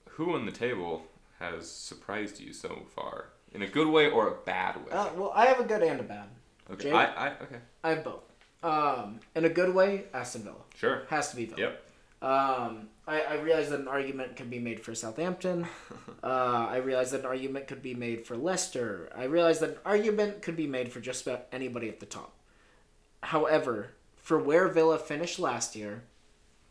who 0.10 0.34
on 0.34 0.46
the 0.46 0.52
table 0.52 1.04
has 1.40 1.70
surprised 1.70 2.40
you 2.40 2.54
so 2.54 2.84
far, 2.96 3.26
in 3.54 3.62
a 3.62 3.68
good 3.68 3.88
way 3.88 4.10
or 4.10 4.28
a 4.28 4.36
bad 4.46 4.76
way? 4.78 4.92
Uh, 4.92 5.10
well, 5.16 5.32
I 5.36 5.46
have 5.46 5.60
a 5.60 5.64
good 5.64 5.84
and 5.84 6.00
a 6.00 6.04
bad. 6.04 6.28
okay, 6.72 6.84
Jake? 6.86 6.94
I, 6.94 7.06
I 7.06 7.28
okay, 7.44 7.58
I 7.84 7.90
have 7.92 8.04
both. 8.04 8.24
Um, 8.64 9.20
in 9.36 9.46
a 9.46 9.50
good 9.50 9.74
way, 9.74 10.06
Aston 10.14 10.42
Villa 10.44 10.56
sure. 10.76 11.04
has 11.10 11.30
to 11.30 11.36
be 11.36 11.46
Villa. 11.46 11.62
Yep. 11.62 11.84
Um, 12.24 12.90
I, 13.08 13.22
I 13.22 13.36
realize 13.36 13.70
that 13.70 13.80
an 13.80 13.88
argument 13.88 14.36
could 14.36 14.50
be 14.50 14.60
made 14.60 14.82
for 14.82 14.94
Southampton. 14.94 15.68
Uh, 16.24 16.68
I 16.72 16.78
realize 16.78 17.12
that 17.12 17.22
an 17.22 17.26
argument 17.28 17.68
could 17.68 17.84
be 17.84 17.94
made 17.94 18.26
for 18.26 18.36
Leicester. 18.36 19.08
I 19.16 19.26
realize 19.26 19.60
that 19.60 19.70
an 19.70 19.78
argument 19.86 20.42
could 20.42 20.58
be 20.58 20.66
made 20.66 20.92
for 20.92 21.00
just 21.00 21.26
about 21.26 21.46
anybody 21.52 21.88
at 21.88 22.00
the 22.00 22.08
top. 22.08 22.34
However, 23.22 23.92
for 24.18 24.40
where 24.40 24.68
Villa 24.68 24.98
finished 24.98 25.38
last 25.38 25.76
year 25.76 26.04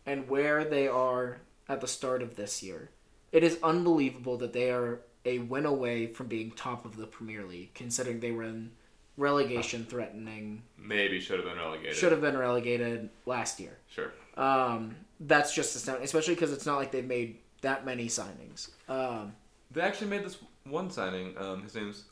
and 0.05 0.29
where 0.29 0.65
they 0.65 0.89
are 0.89 1.39
at 1.69 1.81
the 1.81 1.87
start 1.87 2.23
of 2.23 2.35
this 2.35 2.61
year, 2.61 2.91
it 3.31 3.45
is 3.45 3.59
unbelievable 3.63 4.37
that 4.39 4.53
they 4.53 4.71
are 4.71 5.01
a 5.25 5.39
win 5.39 5.65
away 5.65 6.09
from 6.09 6.27
being 6.27 6.51
top 6.51 6.85
of 6.85 6.97
the 6.97 7.07
Premier 7.07 7.45
League, 7.45 7.73
considering 7.73 8.19
they 8.19 8.33
were 8.33 8.43
in 8.43 8.73
relegation 9.17 9.85
threatening, 9.85 10.63
Maybe 10.79 11.21
should 11.21 11.39
have 11.39 11.49
been 11.49 11.59
relegated. 11.59 11.97
should 11.97 12.13
have 12.13 12.21
been 12.21 12.37
relegated 12.37 13.09
last 13.25 13.59
year. 13.61 13.77
Sure. 13.89 14.13
Um, 14.37 14.95
that's 15.21 15.55
just 15.55 15.75
astounding, 15.77 16.05
especially 16.05 16.35
because 16.35 16.53
it's 16.53 16.67
not 16.67 16.77
like 16.77 16.93
they've 16.93 17.05
made 17.07 17.39
that 17.63 17.85
many 17.87 18.07
signings. 18.07 18.71
Um, 18.89 19.33
They 19.71 19.81
actually 19.81 20.09
made 20.11 20.25
this 20.25 20.37
one 20.65 20.91
signing. 20.91 21.35
Um, 21.39 21.63
his 21.63 21.75
name's 21.75 22.05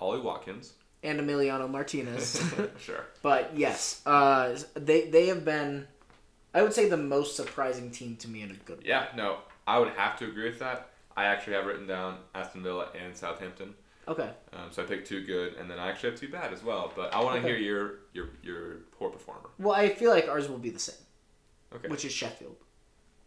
Ollie 0.00 0.20
Watkins. 0.20 0.72
and 1.04 1.20
Emiliano 1.20 1.70
Martinez. 1.70 2.42
sure. 2.78 3.04
but 3.22 3.56
yes, 3.56 4.02
uh, 4.06 4.58
they 4.74 5.08
they 5.08 5.26
have 5.28 5.44
been, 5.44 5.86
I 6.52 6.62
would 6.62 6.72
say, 6.72 6.88
the 6.88 6.96
most 6.96 7.36
surprising 7.36 7.90
team 7.92 8.16
to 8.16 8.28
me 8.28 8.42
in 8.42 8.50
a 8.50 8.54
good 8.54 8.78
way. 8.78 8.84
Yeah. 8.86 9.06
No, 9.16 9.38
I 9.66 9.78
would 9.78 9.90
have 9.90 10.18
to 10.18 10.24
agree 10.26 10.48
with 10.48 10.58
that. 10.58 10.90
I 11.16 11.24
actually 11.24 11.54
have 11.54 11.66
written 11.66 11.86
down 11.86 12.18
Aston 12.34 12.62
Villa 12.62 12.88
and 13.00 13.16
Southampton. 13.16 13.74
Okay. 14.08 14.30
Um, 14.54 14.68
so 14.70 14.82
I 14.82 14.86
picked 14.86 15.06
two 15.06 15.24
good, 15.24 15.54
and 15.56 15.70
then 15.70 15.78
I 15.78 15.88
actually 15.90 16.10
have 16.12 16.18
two 16.20 16.28
bad 16.30 16.52
as 16.52 16.64
well. 16.64 16.90
But 16.96 17.14
I 17.14 17.22
want 17.22 17.34
to 17.34 17.40
Okay. 17.40 17.48
hear 17.48 17.58
your 17.58 17.94
your 18.14 18.30
your 18.42 18.76
poor 18.98 19.10
performer. 19.10 19.50
Well, 19.58 19.74
I 19.74 19.90
feel 19.90 20.10
like 20.10 20.28
ours 20.28 20.48
will 20.48 20.58
be 20.58 20.70
the 20.70 20.78
same, 20.78 20.96
Okay. 21.74 21.88
which 21.88 22.04
is 22.04 22.12
Sheffield. 22.12 22.56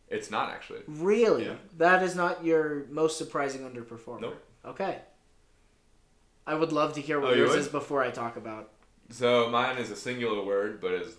It's 0.09 0.29
not 0.31 0.49
actually. 0.49 0.81
Really, 0.87 1.45
Yeah. 1.45 1.55
that 1.77 2.01
is 2.03 2.15
not 2.15 2.43
your 2.43 2.85
most 2.89 3.17
surprising 3.17 3.61
underperformer. 3.61 4.21
Nope. 4.21 4.43
Okay. 4.65 5.01
I 6.47 6.55
would 6.55 6.71
love 6.73 6.93
to 6.95 7.01
hear 7.01 7.19
what 7.19 7.31
Oh, 7.31 7.35
yours 7.35 7.51
would? 7.51 7.59
is 7.59 7.67
before 7.67 8.03
I 8.03 8.09
talk 8.09 8.35
about 8.35 8.71
So 9.09 9.49
mine 9.49 9.77
is 9.77 9.91
a 9.91 9.95
singular 9.95 10.41
word, 10.43 10.81
but 10.81 10.93
is 10.93 11.17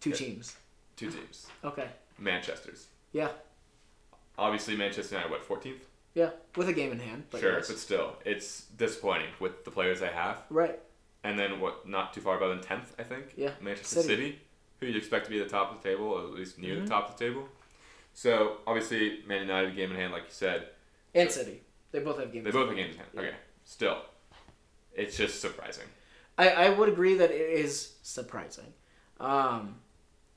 two 0.00 0.10
Yeah. 0.10 0.16
teams. 0.16 0.56
two 0.96 1.10
teams. 1.10 1.46
Okay. 1.62 1.88
Manchester's. 2.18 2.88
Yeah. 3.12 3.30
Obviously, 4.38 4.74
Manchester 4.76 5.14
United, 5.16 5.30
what, 5.30 5.42
14th? 5.46 5.82
Yeah, 6.16 6.30
with 6.56 6.68
a 6.70 6.72
game 6.72 6.92
in 6.92 6.98
hand. 6.98 7.24
But 7.30 7.40
sure, 7.42 7.52
yes. 7.58 7.68
but 7.68 7.76
still, 7.78 8.16
it's 8.24 8.62
disappointing 8.76 9.28
with 9.38 9.66
the 9.66 9.70
players 9.70 10.00
they 10.00 10.08
have. 10.08 10.42
Right. 10.48 10.80
And 11.22 11.38
then, 11.38 11.60
what, 11.60 11.86
not 11.86 12.14
too 12.14 12.22
far 12.22 12.38
above 12.38 12.50
than 12.66 12.78
10th, 12.78 12.86
I 12.98 13.02
think? 13.02 13.34
Yeah, 13.36 13.50
Manchester 13.60 14.00
City. 14.00 14.08
City, 14.08 14.38
who 14.80 14.86
you'd 14.86 14.96
expect 14.96 15.26
to 15.26 15.30
be 15.30 15.38
at 15.42 15.44
the 15.48 15.50
top 15.52 15.70
of 15.76 15.82
the 15.82 15.88
table, 15.90 16.06
or 16.06 16.20
at 16.22 16.30
least 16.30 16.58
near 16.58 16.76
Mhm. 16.76 16.84
the 16.84 16.88
top 16.88 17.10
of 17.10 17.18
the 17.18 17.24
table. 17.28 17.46
So, 18.14 18.58
obviously, 18.66 19.22
Man 19.26 19.42
United, 19.42 19.76
game 19.76 19.90
in 19.90 19.96
hand, 19.98 20.12
like 20.14 20.22
you 20.22 20.30
said. 20.30 20.70
And 21.14 21.30
So- 21.30 21.40
City. 21.42 21.60
They 21.92 21.98
both 22.00 22.18
have 22.18 22.32
games. 22.32 22.44
They 22.44 22.50
in 22.50 22.54
both 22.54 22.68
hand. 22.68 22.78
have 22.78 22.86
games 22.86 22.94
in 22.94 22.98
hand. 23.00 23.10
Yeah. 23.14 23.20
Okay. 23.20 23.36
Still, 23.64 24.02
it's 24.94 25.16
just 25.18 25.40
surprising. 25.42 25.84
I, 26.38 26.48
I 26.50 26.68
would 26.70 26.88
agree 26.88 27.14
that 27.18 27.30
it 27.30 27.50
is 27.60 27.94
surprising. 28.02 28.72
Um, 29.20 29.80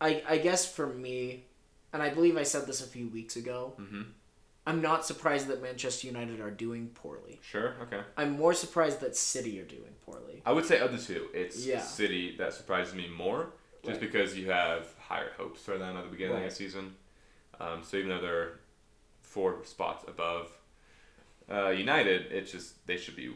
I 0.01 0.23
I 0.27 0.37
guess 0.39 0.69
for 0.71 0.87
me, 0.87 1.45
and 1.93 2.01
I 2.03 2.09
believe 2.09 2.35
I 2.37 2.43
said 2.43 2.65
this 2.67 2.81
a 2.81 2.87
few 2.87 3.07
weeks 3.09 3.35
ago. 3.37 3.75
Mhm. 3.79 4.11
I'm 4.69 4.81
not 4.81 5.03
surprised 5.03 5.47
that 5.47 5.63
Manchester 5.63 6.05
United 6.05 6.39
are 6.39 6.51
doing 6.51 6.89
poorly. 6.93 7.39
Sure, 7.41 7.73
okay. 7.81 8.01
I'm 8.15 8.37
more 8.37 8.53
surprised 8.53 8.99
that 9.01 9.15
City 9.15 9.59
are 9.59 9.65
doing 9.65 9.95
poorly. 10.05 10.43
I 10.45 10.51
would 10.51 10.63
say 10.65 10.77
of 10.79 10.91
the 10.91 10.99
two, 10.99 11.27
it's 11.33 11.65
Yeah. 11.65 11.81
City 11.81 12.35
that 12.37 12.53
surprises 12.53 12.93
me 12.93 13.07
more, 13.07 13.51
just 13.83 13.99
Right. 13.99 13.99
because 14.01 14.37
you 14.37 14.51
have 14.51 14.93
higher 14.99 15.31
hopes 15.37 15.61
for 15.63 15.79
them 15.79 15.97
at 15.97 16.03
the 16.03 16.11
beginning 16.11 16.35
Right. 16.35 16.43
of 16.43 16.49
the 16.51 16.55
season. 16.55 16.95
Um, 17.59 17.83
so 17.83 17.97
even 17.97 18.09
though 18.09 18.21
they're 18.21 18.59
four 19.21 19.65
spots 19.65 20.05
above 20.07 20.51
uh, 21.51 21.69
United, 21.69 22.31
it's 22.31 22.51
just 22.51 22.85
they 22.85 22.95
should 22.95 23.15
be 23.15 23.35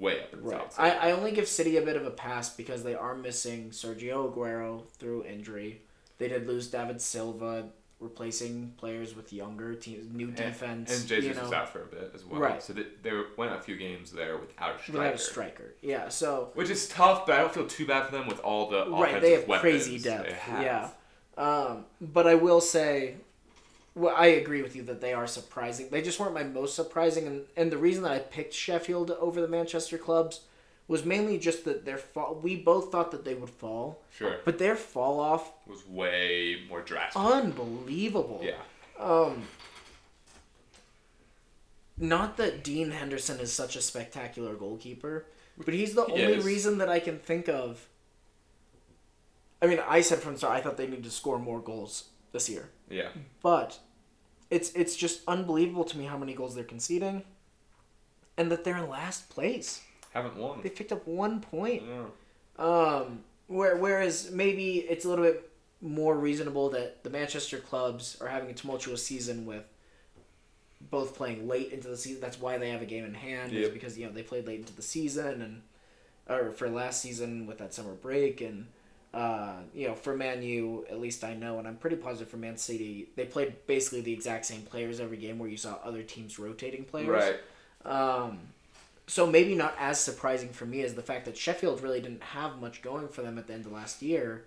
way 0.00 0.20
up 0.20 0.32
in 0.32 0.42
the 0.42 0.50
top. 0.50 0.72
I, 0.76 0.90
I 0.90 1.10
only 1.12 1.30
give 1.30 1.46
City 1.46 1.76
a 1.76 1.82
bit 1.82 1.94
of 1.94 2.04
a 2.04 2.10
pass 2.10 2.50
because 2.52 2.82
they 2.82 2.96
are 2.96 3.14
missing 3.14 3.70
Sergio 3.70 4.34
Aguero 4.34 4.90
through 4.98 5.24
injury. 5.26 5.82
They 6.18 6.26
did 6.26 6.48
lose 6.48 6.66
David 6.68 7.00
Silva, 7.00 7.68
replacing 7.98 8.74
players 8.76 9.16
with 9.16 9.32
younger 9.32 9.74
teams, 9.74 10.12
new 10.12 10.30
defense. 10.30 10.90
and 10.90 11.08
Jesus 11.08 11.24
you 11.24 11.34
know, 11.34 11.44
was 11.44 11.52
out 11.52 11.70
for 11.70 11.82
a 11.82 11.86
bit 11.86 12.12
as 12.14 12.24
well. 12.24 12.40
Right. 12.40 12.62
So 12.62 12.74
they, 12.74 12.84
they 13.02 13.12
went 13.36 13.54
a 13.54 13.60
few 13.60 13.76
games 13.76 14.12
there 14.12 14.36
without 14.36 14.76
a 14.76 14.82
striker. 14.82 14.98
without 14.98 15.14
a 15.14 15.18
striker. 15.18 15.74
Yeah, 15.80 16.08
so 16.08 16.50
Which 16.54 16.68
is 16.68 16.88
tough, 16.88 17.26
but 17.26 17.36
I 17.36 17.38
don't 17.38 17.54
feel 17.54 17.66
too 17.66 17.86
bad 17.86 18.06
for 18.06 18.12
them 18.12 18.28
with 18.28 18.40
all 18.40 18.68
the 18.68 18.86
right, 18.90 19.20
they 19.20 19.32
have 19.32 19.48
crazy 19.60 19.98
depth. 19.98 20.28
they 20.28 20.34
have. 20.34 20.62
Yeah, 20.62 20.88
um, 21.42 21.84
but 22.00 22.26
I 22.26 22.34
will 22.34 22.60
say, 22.60 23.14
well, 23.94 24.14
I 24.16 24.26
agree 24.26 24.62
with 24.62 24.76
you 24.76 24.82
that 24.84 25.00
they 25.00 25.14
are 25.14 25.26
surprising. 25.26 25.88
They 25.90 26.02
just 26.02 26.20
weren't 26.20 26.34
my 26.34 26.44
most 26.44 26.74
surprising, 26.74 27.26
and, 27.26 27.44
and 27.56 27.72
the 27.72 27.78
reason 27.78 28.02
that 28.02 28.12
I 28.12 28.18
picked 28.18 28.52
Sheffield 28.52 29.10
over 29.12 29.40
the 29.40 29.48
Manchester 29.48 29.96
clubs 29.96 30.42
was 30.88 31.04
mainly 31.04 31.38
just 31.38 31.64
that 31.64 31.84
their 31.84 31.98
fall. 31.98 32.34
We 32.42 32.56
both 32.56 32.92
thought 32.92 33.10
that 33.10 33.24
they 33.24 33.34
would 33.34 33.50
fall, 33.50 34.02
Sure. 34.16 34.36
but 34.44 34.58
their 34.58 34.76
fall 34.76 35.18
off 35.20 35.52
was 35.66 35.86
way 35.86 36.62
more 36.68 36.82
drastic. 36.82 37.20
unbelievable. 37.20 38.40
yeah. 38.42 38.54
Um, 38.98 39.42
not 41.98 42.36
that 42.36 42.62
Dean 42.62 42.90
Henderson 42.90 43.40
is 43.40 43.52
such 43.52 43.74
a 43.76 43.82
spectacular 43.82 44.54
goalkeeper, 44.54 45.26
but 45.64 45.72
he's 45.74 45.94
the 45.94 46.04
He 46.04 46.12
only 46.12 46.34
is. 46.34 46.44
reason 46.44 46.78
that 46.78 46.88
I 46.88 47.00
can 47.00 47.18
think 47.18 47.48
of. 47.48 47.86
I 49.62 49.66
mean, 49.66 49.80
I 49.86 50.02
said 50.02 50.18
from 50.20 50.32
the 50.34 50.38
start 50.38 50.54
I 50.58 50.60
thought 50.60 50.76
they 50.76 50.86
need 50.86 51.04
to 51.04 51.10
score 51.10 51.38
more 51.38 51.60
goals 51.60 52.04
this 52.32 52.48
year, 52.50 52.68
Yeah. 52.90 53.08
but 53.42 53.78
it's 54.50 54.70
it's 54.72 54.94
just 54.94 55.22
unbelievable 55.26 55.84
to 55.84 55.96
me 55.98 56.04
how 56.04 56.18
many 56.18 56.34
goals 56.34 56.54
they're 56.54 56.64
conceding, 56.64 57.24
and 58.36 58.50
that 58.52 58.64
they're 58.64 58.76
in 58.76 58.88
last 58.90 59.30
place. 59.30 59.80
Haven't 60.16 60.36
won. 60.36 60.60
They 60.62 60.70
picked 60.70 60.92
up 60.92 61.06
one 61.06 61.40
point. 61.40 61.82
Yeah. 61.82 62.64
Um, 62.64 63.20
where, 63.48 63.76
whereas 63.76 64.30
maybe 64.30 64.78
it's 64.78 65.04
a 65.04 65.08
little 65.08 65.24
bit 65.24 65.50
more 65.82 66.16
reasonable 66.16 66.70
that 66.70 67.04
the 67.04 67.10
Manchester 67.10 67.58
clubs 67.58 68.16
are 68.20 68.28
having 68.28 68.50
a 68.50 68.54
tumultuous 68.54 69.04
season 69.04 69.44
with 69.44 69.64
both 70.90 71.14
playing 71.14 71.46
late 71.46 71.70
into 71.70 71.88
the 71.88 71.96
season. 71.96 72.20
That's 72.20 72.40
why 72.40 72.56
they 72.58 72.70
have 72.70 72.82
a 72.82 72.86
game 72.86 73.04
in 73.04 73.14
hand, 73.14 73.52
is 73.52 73.68
because 73.68 73.98
you 73.98 74.06
know 74.06 74.12
they 74.12 74.22
played 74.22 74.46
late 74.46 74.60
into 74.60 74.74
the 74.74 74.82
season 74.82 75.42
and 75.42 75.62
or 76.28 76.50
for 76.52 76.68
last 76.68 77.02
season 77.02 77.46
with 77.46 77.58
that 77.58 77.74
summer 77.74 77.94
break 77.94 78.40
and. 78.40 78.66
Uh, 79.14 79.54
you 79.74 79.88
know, 79.88 79.94
for 79.94 80.14
Man 80.14 80.42
U, 80.42 80.84
at 80.90 81.00
least 81.00 81.24
I 81.24 81.32
know, 81.32 81.58
and 81.58 81.66
I'm 81.66 81.76
pretty 81.76 81.96
positive 81.96 82.28
for 82.28 82.36
Man 82.36 82.58
City, 82.58 83.08
they 83.16 83.24
played 83.24 83.54
basically 83.66 84.02
the 84.02 84.12
exact 84.12 84.44
same 84.44 84.60
players 84.60 85.00
every 85.00 85.16
game 85.16 85.38
where 85.38 85.48
you 85.48 85.56
saw 85.56 85.78
other 85.82 86.02
teams 86.02 86.38
rotating 86.38 86.84
players. 86.84 87.08
Right. 87.08 87.90
Um, 87.90 88.40
so 89.06 89.26
maybe 89.26 89.54
not 89.54 89.74
as 89.78 90.00
surprising 90.00 90.50
for 90.50 90.66
me 90.66 90.82
as 90.82 90.94
the 90.94 91.02
fact 91.02 91.24
that 91.26 91.36
Sheffield 91.36 91.80
really 91.82 92.00
didn't 92.00 92.22
have 92.22 92.60
much 92.60 92.82
going 92.82 93.08
for 93.08 93.22
them 93.22 93.38
at 93.38 93.46
the 93.46 93.54
end 93.54 93.66
of 93.66 93.72
last 93.72 94.02
year, 94.02 94.44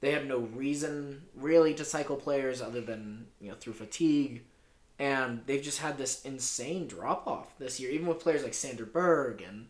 They 0.00 0.12
had 0.12 0.26
no 0.26 0.38
reason 0.38 1.24
really 1.34 1.74
to 1.74 1.84
cycle 1.84 2.16
players 2.16 2.62
other 2.62 2.80
than 2.80 3.26
you 3.40 3.50
know 3.50 3.56
through 3.60 3.74
fatigue, 3.74 4.44
and 4.98 5.42
they've 5.46 5.62
just 5.62 5.80
had 5.80 5.98
this 5.98 6.22
insane 6.24 6.86
drop 6.88 7.26
off 7.26 7.58
this 7.58 7.78
year, 7.80 7.90
even 7.90 8.06
with 8.06 8.20
players 8.20 8.42
like 8.42 8.54
Sander 8.54 8.86
Berge 8.86 9.42
and 9.42 9.66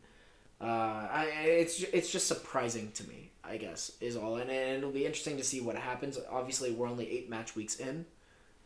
uh, 0.61 1.09
I, 1.11 1.25
it's 1.45 1.83
it's 1.83 2.12
just 2.12 2.29
surprising 2.29 2.93
to 2.93 3.09
me. 3.09 3.31
I 3.43 3.57
guess 3.57 3.93
is 4.01 4.16
all, 4.16 4.37
and, 4.37 4.51
and 4.51 4.79
it'll 4.79 4.93
be 4.93 5.07
interesting 5.07 5.37
to 5.39 5.45
see 5.45 5.61
what 5.61 5.75
happens. 5.77 6.18
Obviously, 6.31 6.71
we're 6.71 6.89
only 6.89 7.11
eight 7.11 7.29
match 7.29 7.57
weeks 7.57 7.77
in, 7.77 8.07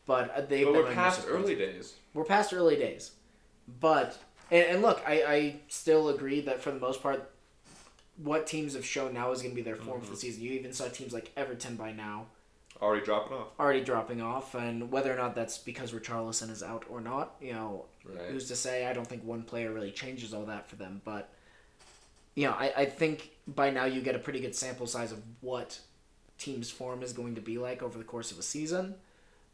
but 0.04 0.30
uh, 0.36 0.40
they've 0.42 0.66
But 0.66 0.72
been 0.74 0.84
we're 0.84 0.92
past 0.92 1.22
early 1.28 1.54
days. 1.54 1.94
We're 2.12 2.24
past 2.24 2.52
early 2.52 2.76
days, 2.76 3.12
but 3.80 4.18
and, 4.50 4.64
and 4.66 4.82
look, 4.82 5.02
I, 5.06 5.22
I 5.24 5.56
still 5.68 6.08
agree 6.08 6.40
that 6.42 6.60
for 6.62 6.70
the 6.70 6.78
most 6.80 7.02
part, 7.02 7.30
what 8.16 8.46
teams 8.46 8.74
have 8.74 8.84
shown 8.86 9.12
now 9.14 9.32
is 9.32 9.42
going 9.42 9.50
to 9.52 9.56
be 9.56 9.62
their 9.62 9.76
form 9.76 10.00
for 10.00 10.10
the 10.10 10.16
season. 10.16 10.42
You 10.42 10.52
even 10.52 10.72
saw 10.72 10.86
teams 10.88 11.12
like 11.12 11.32
Everton 11.36 11.76
by 11.76 11.92
now 11.92 12.26
Already 12.82 13.04
dropping 13.04 13.36
off. 13.36 13.46
already 13.58 13.80
dropping 13.82 14.20
off, 14.20 14.54
and 14.54 14.90
whether 14.90 15.12
or 15.12 15.16
not 15.16 15.34
that's 15.34 15.58
because 15.58 15.92
Richarlison 15.92 16.50
is 16.50 16.62
out 16.62 16.84
or 16.90 17.00
not, 17.00 17.34
you 17.40 17.52
know, 17.52 17.86
Right. 18.04 18.18
who's 18.28 18.48
to 18.48 18.56
say? 18.56 18.86
I 18.86 18.92
don't 18.92 19.06
think 19.06 19.24
one 19.24 19.42
player 19.44 19.72
really 19.72 19.90
changes 19.90 20.34
all 20.34 20.44
that 20.46 20.68
for 20.68 20.76
them, 20.76 21.00
but 21.04 21.30
you 22.34 22.46
know, 22.46 22.52
I, 22.52 22.72
I 22.76 22.84
think 22.84 23.30
by 23.46 23.70
now 23.70 23.84
you 23.84 24.00
get 24.02 24.14
a 24.16 24.18
pretty 24.18 24.40
good 24.40 24.54
sample 24.56 24.86
size 24.88 25.12
of 25.12 25.22
what 25.40 25.78
team's 26.36 26.68
form 26.70 27.02
is 27.02 27.12
going 27.12 27.36
to 27.36 27.40
be 27.40 27.58
like 27.58 27.80
over 27.82 27.96
the 27.96 28.04
course 28.04 28.32
of 28.32 28.38
a 28.38 28.42
season. 28.42 28.96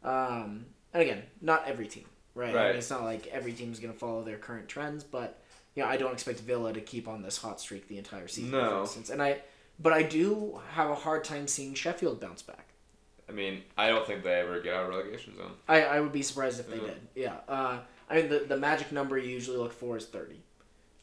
Um, 0.03 0.65
and 0.93 1.01
again, 1.03 1.23
not 1.41 1.63
every 1.67 1.87
team, 1.87 2.05
right? 2.35 2.55
I 2.55 2.67
mean, 2.69 2.75
it's 2.77 2.89
not 2.89 3.03
like 3.03 3.27
every 3.27 3.53
team 3.53 3.71
is 3.71 3.79
going 3.79 3.93
to 3.93 3.99
follow 3.99 4.23
their 4.23 4.37
current 4.37 4.67
trends, 4.67 5.03
but 5.03 5.41
you 5.75 5.83
know, 5.83 5.89
I 5.89 5.97
don't 5.97 6.13
expect 6.13 6.39
Villa 6.41 6.73
to 6.73 6.81
keep 6.81 7.07
on 7.07 7.21
this 7.21 7.37
hot 7.37 7.59
streak 7.61 7.87
the 7.87 7.97
entire 7.97 8.27
season, 8.27 8.51
for 8.51 8.57
No. 8.61 8.81
instance. 8.81 9.09
And 9.09 9.21
I, 9.21 9.39
but 9.79 9.93
I 9.93 10.03
do 10.03 10.59
have 10.73 10.89
a 10.89 10.95
hard 10.95 11.23
time 11.23 11.47
seeing 11.47 11.73
Sheffield 11.73 12.19
bounce 12.19 12.41
back. 12.41 12.67
I 13.29 13.31
mean, 13.31 13.61
I 13.77 13.87
don't 13.87 14.05
think 14.05 14.23
they 14.23 14.33
ever 14.33 14.59
get 14.59 14.73
out 14.73 14.83
of 14.83 14.89
relegation 14.89 15.37
zone. 15.37 15.51
I, 15.69 15.83
I 15.83 15.99
would 16.01 16.11
be 16.11 16.21
surprised 16.21 16.59
if 16.59 16.69
they 16.69 16.75
Yeah. 16.77 16.81
did. 16.87 17.07
Yeah. 17.15 17.35
Uh, 17.47 17.79
I 18.09 18.15
mean, 18.15 18.27
the, 18.29 18.39
the 18.39 18.57
magic 18.57 18.91
number 18.91 19.17
you 19.17 19.29
usually 19.29 19.57
look 19.57 19.71
for 19.71 19.95
is 19.95 20.05
30. 20.05 20.35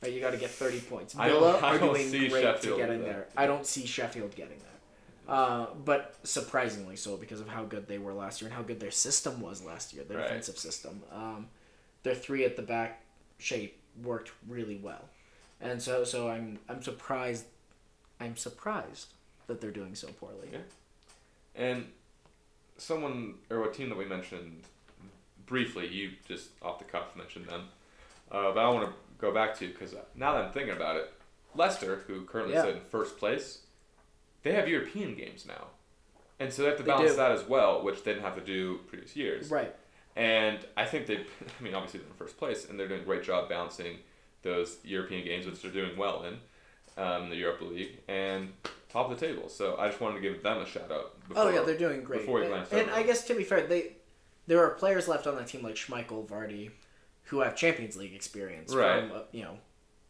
Right, 0.02 0.12
you 0.12 0.20
got 0.20 0.30
to 0.32 0.36
get 0.36 0.50
30 0.50 0.80
points. 0.80 1.16
I 1.16 1.28
don't- 1.28 1.40
Villa 1.40 1.58
I 1.60 1.74
are 1.76 1.78
doing 1.78 2.10
great 2.10 2.60
to 2.62 2.76
get 2.76 2.90
in 2.90 2.98
that. 3.00 3.04
there. 3.06 3.26
I 3.36 3.46
don't 3.46 3.64
see 3.66 3.86
Sheffield 3.86 4.34
getting 4.36 4.58
there. 4.58 4.68
Uh, 5.28 5.66
but 5.84 6.14
surprisingly 6.22 6.96
so 6.96 7.16
because 7.18 7.38
of 7.40 7.48
how 7.48 7.62
good 7.62 7.86
they 7.86 7.98
were 7.98 8.14
last 8.14 8.40
year 8.40 8.48
and 8.48 8.56
how 8.56 8.62
good 8.62 8.80
their 8.80 8.90
system 8.90 9.40
was 9.42 9.62
last 9.62 9.92
year, 9.92 10.02
their 10.04 10.16
Right. 10.18 10.28
defensive 10.28 10.56
system. 10.58 11.02
Um, 11.12 11.48
their 12.02 12.14
three 12.14 12.44
at 12.46 12.56
the 12.56 12.62
back 12.62 13.02
shape 13.38 13.78
worked 14.02 14.32
really 14.48 14.76
well. 14.76 15.08
And 15.60 15.82
so 15.82 16.04
so 16.04 16.28
I'm 16.30 16.58
I'm 16.68 16.82
surprised 16.82 17.44
I'm 18.20 18.36
surprised 18.36 19.08
that 19.48 19.60
they're 19.60 19.70
doing 19.70 19.94
so 19.94 20.08
poorly. 20.08 20.48
Yeah. 20.52 20.58
And 21.54 21.92
someone 22.78 23.34
or 23.50 23.64
a 23.68 23.72
team 23.72 23.88
that 23.90 23.98
we 23.98 24.04
mentioned 24.06 24.62
briefly, 25.46 25.88
you 25.88 26.12
just 26.26 26.50
off 26.62 26.78
the 26.78 26.84
cuff 26.84 27.14
mentioned 27.16 27.46
them, 27.46 27.68
uh, 28.30 28.52
but 28.52 28.58
I 28.64 28.68
want 28.70 28.88
to 28.88 28.94
go 29.18 29.32
back 29.32 29.58
to 29.58 29.68
because 29.68 29.94
now 30.14 30.32
that 30.34 30.44
I'm 30.46 30.52
thinking 30.52 30.74
about 30.74 30.96
it, 30.96 31.12
Leicester, 31.54 32.04
who 32.06 32.22
currently 32.24 32.54
Yeah. 32.54 32.62
sit 32.62 32.76
in 32.76 32.80
first 32.90 33.18
place, 33.18 33.58
they 34.42 34.52
have 34.52 34.68
European 34.68 35.14
games 35.14 35.44
now, 35.46 35.66
and 36.40 36.52
so 36.52 36.62
they 36.62 36.68
have 36.68 36.76
to 36.78 36.82
They 36.84 36.88
balance 36.88 37.10
do. 37.12 37.16
that 37.16 37.32
as 37.32 37.44
well, 37.48 37.82
which 37.82 38.02
they 38.04 38.12
didn't 38.12 38.24
have 38.24 38.36
to 38.36 38.40
do 38.44 38.78
previous 38.88 39.14
years. 39.16 39.50
Right. 39.50 39.74
And 40.16 40.58
I 40.76 40.84
think 40.84 41.06
they, 41.06 41.16
I 41.60 41.62
mean, 41.62 41.74
obviously 41.74 42.00
they're 42.00 42.08
in 42.08 42.14
first 42.14 42.36
place, 42.38 42.68
and 42.68 42.78
they're 42.78 42.88
doing 42.88 43.02
a 43.02 43.04
great 43.04 43.22
job 43.24 43.48
balancing 43.48 43.98
those 44.42 44.78
European 44.84 45.24
games, 45.24 45.46
which 45.46 45.60
they're 45.62 45.70
doing 45.70 45.96
well 45.96 46.24
in, 46.24 46.38
um, 47.02 47.28
the 47.30 47.36
Europa 47.36 47.64
League, 47.64 47.98
and 48.08 48.52
top 48.88 49.10
of 49.10 49.18
the 49.18 49.26
table. 49.26 49.48
So 49.48 49.76
I 49.78 49.88
just 49.88 50.00
wanted 50.00 50.16
to 50.16 50.20
give 50.20 50.42
them 50.42 50.58
a 50.58 50.66
shout 50.66 50.90
out. 50.90 51.28
Before, 51.28 51.44
oh 51.44 51.50
yeah, 51.50 51.62
they're 51.62 51.76
doing 51.76 52.02
great. 52.02 52.20
before 52.20 52.36
we 52.40 52.46
and, 52.46 52.50
glance 52.54 52.72
and. 52.72 52.90
I 52.90 53.02
guess 53.02 53.24
to 53.26 53.34
be 53.34 53.44
fair, 53.44 53.66
they 53.66 53.92
there 54.46 54.64
are 54.64 54.70
players 54.70 55.08
left 55.08 55.26
on 55.26 55.36
that 55.36 55.46
team 55.48 55.62
like 55.62 55.74
Schmeichel, 55.74 56.26
Vardy, 56.26 56.70
who 57.24 57.40
have 57.40 57.54
Champions 57.54 57.96
League 57.96 58.14
experience 58.14 58.72
Right. 58.74 59.08
from 59.08 59.12
uh, 59.16 59.20
you 59.32 59.42
know 59.42 59.58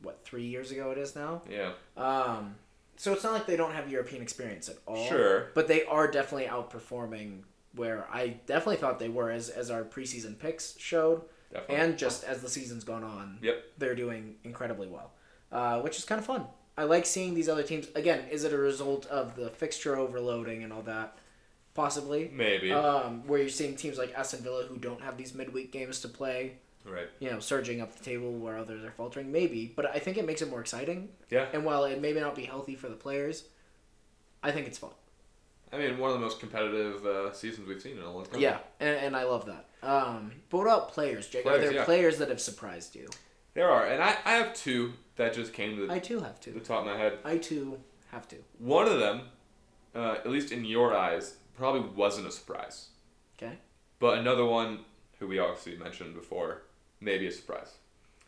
what 0.02 0.24
three 0.24 0.44
years 0.44 0.70
ago 0.70 0.90
it 0.92 0.98
is 0.98 1.16
now. 1.16 1.42
Yeah, 1.50 1.72
Um, 1.96 2.54
so 2.98 3.12
it's 3.14 3.24
not 3.24 3.32
like 3.32 3.46
they 3.46 3.56
don't 3.56 3.72
have 3.72 3.90
European 3.90 4.20
experience 4.20 4.68
at 4.68 4.76
all. 4.86 5.06
Sure. 5.08 5.48
but 5.54 5.66
they 5.68 5.84
are 5.84 6.06
definitely 6.10 6.46
outperforming 6.48 7.40
where 7.74 8.06
I 8.12 8.36
definitely 8.46 8.76
thought 8.76 8.98
they 8.98 9.08
were 9.08 9.30
as 9.30 9.48
as 9.48 9.70
our 9.70 9.84
preseason 9.84 10.38
picks 10.38 10.78
showed, 10.78 11.22
definitely. 11.52 11.76
and 11.76 11.98
just 11.98 12.24
as 12.24 12.42
the 12.42 12.48
season's 12.48 12.84
gone 12.84 13.04
on. 13.04 13.38
Yep. 13.40 13.64
they're 13.78 13.94
doing 13.94 14.34
incredibly 14.44 14.88
well, 14.88 15.12
uh, 15.52 15.80
which 15.80 15.96
is 15.98 16.04
kind 16.04 16.18
of 16.18 16.26
fun. 16.26 16.44
I 16.76 16.84
like 16.84 17.06
seeing 17.06 17.34
these 17.34 17.48
other 17.48 17.62
teams. 17.64 17.88
Again, 17.96 18.24
is 18.30 18.44
it 18.44 18.52
a 18.52 18.58
result 18.58 19.06
of 19.06 19.34
the 19.34 19.50
fixture 19.50 19.96
overloading 19.96 20.62
and 20.62 20.72
all 20.72 20.82
that? 20.82 21.18
Possibly. 21.74 22.30
Maybe. 22.32 22.72
Um, 22.72 23.26
where 23.26 23.38
you're 23.40 23.48
seeing 23.48 23.76
teams 23.76 23.98
like 23.98 24.12
Aston 24.16 24.40
Villa 24.40 24.64
who 24.64 24.76
don't 24.78 25.00
have 25.00 25.16
these 25.16 25.34
midweek 25.34 25.70
games 25.72 26.00
to 26.00 26.08
play, 26.08 26.58
right. 26.92 27.08
you 27.20 27.30
know, 27.30 27.40
surging 27.40 27.80
up 27.80 27.96
the 27.96 28.04
table 28.04 28.32
where 28.32 28.58
others 28.58 28.84
are 28.84 28.90
faltering. 28.90 29.30
Maybe, 29.32 29.72
but 29.74 29.86
I 29.86 29.98
think 29.98 30.16
it 30.16 30.26
makes 30.26 30.42
it 30.42 30.50
more 30.50 30.60
exciting. 30.60 31.08
Yeah. 31.30 31.46
And 31.52 31.64
while 31.64 31.84
it 31.84 32.00
may 32.00 32.12
not 32.12 32.34
be 32.34 32.44
healthy 32.44 32.74
for 32.74 32.88
the 32.88 32.96
players, 32.96 33.44
I 34.42 34.52
think 34.52 34.66
it's 34.66 34.78
fun. 34.78 34.90
I 35.72 35.78
mean, 35.78 35.98
one 35.98 36.10
of 36.10 36.14
the 36.14 36.20
most 36.20 36.40
competitive 36.40 37.04
uh, 37.04 37.32
seasons 37.32 37.68
we've 37.68 37.80
seen 37.80 37.98
in 37.98 38.02
a 38.02 38.10
long 38.10 38.24
time. 38.24 38.40
Yeah, 38.40 38.58
and, 38.80 38.96
and 38.96 39.16
I 39.16 39.24
love 39.24 39.46
that. 39.46 39.66
Um, 39.82 40.32
but 40.48 40.58
what 40.58 40.66
about 40.66 40.92
players, 40.92 41.28
Jake? 41.28 41.46
are 41.46 41.58
there 41.58 41.72
yeah. 41.72 41.84
players 41.84 42.18
that 42.18 42.30
have 42.30 42.40
surprised 42.40 42.94
you? 42.94 43.08
There 43.54 43.70
are, 43.70 43.86
and 43.86 44.02
I, 44.02 44.16
I 44.24 44.32
have 44.32 44.54
two 44.54 44.94
that 45.16 45.34
just 45.34 45.52
came 45.52 45.76
to 45.76 45.86
the, 45.86 45.92
I 45.92 45.98
too 45.98 46.20
have 46.20 46.40
two. 46.40 46.52
the 46.52 46.60
top 46.60 46.80
of 46.80 46.86
my 46.86 46.96
head. 46.96 47.18
I 47.24 47.38
too 47.38 47.78
have 48.12 48.28
two. 48.28 48.42
One 48.58 48.88
of 48.88 48.98
them, 48.98 49.22
uh, 49.94 50.16
at 50.24 50.30
least 50.30 50.52
in 50.52 50.64
your 50.64 50.96
eyes, 50.96 51.36
probably 51.56 51.80
wasn't 51.80 52.26
a 52.26 52.30
surprise. 52.30 52.88
Okay. 53.36 53.58
But 53.98 54.18
another 54.18 54.44
one, 54.44 54.80
who 55.18 55.26
we 55.26 55.38
obviously 55.38 55.76
mentioned 55.76 56.14
before, 56.14 56.62
maybe 57.00 57.26
a 57.26 57.32
surprise. 57.32 57.74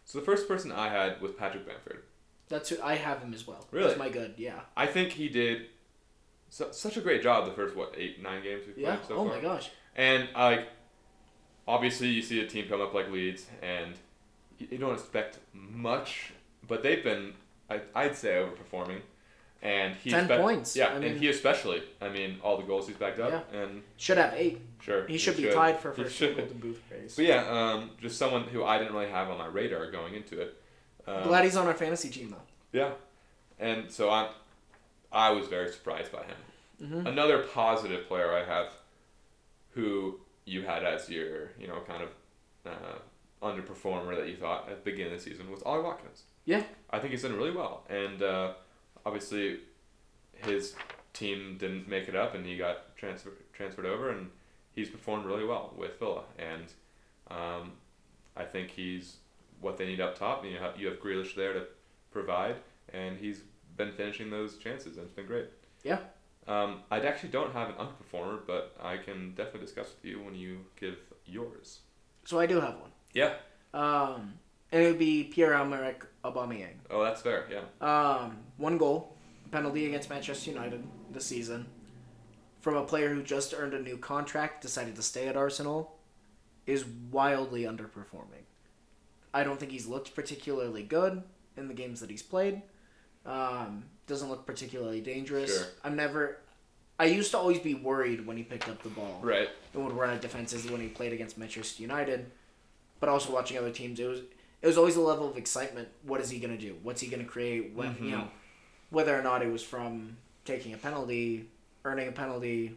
So 0.05 0.19
the 0.19 0.25
first 0.25 0.49
person 0.49 0.73
I 0.73 0.89
had 0.89 1.21
was 1.21 1.33
Patrick 1.33 1.67
Bamford. 1.67 2.03
That's 2.49 2.69
who 2.69 2.77
I 2.83 2.97
have 2.97 3.21
him 3.21 3.33
as 3.33 3.47
well. 3.47 3.65
Really? 3.71 3.87
That's 3.89 3.99
my 3.99 4.09
good. 4.09 4.35
Yeah. 4.37 4.61
I 4.77 4.87
think 4.87 5.13
he 5.13 5.29
did 5.29 5.67
su- 6.49 6.73
such 6.73 6.97
a 6.97 7.01
great 7.01 7.23
job 7.23 7.47
the 7.47 7.53
first 7.53 7.77
what 7.77 7.95
eight 7.97 8.21
nine 8.23 8.43
games 8.43 8.65
we've 8.67 8.77
Yeah. 8.79 8.97
played 8.97 9.09
so 9.09 9.15
oh 9.17 9.25
far. 9.29 9.37
my 9.37 9.41
gosh. 9.41 9.71
And 9.95 10.29
like, 10.35 10.69
obviously, 11.69 12.09
you 12.09 12.23
see 12.23 12.41
a 12.41 12.47
team 12.47 12.67
come 12.69 12.81
up 12.81 12.93
like 12.95 13.11
Leeds, 13.11 13.47
and 13.63 13.95
you 14.59 14.79
don't 14.79 14.95
expect 14.95 15.39
much, 15.53 16.33
but 16.67 16.83
they've 16.83 17.03
been, 17.05 17.35
I, 17.69 17.81
I'd 17.95 18.17
say, 18.17 18.31
overperforming. 18.31 19.01
And 19.63 19.95
he 19.97 20.09
10 20.11 20.27
points. 20.27 20.75
Yeah, 20.75 20.89
I 20.89 20.99
mean- 20.99 21.11
and 21.13 21.21
he 21.21 21.29
especially. 21.29 21.83
I 22.01 22.09
mean, 22.09 22.39
all 22.43 22.57
the 22.57 22.63
goals 22.63 22.87
he's 22.89 22.97
backed 22.97 23.19
up, 23.21 23.53
and 23.53 23.83
Should 23.99 24.17
have 24.17 24.33
eight. 24.35 24.61
sure 24.81 25.07
He 25.07 25.19
should 25.19 25.37
be 25.37 25.51
tied 25.51 25.79
for 25.79 25.93
first 25.93 26.17
should. 26.17 26.37
Golden 26.37 26.59
Boot 26.59 26.81
race. 26.91 27.15
But 27.17 27.27
yeah, 27.27 27.45
um, 27.47 27.91
just 28.01 28.17
someone 28.19 28.45
who 28.45 28.65
I 28.65 28.79
didn't 28.79 28.95
really 28.95 29.11
have 29.11 29.29
on 29.29 29.37
my 29.37 29.47
radar 29.47 29.91
going 29.91 30.15
into 30.15 30.41
it. 30.41 30.57
Um, 31.07 31.25
Glad 31.25 31.45
he's 31.45 31.57
on 31.57 31.67
our 31.67 31.75
fantasy 31.75 32.09
team 32.09 32.31
though. 32.31 32.79
yeah, 32.79 32.93
and 33.59 33.91
so 33.91 34.09
I'm, 34.11 34.29
I 35.13 35.31
was 35.31 35.47
very 35.49 35.71
surprised 35.71 36.11
by 36.13 36.23
him. 36.23 36.37
Mm-hmm. 36.83 37.07
Another 37.07 37.43
positive 37.43 38.07
player 38.09 38.33
I 38.33 38.45
have, 38.45 38.73
who 39.73 40.21
you 40.47 40.63
had 40.63 40.85
as 40.85 41.09
your 41.11 41.51
you 41.59 41.67
know 41.69 41.81
kind 41.87 42.03
of 42.03 42.09
uh, 42.65 42.99
underperformer 43.43 44.17
that 44.17 44.29
you 44.29 44.37
thought 44.37 44.69
at 44.71 44.85
the 44.85 44.91
beginning 44.91 45.13
of 45.13 45.19
the 45.23 45.31
season 45.31 45.51
was 45.51 45.63
Ollie 45.63 45.83
Watkins. 45.83 46.23
Yeah. 46.45 46.63
I 46.91 46.99
think 46.99 47.13
he's 47.13 47.23
done 47.23 47.37
really 47.37 47.51
well, 47.51 47.85
and 47.91 48.23
uh, 48.23 48.53
obviously 49.05 49.61
his 50.33 50.75
team 51.13 51.57
didn't 51.59 51.89
make 51.89 52.09
it 52.09 52.17
up, 52.17 52.35
and 52.35 52.45
he 52.47 52.57
got 52.57 52.97
transfer 52.97 53.33
transferred 53.53 53.87
over, 53.87 54.11
and 54.11 54.31
he's 54.73 54.89
performed 54.89 55.27
really 55.27 55.45
well 55.45 55.73
with 55.77 55.99
Villa, 55.99 56.23
and 56.39 56.65
um, 57.31 57.73
I 58.37 58.45
think 58.45 58.71
he's 58.71 59.17
what 59.61 59.77
they 59.77 59.87
need 59.87 60.01
up 60.01 60.19
top. 60.19 60.45
You 60.45 60.59
have 60.59 60.79
you 60.81 60.89
have 60.89 61.01
Grealish 61.01 61.35
there 61.35 61.53
to 61.53 61.67
provide, 62.11 62.57
and 62.93 63.19
he's 63.19 63.43
been 63.77 63.93
finishing 63.93 64.31
those 64.31 64.57
chances, 64.59 64.97
and 64.97 65.07
it's 65.07 65.15
been 65.15 65.27
great. 65.27 65.47
Yeah. 65.83 65.99
Um, 66.49 66.81
I 66.91 67.01
actually 67.01 67.29
don't 67.29 67.53
have 67.53 67.69
an 67.69 67.75
underperformer, 67.77 68.41
but 68.47 68.75
I 68.83 68.97
can 68.97 69.35
definitely 69.35 69.61
discuss 69.61 69.89
with 69.95 70.05
you 70.05 70.23
when 70.23 70.35
you 70.35 70.59
give 70.79 70.97
yours. 71.27 71.81
So 72.25 72.39
I 72.39 72.47
do 72.47 72.61
have 72.61 72.75
one. 72.77 72.91
Yeah. 73.13 73.35
Um, 73.73 74.35
and 74.73 74.83
it 74.83 74.87
would 74.87 74.99
be 74.99 75.25
Pierre 75.25 75.53
Emerick 75.55 76.03
Aubameyang. 76.25 76.75
Oh, 76.91 77.03
that's 77.03 77.23
fair. 77.23 77.47
Yeah. 77.51 77.63
Um, 77.81 78.39
one 78.57 78.79
goal, 78.79 79.15
penalty 79.51 79.87
against 79.87 80.11
Manchester 80.11 80.51
United 80.51 80.83
this 81.13 81.27
season, 81.27 81.67
from 82.61 82.77
a 82.77 82.85
player 82.85 83.09
who 83.15 83.23
just 83.23 83.55
earned 83.57 83.75
a 83.75 83.81
new 83.81 83.97
contract, 83.97 84.63
decided 84.63 84.97
to 84.97 85.03
stay 85.03 85.29
at 85.29 85.37
Arsenal, 85.37 85.97
is 86.67 86.85
wildly 87.11 87.63
underperforming. 87.63 88.45
I 89.33 89.45
don't 89.45 89.59
think 89.59 89.73
he's 89.73 89.87
looked 89.87 90.15
particularly 90.15 90.83
good 90.83 91.23
in 91.57 91.69
the 91.69 91.75
games 91.75 92.01
that 92.01 92.11
he's 92.11 92.23
played. 92.23 92.63
Um, 93.27 93.85
doesn't 94.07 94.29
look 94.29 94.47
particularly 94.47 95.01
dangerous. 95.01 95.57
Sure. 95.57 95.67
I'm 95.85 95.97
never. 95.97 96.39
I 96.99 97.05
used 97.05 97.31
to 97.31 97.39
always 97.39 97.59
be 97.61 97.75
worried 97.75 98.27
when 98.27 98.37
he 98.37 98.43
picked 98.43 98.69
up 98.69 98.83
the 98.83 98.91
ball 98.91 99.21
Right. 99.23 99.49
and 99.73 99.85
would 99.85 99.95
run 99.95 100.11
at 100.11 100.21
defenses 100.21 100.71
when 100.71 100.81
he 100.83 100.89
played 100.89 101.13
against 101.15 101.39
Manchester 101.39 101.81
United. 101.81 102.31
But 102.99 103.09
also 103.09 103.33
watching 103.33 103.57
other 103.57 103.71
teams, 103.71 103.99
it 104.01 104.07
was 104.07 104.21
it 104.63 104.67
was 104.67 104.79
always 104.79 104.97
a 104.97 105.01
level 105.01 105.29
of 105.29 105.37
excitement. 105.37 105.89
What 106.03 106.21
is 106.21 106.31
he 106.31 106.39
gonna 106.39 106.59
do? 106.59 106.77
What's 106.83 107.01
he 107.01 107.09
gonna 107.09 107.25
create? 107.25 107.73
When 107.75 107.97
you 108.01 108.11
know, 108.11 108.29
whether 108.91 109.19
or 109.19 109.23
not 109.23 109.43
it 109.43 109.51
was 109.51 109.63
from 109.63 110.17
taking 110.45 110.75
a 110.75 110.77
penalty, 110.77 111.49
earning 111.85 112.09
a 112.09 112.13
penalty 112.13 112.77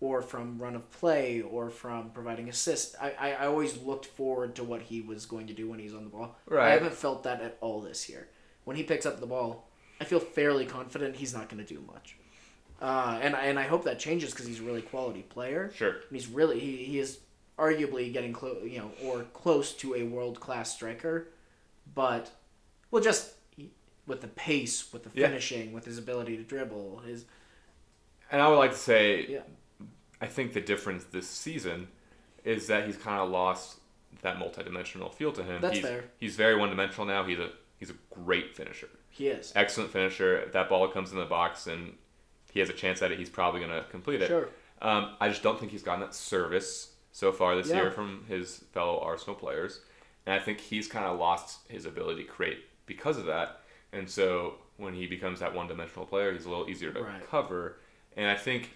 or 0.00 0.22
from 0.22 0.58
run 0.58 0.76
of 0.76 0.90
play 0.92 1.42
or 1.42 1.70
from 1.70 2.10
providing 2.10 2.48
assists. 2.48 2.94
I, 3.00 3.14
I, 3.18 3.32
I 3.32 3.46
always 3.46 3.82
looked 3.82 4.06
forward 4.06 4.54
to 4.56 4.64
what 4.64 4.82
he 4.82 5.00
was 5.00 5.26
going 5.26 5.48
to 5.48 5.52
do 5.52 5.68
when 5.68 5.78
he's 5.78 5.94
on 5.94 6.04
the 6.04 6.10
ball. 6.10 6.36
Right. 6.46 6.68
I 6.68 6.70
haven't 6.70 6.94
felt 6.94 7.24
that 7.24 7.40
at 7.40 7.58
all 7.60 7.80
this 7.80 8.08
year. 8.08 8.28
When 8.64 8.76
he 8.76 8.84
picks 8.84 9.06
up 9.06 9.18
the 9.18 9.26
ball, 9.26 9.68
I 10.00 10.04
feel 10.04 10.20
fairly 10.20 10.66
confident 10.66 11.16
he's 11.16 11.34
not 11.34 11.48
going 11.48 11.64
to 11.64 11.74
do 11.74 11.82
much. 11.92 12.16
Uh, 12.80 13.18
and, 13.20 13.34
and 13.34 13.58
I 13.58 13.64
hope 13.64 13.84
that 13.84 13.98
changes 13.98 14.30
because 14.30 14.46
he's 14.46 14.60
a 14.60 14.62
really 14.62 14.82
quality 14.82 15.22
player. 15.22 15.72
Sure. 15.74 15.90
And 15.90 16.12
he's 16.12 16.28
really, 16.28 16.60
he, 16.60 16.76
he 16.76 17.00
is 17.00 17.18
arguably 17.58 18.12
getting 18.12 18.32
close, 18.32 18.58
you 18.64 18.78
know, 18.78 18.90
or 19.04 19.24
close 19.34 19.72
to 19.74 19.94
a 19.94 20.04
world 20.04 20.40
class 20.40 20.74
striker. 20.74 21.28
But, 21.94 22.30
well, 22.90 23.02
just 23.02 23.32
with 24.06 24.20
the 24.20 24.28
pace, 24.28 24.92
with 24.92 25.04
the 25.04 25.10
Yeah. 25.14 25.26
finishing, 25.28 25.72
with 25.72 25.84
his 25.84 25.98
ability 25.98 26.36
to 26.36 26.42
dribble, 26.42 27.00
his, 27.00 27.24
And 28.30 28.42
I 28.42 28.48
would 28.48 28.56
like 28.56 28.72
to 28.72 28.76
say, 28.76 29.26
yeah. 29.26 29.40
I 30.20 30.26
think 30.26 30.52
the 30.52 30.60
difference 30.60 31.04
this 31.04 31.26
season 31.28 31.88
is 32.44 32.66
that 32.66 32.86
he's 32.86 32.96
kind 32.96 33.20
of 33.20 33.30
lost 33.30 33.78
that 34.22 34.36
multidimensional 34.36 35.12
feel 35.12 35.32
to 35.32 35.42
him. 35.42 35.60
That's 35.62 35.76
he's, 35.76 35.84
fair. 35.86 36.04
He's 36.18 36.36
very 36.36 36.56
one-dimensional 36.56 37.06
now. 37.06 37.24
He's 37.24 37.38
a 37.38 37.50
he's 37.78 37.90
a 37.90 37.94
great 38.10 38.54
finisher, 38.56 38.88
He 39.10 39.28
is. 39.28 39.52
excellent 39.54 39.92
finisher. 39.92 40.40
If 40.40 40.52
that 40.52 40.68
ball 40.68 40.88
comes 40.88 41.12
in 41.12 41.18
the 41.18 41.24
box 41.24 41.66
and 41.68 41.96
he 42.52 42.60
has 42.60 42.68
a 42.68 42.72
chance 42.72 43.00
at 43.02 43.12
it, 43.12 43.18
he's 43.18 43.30
probably 43.30 43.60
going 43.60 43.72
to 43.72 43.88
complete 43.90 44.20
it. 44.20 44.26
Sure. 44.28 44.48
Um, 44.82 45.14
I 45.20 45.28
just 45.28 45.42
don't 45.42 45.58
think 45.58 45.70
he's 45.72 45.82
gotten 45.82 46.00
that 46.00 46.14
service 46.14 46.94
so 47.18 47.32
far 47.32 47.56
this 47.56 47.68
Yeah. 47.68 47.76
year 47.82 47.90
from 47.90 48.24
his 48.28 48.58
fellow 48.72 49.00
Arsenal 49.00 49.34
players, 49.34 49.80
and 50.24 50.34
I 50.34 50.38
think 50.38 50.60
he's 50.60 50.86
kind 50.86 51.04
of 51.04 51.18
lost 51.18 51.66
his 51.68 51.84
ability 51.84 52.22
to 52.22 52.28
create 52.28 52.64
because 52.86 53.18
of 53.18 53.26
that. 53.26 53.60
And 53.92 54.08
so 54.08 54.54
when 54.76 54.94
he 54.94 55.08
becomes 55.08 55.40
that 55.40 55.52
one-dimensional 55.52 56.06
player, 56.06 56.32
he's 56.32 56.44
a 56.44 56.48
little 56.48 56.70
easier 56.70 56.92
to 56.92 57.02
Right. 57.02 57.26
cover. 57.28 57.80
And 58.16 58.28
I 58.28 58.36
think 58.36 58.70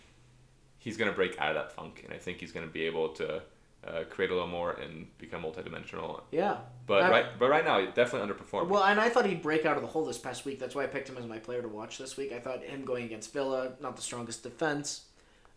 he's 0.79 0.97
going 0.97 1.09
to 1.09 1.15
break 1.15 1.39
out 1.41 1.51
of 1.51 1.55
that 1.55 1.71
funk, 1.71 2.03
and 2.05 2.13
I 2.13 2.19
think 2.19 2.39
he's 2.41 2.51
going 2.51 2.67
to 2.67 2.73
be 2.73 2.83
able 2.83 3.11
to 3.11 3.43
uh, 3.85 4.05
create 4.11 4.31
a 4.31 4.35
little 4.35 4.49
more 4.49 4.73
and 4.73 5.07
become 5.19 5.43
multidimensional. 5.43 6.23
Yeah. 6.31 6.59
But 6.87 7.03
I- 7.03 7.11
right, 7.11 7.27
but 7.39 7.49
right 7.49 7.65
now, 7.65 7.81
he's 7.81 7.93
definitely 7.95 8.29
underperforming. 8.33 8.69
Well, 8.69 8.85
and 8.85 9.01
I 9.01 9.09
thought 9.09 9.27
he'd 9.27 9.43
break 9.43 9.65
out 9.67 9.75
of 9.77 9.83
the 9.83 9.89
hole 9.89 10.05
this 10.05 10.19
past 10.19 10.45
week. 10.45 10.61
That's 10.61 10.75
why 10.77 10.85
I 10.85 10.87
picked 10.87 11.09
him 11.09 11.17
as 11.19 11.27
my 11.27 11.39
player 11.41 11.63
to 11.63 11.69
watch 11.69 11.99
this 11.99 12.17
week. 12.17 12.31
I 12.33 12.39
thought 12.39 12.63
him 12.63 12.85
going 12.85 13.05
against 13.05 13.33
Villa, 13.33 13.73
not 13.81 13.97
the 13.97 14.03
strongest 14.03 14.45
defense, 14.45 15.07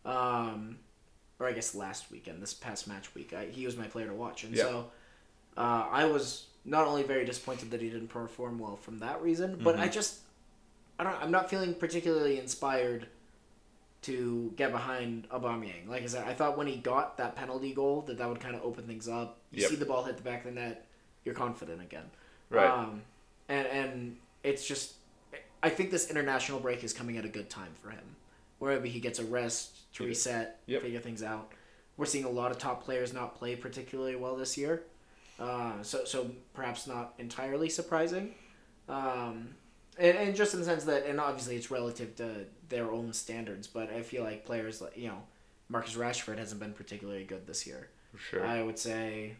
um, 0.05 0.79
or 1.39 1.47
I 1.47 1.51
guess 1.53 1.75
last 1.75 2.11
weekend, 2.11 2.41
this 2.41 2.53
past 2.53 2.87
match 2.87 3.13
week, 3.15 3.33
I, 3.33 3.45
he 3.45 3.65
was 3.65 3.75
my 3.77 3.87
player 3.87 4.07
to 4.07 4.13
watch, 4.13 4.43
and 4.43 4.55
Yeah. 4.55 4.63
so 4.63 4.91
uh, 5.57 5.87
I 5.91 6.05
was 6.05 6.45
not 6.63 6.87
only 6.87 7.03
very 7.03 7.25
disappointed 7.25 7.71
that 7.71 7.81
he 7.81 7.89
didn't 7.89 8.07
perform 8.07 8.57
well 8.59 8.75
from 8.77 8.99
that 8.99 9.21
reason, 9.21 9.59
but 9.63 9.75
Mm-hmm. 9.75 9.83
I 9.83 9.87
just, 9.89 10.19
I 10.97 11.03
don't, 11.03 11.21
I'm 11.21 11.31
not 11.31 11.49
feeling 11.49 11.73
particularly 11.73 12.39
inspired 12.39 13.07
to 14.03 14.53
get 14.55 14.71
behind 14.71 15.27
Aubameyang. 15.29 15.87
Like 15.87 16.03
I 16.03 16.05
said, 16.05 16.27
I 16.27 16.33
thought 16.33 16.57
when 16.57 16.67
he 16.67 16.77
got 16.77 17.17
that 17.17 17.35
penalty 17.35 17.73
goal 17.73 18.01
that 18.07 18.17
that 18.19 18.29
would 18.29 18.39
kind 18.39 18.55
of 18.55 18.61
open 18.63 18.85
things 18.85 19.07
up. 19.07 19.39
You 19.51 19.61
Yep. 19.61 19.69
see 19.71 19.75
the 19.77 19.85
ball 19.85 20.03
hit 20.03 20.17
the 20.17 20.23
back 20.23 20.45
of 20.45 20.53
the 20.53 20.59
net, 20.59 20.85
you're 21.23 21.33
confident 21.35 21.81
again. 21.81 22.05
Right. 22.49 22.67
Um, 22.69 23.01
and 23.49 23.67
and 23.67 24.17
it's 24.43 24.67
just, 24.67 24.93
I 25.63 25.69
think 25.69 25.89
this 25.89 26.09
international 26.09 26.59
break 26.59 26.83
is 26.83 26.93
coming 26.93 27.17
at 27.17 27.25
a 27.25 27.29
good 27.29 27.49
time 27.49 27.71
for 27.81 27.89
him, 27.89 28.15
where 28.59 28.79
he 28.81 28.99
gets 28.99 29.17
a 29.17 29.25
rest 29.25 29.77
to 29.95 30.05
reset, 30.05 30.61
Yep. 30.67 30.81
figure 30.83 30.99
things 30.99 31.23
out. 31.23 31.51
We're 31.97 32.05
seeing 32.05 32.25
a 32.25 32.29
lot 32.29 32.51
of 32.51 32.57
top 32.57 32.83
players 32.83 33.13
not 33.13 33.35
play 33.35 33.55
particularly 33.55 34.15
well 34.15 34.35
this 34.35 34.57
year, 34.57 34.83
uh, 35.39 35.81
so 35.81 36.05
so 36.05 36.29
perhaps 36.53 36.87
not 36.87 37.13
entirely 37.17 37.69
surprising. 37.69 38.33
Um, 38.89 39.55
and, 39.97 40.17
and 40.17 40.35
just 40.35 40.53
in 40.53 40.59
the 40.59 40.65
sense 40.65 40.83
that, 40.85 41.05
and 41.05 41.19
obviously 41.19 41.55
it's 41.55 41.71
relative 41.71 42.15
to 42.17 42.45
their 42.69 42.91
own 42.91 43.13
standards, 43.13 43.67
but 43.67 43.89
I 43.91 44.01
feel 44.01 44.23
like 44.23 44.45
players 44.45 44.81
like 44.81 44.97
you 44.97 45.07
know, 45.07 45.23
Marcus 45.69 45.95
Rashford 45.95 46.37
hasn't 46.37 46.59
been 46.59 46.73
particularly 46.73 47.23
good 47.23 47.47
this 47.47 47.65
year. 47.65 47.89
For 48.11 48.17
sure. 48.17 48.45
I 48.45 48.61
would 48.61 48.77
say, 48.77 49.37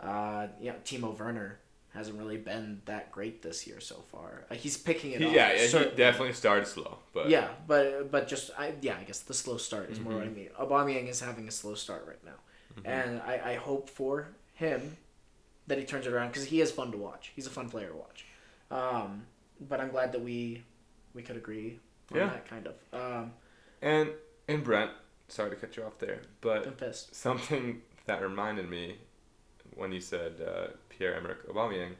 uh, 0.00 0.48
yeah, 0.60 0.74
Timo 0.84 1.16
Werner 1.18 1.58
hasn't 1.96 2.18
really 2.18 2.36
been 2.36 2.82
that 2.84 3.10
great 3.10 3.42
this 3.42 3.66
year 3.66 3.80
so 3.80 3.96
far. 4.12 4.44
Uh, 4.50 4.54
he's 4.54 4.76
picking 4.76 5.12
it 5.12 5.22
up. 5.22 5.32
yeah, 5.32 5.52
yeah, 5.52 5.66
he 5.66 5.96
definitely 5.96 6.32
started 6.34 6.66
slow, 6.66 6.98
but 7.12 7.28
Yeah, 7.30 7.48
but 7.66 8.10
but 8.10 8.28
just 8.28 8.50
I 8.58 8.74
yeah, 8.80 8.96
I 9.00 9.04
guess 9.04 9.20
the 9.20 9.34
slow 9.34 9.56
start 9.56 9.90
is 9.90 10.00
more 10.00 10.14
what 10.14 10.22
I 10.22 10.26
Mm-hmm. 10.26 10.34
mean. 10.36 10.48
Aubameyang 10.60 11.08
is 11.08 11.20
having 11.20 11.48
a 11.48 11.50
slow 11.50 11.74
start 11.74 12.04
right 12.06 12.24
now, 12.24 12.38
and 12.84 13.20
I, 13.22 13.52
I 13.52 13.54
hope 13.56 13.88
for 13.90 14.28
him 14.54 14.96
that 15.66 15.78
he 15.78 15.84
turns 15.84 16.06
it 16.06 16.12
around 16.12 16.28
because 16.28 16.44
he 16.44 16.60
is 16.60 16.70
fun 16.70 16.92
to 16.92 16.98
watch. 16.98 17.32
He's 17.34 17.46
a 17.46 17.50
fun 17.50 17.68
player 17.68 17.88
to 17.88 17.96
watch. 17.96 18.24
Um, 18.70 19.24
but 19.68 19.80
I'm 19.80 19.90
glad 19.90 20.12
that 20.12 20.20
we 20.22 20.62
we 21.14 21.22
could 21.22 21.36
agree 21.36 21.78
on 22.12 22.18
Yeah. 22.18 22.26
that 22.28 22.46
kind 22.48 22.66
of. 22.68 22.74
Um, 22.92 23.32
and 23.82 24.10
and 24.48 24.62
Brent, 24.62 24.90
sorry 25.28 25.50
to 25.50 25.56
cut 25.56 25.76
you 25.76 25.82
off 25.84 25.98
there, 25.98 26.20
but 26.40 26.78
something 27.12 27.82
that 28.06 28.22
reminded 28.22 28.68
me 28.70 28.96
when 29.74 29.92
you 29.92 30.00
said 30.00 30.34
uh, 30.40 30.68
Pierre 30.96 31.14
Emerick 31.14 31.46
Aubameyang 31.48 31.92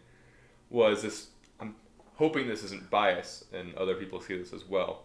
was 0.71 1.03
this. 1.03 1.29
I'm 1.61 1.75
hoping 2.17 2.49
this 2.49 2.63
isn't 2.65 2.91
bias 2.91 3.45
and 3.53 3.75
other 3.75 3.95
people 3.95 4.21
see 4.21 4.37
this 4.37 4.53
as 4.53 4.65
well. 4.65 5.03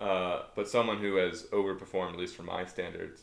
Uh, 0.00 0.42
but 0.56 0.68
someone 0.68 0.98
who 0.98 1.16
has 1.16 1.44
overperformed, 1.44 2.10
at 2.14 2.18
least 2.18 2.34
for 2.34 2.42
my 2.42 2.64
standards, 2.66 3.22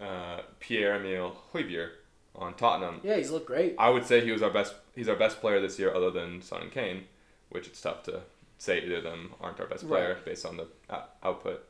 uh, 0.00 0.40
Pierre 0.60 0.94
Emile 0.94 1.36
Højbjerg 1.52 1.90
on 2.36 2.54
Tottenham. 2.54 3.00
Yeah, 3.02 3.16
he's 3.16 3.30
looked 3.30 3.46
great. 3.46 3.74
I 3.78 3.90
would 3.90 4.04
say 4.04 4.24
he 4.24 4.30
was 4.30 4.42
our 4.42 4.50
best. 4.50 4.74
He's 4.94 5.08
our 5.08 5.16
best 5.16 5.40
player 5.40 5.60
this 5.60 5.78
year, 5.78 5.94
other 5.94 6.10
than 6.10 6.40
Son 6.42 6.62
and 6.62 6.70
Kane, 6.70 7.04
which 7.50 7.66
it's 7.66 7.80
tough 7.80 8.02
to 8.04 8.20
say 8.58 8.82
either 8.82 8.96
of 8.98 9.02
them 9.04 9.34
aren't 9.40 9.58
our 9.60 9.66
best 9.66 9.86
player 9.86 10.14
Right. 10.14 10.24
based 10.24 10.46
on 10.46 10.56
the 10.56 10.66
out- 10.88 11.10
output. 11.22 11.62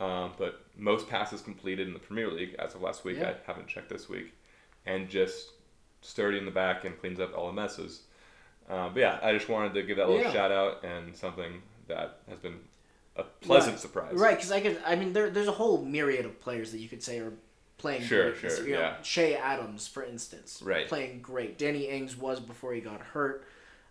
Um, 0.00 0.32
but 0.38 0.60
most 0.76 1.08
passes 1.08 1.40
completed 1.42 1.86
in 1.86 1.92
the 1.92 2.00
Premier 2.00 2.30
League 2.30 2.54
as 2.58 2.74
of 2.74 2.80
last 2.82 3.04
week. 3.04 3.18
Yeah. 3.18 3.30
I 3.30 3.34
haven't 3.46 3.68
checked 3.68 3.88
this 3.90 4.08
week, 4.08 4.32
and 4.86 5.08
just 5.08 5.50
sturdy 6.02 6.36
in 6.38 6.44
the 6.44 6.50
back 6.50 6.84
and 6.84 6.98
cleans 7.00 7.18
up 7.20 7.36
all 7.36 7.46
the 7.46 7.52
messes. 7.54 8.02
Um, 8.68 8.92
but 8.94 9.00
yeah, 9.00 9.18
I 9.22 9.32
just 9.32 9.48
wanted 9.48 9.74
to 9.74 9.82
give 9.82 9.96
that 9.96 10.08
little 10.08 10.22
Yeah. 10.24 10.32
shout 10.32 10.52
out 10.52 10.84
and 10.84 11.16
something 11.16 11.62
that 11.88 12.18
has 12.28 12.38
been 12.38 12.60
a 13.16 13.24
pleasant 13.24 13.74
Right. 13.74 13.80
surprise. 13.80 14.14
Right, 14.14 14.36
because 14.36 14.52
I 14.52 14.60
could. 14.60 14.80
I 14.86 14.94
mean, 14.96 15.12
there, 15.12 15.30
there's 15.30 15.48
a 15.48 15.52
whole 15.52 15.82
myriad 15.84 16.24
of 16.24 16.40
players 16.40 16.70
that 16.72 16.78
you 16.78 16.88
could 16.88 17.02
say 17.02 17.18
are 17.18 17.32
playing 17.78 18.02
Sure, 18.02 18.30
great. 18.32 18.52
sure. 18.52 18.66
You 18.66 18.74
know, 18.74 18.80
yeah. 18.80 18.96
Che 19.02 19.34
Adams, 19.34 19.88
for 19.88 20.04
instance, 20.04 20.62
Right. 20.62 20.86
playing 20.88 21.20
great. 21.22 21.58
Danny 21.58 21.88
Ings 21.88 22.16
was 22.16 22.38
before 22.40 22.72
he 22.72 22.80
got 22.80 23.00
hurt. 23.00 23.44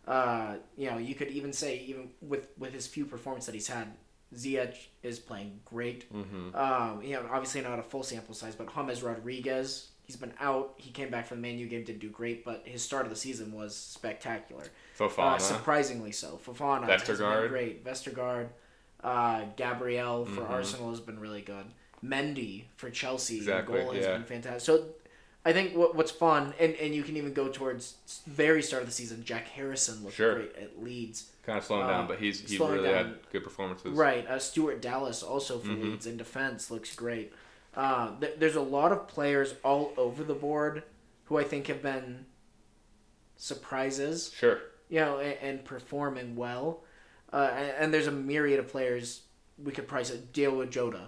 Uh, 0.07 0.55
you 0.77 0.89
know, 0.89 0.97
you 0.97 1.13
could 1.13 1.27
even 1.29 1.53
say 1.53 1.77
even 1.79 2.09
with 2.21 2.47
with 2.57 2.73
his 2.73 2.87
few 2.87 3.05
performances 3.05 3.45
that 3.47 3.53
he's 3.53 3.67
had, 3.67 3.93
Ziyech 4.33 4.75
is 5.03 5.19
playing 5.19 5.59
great. 5.65 6.11
Mm-hmm. 6.11 6.55
Um, 6.55 7.03
you 7.03 7.13
know, 7.13 7.27
obviously 7.31 7.61
not 7.61 7.77
a 7.77 7.83
full 7.83 8.01
sample 8.01 8.33
size, 8.33 8.55
but 8.55 8.73
James 8.73 9.03
Rodriguez, 9.03 9.90
he's 10.05 10.15
been 10.15 10.33
out. 10.39 10.73
He 10.77 10.91
came 10.91 11.09
back 11.09 11.27
from 11.27 11.41
the 11.41 11.47
Man 11.47 11.57
U 11.59 11.67
game, 11.67 11.83
didn't 11.83 11.99
do 11.99 12.09
great, 12.09 12.43
but 12.45 12.63
his 12.65 12.81
start 12.83 13.05
of 13.05 13.09
the 13.09 13.15
season 13.15 13.51
was 13.53 13.75
spectacular. 13.75 14.63
Fofana. 14.97 15.35
Uh, 15.35 15.37
surprisingly 15.39 16.11
so. 16.11 16.39
Fofana 16.45 16.87
has 16.87 17.03
been 17.03 17.15
Vestergaard. 17.17 17.49
great. 17.49 17.83
Vestergaard, 17.85 18.47
uh, 19.03 19.45
Gabriel 19.55 20.25
for 20.25 20.41
Mhm. 20.41 20.49
Arsenal 20.49 20.89
has 20.89 20.99
been 20.99 21.19
really 21.19 21.41
good. 21.41 21.65
Mendy 22.03 22.63
for 22.77 22.89
Chelsea, 22.89 23.37
Exactly, 23.37 23.79
goal 23.81 23.91
has 23.93 24.03
yeah. 24.05 24.13
been 24.13 24.23
fantastic. 24.25 24.61
So 24.61 24.85
I 25.45 25.53
think 25.53 25.75
what 25.75 25.95
what's 25.95 26.11
fun, 26.11 26.53
and, 26.59 26.75
and 26.75 26.93
you 26.93 27.03
can 27.03 27.17
even 27.17 27.33
go 27.33 27.47
towards 27.47 27.95
very 28.27 28.61
start 28.61 28.83
of 28.83 28.89
the 28.89 28.93
season. 28.93 29.23
Jack 29.23 29.47
Harrison 29.49 30.03
looked 30.03 30.15
Sure. 30.15 30.35
great 30.35 30.55
at 30.55 30.83
Leeds. 30.83 31.27
kind 31.43 31.57
of 31.57 31.63
slowing 31.65 31.85
uh, 31.85 31.87
down, 31.89 32.07
but 32.07 32.19
he's 32.19 32.47
he 32.47 32.57
really 32.59 32.83
down. 32.87 32.93
had 33.05 33.31
good 33.31 33.43
performances. 33.43 33.91
Right. 33.91 34.27
Uh, 34.27 34.37
Stuart 34.37 34.79
Dallas 34.79 35.23
also 35.23 35.57
for 35.57 35.69
Mhm. 35.69 35.81
Leeds 35.83 36.05
in 36.05 36.15
defense 36.17 36.69
looks 36.69 36.95
great. 36.95 37.33
Uh, 37.75 38.11
th- 38.19 38.35
there's 38.37 38.55
a 38.55 38.61
lot 38.61 38.91
of 38.91 39.07
players 39.07 39.55
all 39.63 39.93
over 39.97 40.23
the 40.23 40.33
board 40.33 40.83
who 41.25 41.37
I 41.37 41.43
think 41.43 41.67
have 41.67 41.81
been 41.81 42.25
surprises 43.37 44.31
Sure. 44.35 44.59
you 44.89 44.99
know, 44.99 45.19
and, 45.19 45.37
and 45.41 45.65
performing 45.65 46.35
well. 46.35 46.83
Uh, 47.31 47.49
and, 47.55 47.69
and 47.79 47.93
there's 47.93 48.07
a 48.07 48.11
myriad 48.11 48.59
of 48.59 48.67
players 48.67 49.21
we 49.61 49.71
could 49.71 49.87
price 49.87 50.09
it. 50.09 50.33
Diogo 50.33 50.65
Jota, 50.65 51.07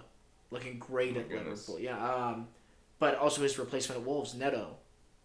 looking 0.50 0.78
great 0.78 1.16
Oh 1.16 1.20
at 1.20 1.28
goodness. 1.28 1.68
Liverpool. 1.68 1.84
Yeah. 1.84 2.14
Um, 2.14 2.48
but 2.98 3.16
also 3.18 3.42
his 3.42 3.58
replacement 3.58 4.00
at 4.00 4.06
Wolves, 4.06 4.34
Neto, 4.34 4.76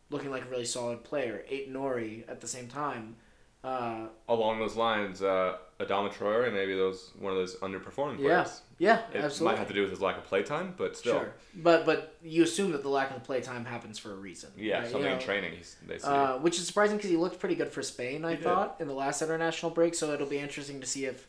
looking 0.09 0.31
like 0.31 0.43
a 0.45 0.49
really 0.49 0.65
solid 0.65 1.03
player. 1.03 1.45
Ait-Nouri 1.47 2.23
at 2.27 2.41
the 2.41 2.47
same 2.47 2.67
time. 2.67 3.15
Uh, 3.63 4.07
along 4.29 4.59
those 4.59 4.75
lines, 4.77 5.21
uh, 5.21 5.57
Adama 5.81 6.11
Traore, 6.13 6.51
maybe 6.53 6.73
those 6.75 7.11
one 7.19 7.33
of 7.33 7.37
those 7.39 7.55
underperforming 7.57 8.17
players. 8.17 8.61
yeah, 8.77 9.01
It 9.13 9.17
absolutely. 9.17 9.45
might 9.45 9.57
have 9.59 9.67
to 9.67 9.73
do 9.73 9.81
with 9.81 9.89
his 9.91 9.99
lack 9.99 10.17
of 10.17 10.23
playtime, 10.23 10.73
but 10.77 10.95
still, 10.95 11.15
Sure, 11.19 11.33
but 11.55 11.85
but 11.85 12.15
you 12.23 12.43
assume 12.43 12.71
that 12.71 12.83
the 12.83 12.89
lack 12.89 13.09
of 13.09 13.15
the 13.15 13.21
play 13.25 13.41
time 13.41 13.65
happens 13.65 13.99
for 13.99 14.11
a 14.13 14.15
reason. 14.15 14.49
yeah, 14.57 14.75
right? 14.77 14.85
You 14.85 14.91
something 14.91 15.11
in 15.11 15.19
training. 15.19 15.53
He's, 15.57 15.75
they 15.85 15.97
see. 15.97 16.07
Uh, 16.07 16.37
which 16.37 16.57
is 16.57 16.67
surprising 16.67 16.95
because 16.97 17.09
he 17.11 17.17
looked 17.17 17.39
pretty 17.39 17.55
good 17.55 17.71
for 17.71 17.81
Spain, 17.81 18.23
I 18.23 18.31
He 18.31 18.35
did. 18.37 18.43
thought, 18.45 18.77
in 18.79 18.87
the 18.87 18.93
last 18.93 19.21
international 19.21 19.71
break. 19.71 19.93
So 19.93 20.13
it'll 20.13 20.27
be 20.27 20.39
interesting 20.39 20.79
to 20.79 20.87
see 20.87 21.03
if 21.05 21.27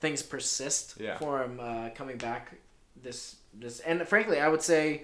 things 0.00 0.22
persist 0.22 0.96
Yeah. 1.00 1.16
for 1.18 1.42
him 1.44 1.60
uh, 1.60 1.90
coming 1.90 2.18
back 2.18 2.56
this 3.00 3.36
this. 3.54 3.78
And 3.80 4.02
frankly, 4.08 4.40
I 4.40 4.48
would 4.48 4.62
say 4.62 5.02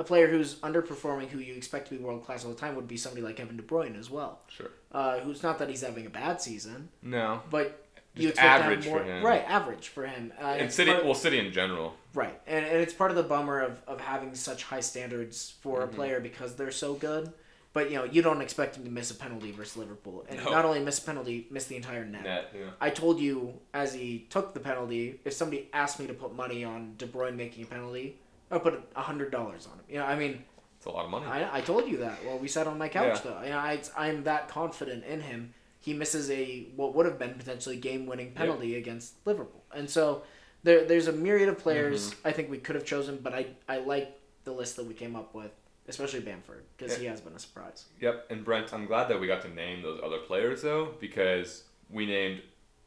a 0.00 0.04
player 0.04 0.26
who's 0.26 0.54
underperforming, 0.56 1.28
who 1.28 1.38
you 1.38 1.54
expect 1.54 1.88
to 1.88 1.96
be 1.96 2.02
world 2.02 2.24
class 2.24 2.44
all 2.44 2.50
the 2.50 2.56
time, 2.58 2.74
would 2.74 2.88
be 2.88 2.96
somebody 2.96 3.22
like 3.22 3.36
Kevin 3.36 3.56
De 3.56 3.62
Bruyne 3.62 3.98
as 3.98 4.08
well. 4.10 4.40
sure. 4.48 4.70
Uh, 4.90 5.20
who's 5.20 5.42
not 5.42 5.58
that 5.60 5.68
he's 5.68 5.82
having 5.82 6.06
a 6.06 6.10
bad 6.10 6.40
season, 6.40 6.88
No, 7.02 7.42
but 7.50 7.86
you 8.14 8.22
Just 8.28 8.34
expect 8.38 8.58
to 8.58 8.64
average 8.64 8.84
have 8.84 8.92
more, 8.92 8.98
for 9.04 9.04
him. 9.12 9.24
right? 9.24 9.44
Average 9.46 9.88
for 9.88 10.04
him. 10.06 10.32
Uh, 10.40 10.46
And 10.46 10.72
City, 10.72 10.90
part- 10.92 11.04
well, 11.04 11.14
City 11.14 11.38
in 11.38 11.52
general. 11.52 11.94
Right, 12.14 12.36
and, 12.48 12.64
and 12.66 12.76
it's 12.78 12.92
part 12.94 13.10
of 13.12 13.16
the 13.16 13.22
bummer 13.22 13.60
of, 13.60 13.80
of 13.86 14.00
having 14.00 14.34
such 14.34 14.64
high 14.64 14.80
standards 14.80 15.54
for 15.62 15.80
Mm-hmm. 15.82 15.90
a 15.92 15.94
player 15.94 16.20
because 16.20 16.56
they're 16.56 16.72
so 16.72 16.94
good. 16.94 17.32
But 17.72 17.88
you 17.92 17.96
know, 17.98 18.04
you 18.04 18.20
don't 18.20 18.40
expect 18.40 18.76
him 18.76 18.82
to 18.84 18.90
miss 18.90 19.12
a 19.12 19.14
penalty 19.14 19.52
versus 19.52 19.76
Liverpool, 19.76 20.24
and 20.28 20.42
No. 20.42 20.50
not 20.50 20.64
only 20.64 20.80
miss 20.80 20.98
a 20.98 21.02
penalty, 21.02 21.46
miss 21.52 21.66
the 21.66 21.76
entire 21.76 22.04
net. 22.04 22.24
Net, 22.24 22.52
yeah. 22.52 22.70
I 22.80 22.90
told 22.90 23.20
you 23.20 23.54
as 23.72 23.94
he 23.94 24.26
took 24.28 24.54
the 24.54 24.60
penalty, 24.60 25.20
if 25.24 25.34
somebody 25.34 25.68
asked 25.72 26.00
me 26.00 26.08
to 26.08 26.14
put 26.14 26.34
money 26.34 26.64
on 26.64 26.94
De 26.98 27.06
Bruyne 27.06 27.36
making 27.36 27.62
a 27.62 27.66
penalty, 27.68 28.16
I'd 28.50 28.62
put 28.62 28.82
a 28.96 29.02
hundred 29.02 29.30
dollars 29.30 29.66
on 29.70 29.78
him. 29.78 29.84
You 29.88 29.98
know, 29.98 30.06
I 30.06 30.16
mean, 30.16 30.44
It's 30.76 30.86
a 30.86 30.90
lot 30.90 31.04
of 31.04 31.10
money. 31.10 31.26
I, 31.26 31.58
I 31.58 31.60
told 31.60 31.88
you 31.88 31.98
that. 31.98 32.24
Well, 32.24 32.38
we 32.38 32.48
sat 32.48 32.66
on 32.66 32.78
my 32.78 32.88
couch 32.88 33.20
Yeah. 33.24 33.30
though. 33.30 33.42
You 33.42 33.50
know, 33.50 33.58
I, 33.58 33.80
I'm 33.96 34.24
that 34.24 34.48
confident 34.48 35.04
in 35.04 35.20
him. 35.20 35.54
He 35.80 35.94
misses 35.94 36.30
a 36.30 36.66
what 36.76 36.94
would 36.94 37.06
have 37.06 37.18
been 37.18 37.34
potentially 37.34 37.76
game-winning 37.76 38.32
penalty 38.32 38.76
against 38.76 39.14
Liverpool, 39.24 39.64
and 39.74 39.88
so 39.88 40.22
there 40.62 40.84
there's 40.84 41.08
a 41.08 41.12
myriad 41.12 41.48
of 41.48 41.58
players 41.58 42.10
Mm-hmm. 42.10 42.28
I 42.28 42.32
think 42.32 42.50
we 42.50 42.58
could 42.58 42.74
have 42.74 42.84
chosen, 42.84 43.18
but 43.22 43.32
I 43.32 43.46
I 43.68 43.78
like 43.78 44.20
the 44.44 44.52
list 44.52 44.76
that 44.76 44.84
we 44.86 44.92
came 44.94 45.16
up 45.16 45.34
with, 45.34 45.52
especially 45.88 46.20
Bamford 46.20 46.64
because 46.76 46.96
he 46.96 47.06
has 47.06 47.20
been 47.22 47.32
a 47.34 47.38
surprise. 47.38 47.86
Yep, 48.00 48.26
and 48.30 48.44
Brent, 48.44 48.74
I'm 48.74 48.84
glad 48.86 49.08
that 49.08 49.18
we 49.20 49.26
got 49.26 49.40
to 49.42 49.48
name 49.48 49.80
those 49.82 50.00
other 50.04 50.18
players 50.18 50.60
though, 50.60 50.94
because 51.00 51.64
we 51.88 52.04
named 52.04 52.42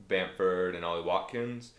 Bamford 0.08 0.76
and 0.76 0.84
Ollie 0.86 1.02
Watkins, 1.04 1.72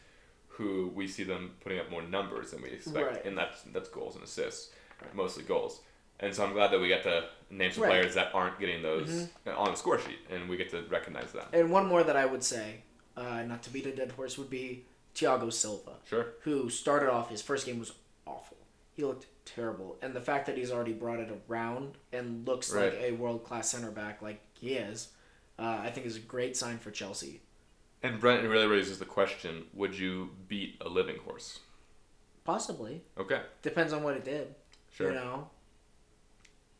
who 0.56 0.90
we 0.94 1.06
see 1.06 1.24
them 1.24 1.52
putting 1.62 1.78
up 1.80 1.90
more 1.90 2.02
numbers 2.02 2.50
than 2.52 2.62
we 2.62 2.70
expect, 2.70 3.06
Right. 3.06 3.24
and 3.24 3.36
that's 3.36 3.62
that's 3.72 3.88
goals 3.88 4.14
and 4.14 4.24
assists, 4.24 4.72
mostly 5.12 5.42
goals. 5.44 5.80
And 6.20 6.32
so 6.34 6.44
I'm 6.44 6.52
glad 6.52 6.70
that 6.70 6.80
we 6.80 6.88
get 6.88 7.02
to 7.02 7.24
name 7.50 7.72
some 7.72 7.82
Right. 7.82 7.90
Mm-hmm. 7.90 8.00
players 8.00 8.14
that 8.14 8.34
aren't 8.34 8.58
getting 8.60 8.82
those 8.82 9.28
on 9.46 9.70
the 9.72 9.76
score 9.76 9.98
sheet, 9.98 10.20
and 10.30 10.48
we 10.48 10.56
get 10.56 10.70
to 10.70 10.82
recognize 10.84 11.32
them. 11.32 11.46
And 11.52 11.70
one 11.70 11.86
more 11.86 12.04
that 12.04 12.16
I 12.16 12.24
would 12.24 12.44
say, 12.44 12.82
uh, 13.16 13.42
not 13.42 13.62
to 13.64 13.70
beat 13.70 13.86
a 13.86 13.94
dead 13.94 14.12
horse, 14.12 14.38
would 14.38 14.50
be 14.50 14.84
Thiago 15.14 15.52
Silva. 15.52 15.92
Sure. 16.08 16.26
who 16.42 16.70
started 16.70 17.08
off 17.10 17.30
his 17.30 17.42
first 17.42 17.66
game 17.66 17.78
was 17.80 17.92
awful. 18.26 18.56
He 18.92 19.02
looked 19.04 19.26
terrible, 19.44 19.96
and 20.02 20.14
the 20.14 20.20
fact 20.20 20.46
that 20.46 20.56
he's 20.56 20.70
already 20.70 20.92
brought 20.92 21.18
it 21.18 21.30
around 21.48 21.98
and 22.12 22.46
looks 22.46 22.72
like 22.72 22.94
a 22.94 23.10
world 23.12 23.42
class 23.44 23.68
center 23.70 23.90
back 23.90 24.22
like 24.22 24.40
he 24.52 24.74
is, 24.74 25.08
uh, 25.58 25.78
I 25.82 25.90
think 25.90 26.06
is 26.06 26.16
a 26.16 26.20
great 26.20 26.56
sign 26.56 26.78
for 26.78 26.90
Chelsea. 26.92 27.40
And 28.04 28.20
Brent 28.20 28.46
really 28.46 28.66
raises 28.66 28.98
the 29.00 29.04
question: 29.04 29.64
Would 29.72 29.98
you 29.98 30.30
beat 30.46 30.76
a 30.80 30.88
living 30.88 31.16
horse? 31.24 31.58
Possibly 32.44 33.02
Okay, 33.18 33.40
depends 33.62 33.92
on 33.92 34.02
what 34.02 34.14
it 34.16 34.24
did. 34.24 34.54
sure. 34.92 35.08
You 35.08 35.14
know, 35.14 35.48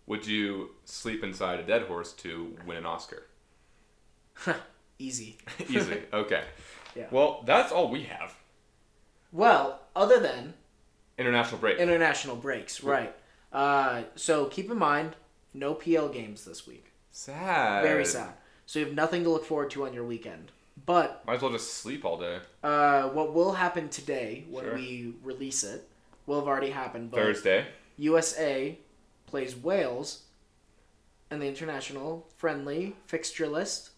Would 0.07 0.27
you 0.27 0.71
sleep 0.85 1.25
inside 1.25 1.59
a 1.59 1.63
dead 1.63 1.83
horse 1.83 2.13
to 2.25 2.55
win 2.67 2.77
an 2.77 2.85
Oscar? 2.87 3.25
easy. 4.99 5.39
Easy. 5.69 6.03
Okay. 6.13 6.45
Yeah. 6.95 7.07
Well, 7.11 7.43
that's 7.47 7.73
all 7.73 7.91
we 7.91 8.05
have. 8.05 8.35
Well, 9.33 9.81
other 9.97 10.21
than 10.21 10.55
International 11.19 11.59
break. 11.61 11.79
international 11.79 12.37
breaks, 12.37 12.83
right? 12.85 13.15
Uh, 13.53 14.03
so 14.15 14.47
keep 14.47 14.71
in 14.71 14.79
mind, 14.79 15.17
no 15.55 15.75
PL 15.75 16.09
games 16.11 16.45
this 16.45 16.67
week. 16.67 16.93
sad. 17.11 17.83
Very 17.83 18.05
sad. 18.05 18.35
So 18.67 18.79
you 18.79 18.85
have 18.87 18.95
nothing 18.95 19.25
to 19.25 19.31
look 19.31 19.45
forward 19.45 19.71
to 19.71 19.87
on 19.87 19.93
your 19.95 20.05
weekend. 20.05 20.53
But 20.87 21.25
Might 21.27 21.35
as 21.37 21.43
well 21.43 21.53
just 21.53 21.75
sleep 21.75 22.05
all 22.05 22.19
day. 22.19 22.41
uh, 22.63 23.09
what 23.09 23.33
will 23.33 23.53
happen 23.53 23.89
today 23.89 24.45
when 24.51 24.65
Sure. 24.65 24.75
we 24.75 25.15
release 25.23 25.65
it 25.65 25.89
will 26.27 26.39
have 26.41 26.49
already 26.49 26.71
happened. 26.71 27.11
But 27.11 27.21
Thursday. 27.21 27.67
USA 27.97 28.77
plays 29.27 29.57
Wales 29.57 30.23
in 31.31 31.39
the 31.41 31.47
international 31.47 32.27
friendly 32.37 32.97
fixture 33.07 33.47
list. 33.47 33.91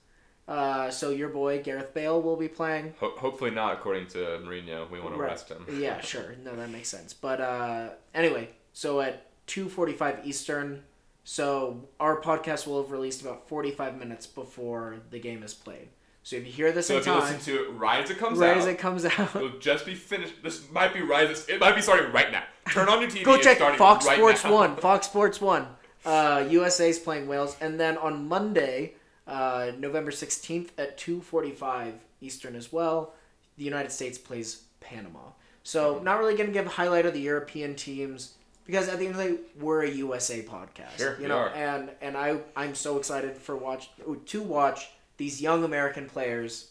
Uh, 0.46 0.90
so 0.90 1.10
your 1.10 1.28
boy 1.28 1.60
Gareth 1.60 1.92
Bale 1.92 2.22
will 2.22 2.36
be 2.36 2.46
playing. 2.46 2.94
Ho- 3.00 3.16
hopefully 3.16 3.50
not, 3.50 3.72
according 3.72 4.06
to 4.08 4.18
Mourinho. 4.44 4.88
We 4.88 5.00
want 5.00 5.14
to 5.14 5.20
Right. 5.20 5.30
arrest 5.30 5.48
him. 5.48 5.66
Yeah, 5.80 6.00
sure. 6.00 6.36
No, 6.44 6.54
that 6.54 6.70
makes 6.70 6.88
sense. 6.88 7.12
But 7.12 7.40
uh, 7.40 7.88
anyway, 8.14 8.50
so 8.72 9.00
at 9.00 9.26
two 9.48 9.68
forty-five 9.68 10.24
Eastern, 10.24 10.84
so 11.24 11.88
our 11.98 12.20
podcast 12.20 12.66
will 12.66 12.80
have 12.80 12.92
released 12.92 13.22
about 13.22 13.48
forty-five 13.48 13.98
minutes 13.98 14.26
before 14.28 14.98
the 15.10 15.18
game 15.18 15.42
is 15.42 15.52
played. 15.52 15.88
So 16.26 16.34
if 16.34 16.44
you 16.44 16.52
hear 16.52 16.72
this 16.72 16.88
So 16.88 16.94
in 16.94 17.00
if 17.02 17.06
you 17.06 17.12
time, 17.12 17.22
listen 17.22 17.54
to 17.54 17.62
it 17.62 17.70
right 17.74 18.02
as 18.02 18.10
it 18.10 18.18
comes 18.18 18.40
right 18.40 18.50
out, 18.50 18.56
as 18.56 18.66
it 18.66 18.80
comes 18.80 19.04
out, 19.04 19.36
it'll 19.36 19.60
just 19.60 19.86
be 19.86 19.94
finished. 19.94 20.42
This 20.42 20.68
might 20.72 20.92
be 20.92 21.00
right. 21.00 21.30
As, 21.30 21.48
it 21.48 21.60
might 21.60 21.76
be 21.76 21.80
starting 21.80 22.10
right 22.10 22.32
now. 22.32 22.42
Turn 22.68 22.88
on 22.88 23.00
your 23.00 23.08
TV. 23.08 23.22
Go 23.22 23.38
check 23.38 23.58
Fox 23.78 24.04
right 24.04 24.16
Sports 24.16 24.42
now. 24.42 24.52
One. 24.52 24.76
Fox 24.78 25.06
Sports 25.06 25.40
One. 25.40 25.68
Uh, 26.04 26.44
USA's 26.50 26.98
playing 26.98 27.28
Wales, 27.28 27.56
and 27.60 27.78
then 27.78 27.96
on 27.98 28.26
Monday, 28.26 28.94
uh, 29.28 29.70
November 29.78 30.10
sixteenth 30.10 30.72
at 30.80 30.98
two 30.98 31.20
forty-five 31.20 31.94
Eastern 32.20 32.56
as 32.56 32.72
well. 32.72 33.14
The 33.56 33.62
United 33.62 33.92
States 33.92 34.18
plays 34.18 34.62
Panama. 34.80 35.20
So 35.62 36.00
not 36.02 36.18
really 36.18 36.34
going 36.34 36.48
to 36.48 36.52
give 36.52 36.66
a 36.66 36.70
highlight 36.70 37.06
of 37.06 37.14
the 37.14 37.20
European 37.20 37.76
teams 37.76 38.34
because 38.66 38.88
at 38.88 38.98
the 38.98 39.06
end 39.06 39.14
of 39.14 39.22
the 39.22 39.28
day, 39.28 39.38
we're 39.60 39.84
a 39.84 39.90
USA 39.90 40.42
podcast. 40.42 40.98
Sure, 40.98 41.20
you 41.20 41.28
know, 41.28 41.38
are. 41.38 41.54
and 41.54 41.90
and 42.00 42.16
I 42.16 42.40
I'm 42.56 42.74
so 42.74 42.98
excited 42.98 43.36
for 43.36 43.56
watch 43.56 43.90
to 44.26 44.42
watch 44.42 44.88
these 45.16 45.40
young 45.40 45.64
American 45.64 46.06
players 46.06 46.70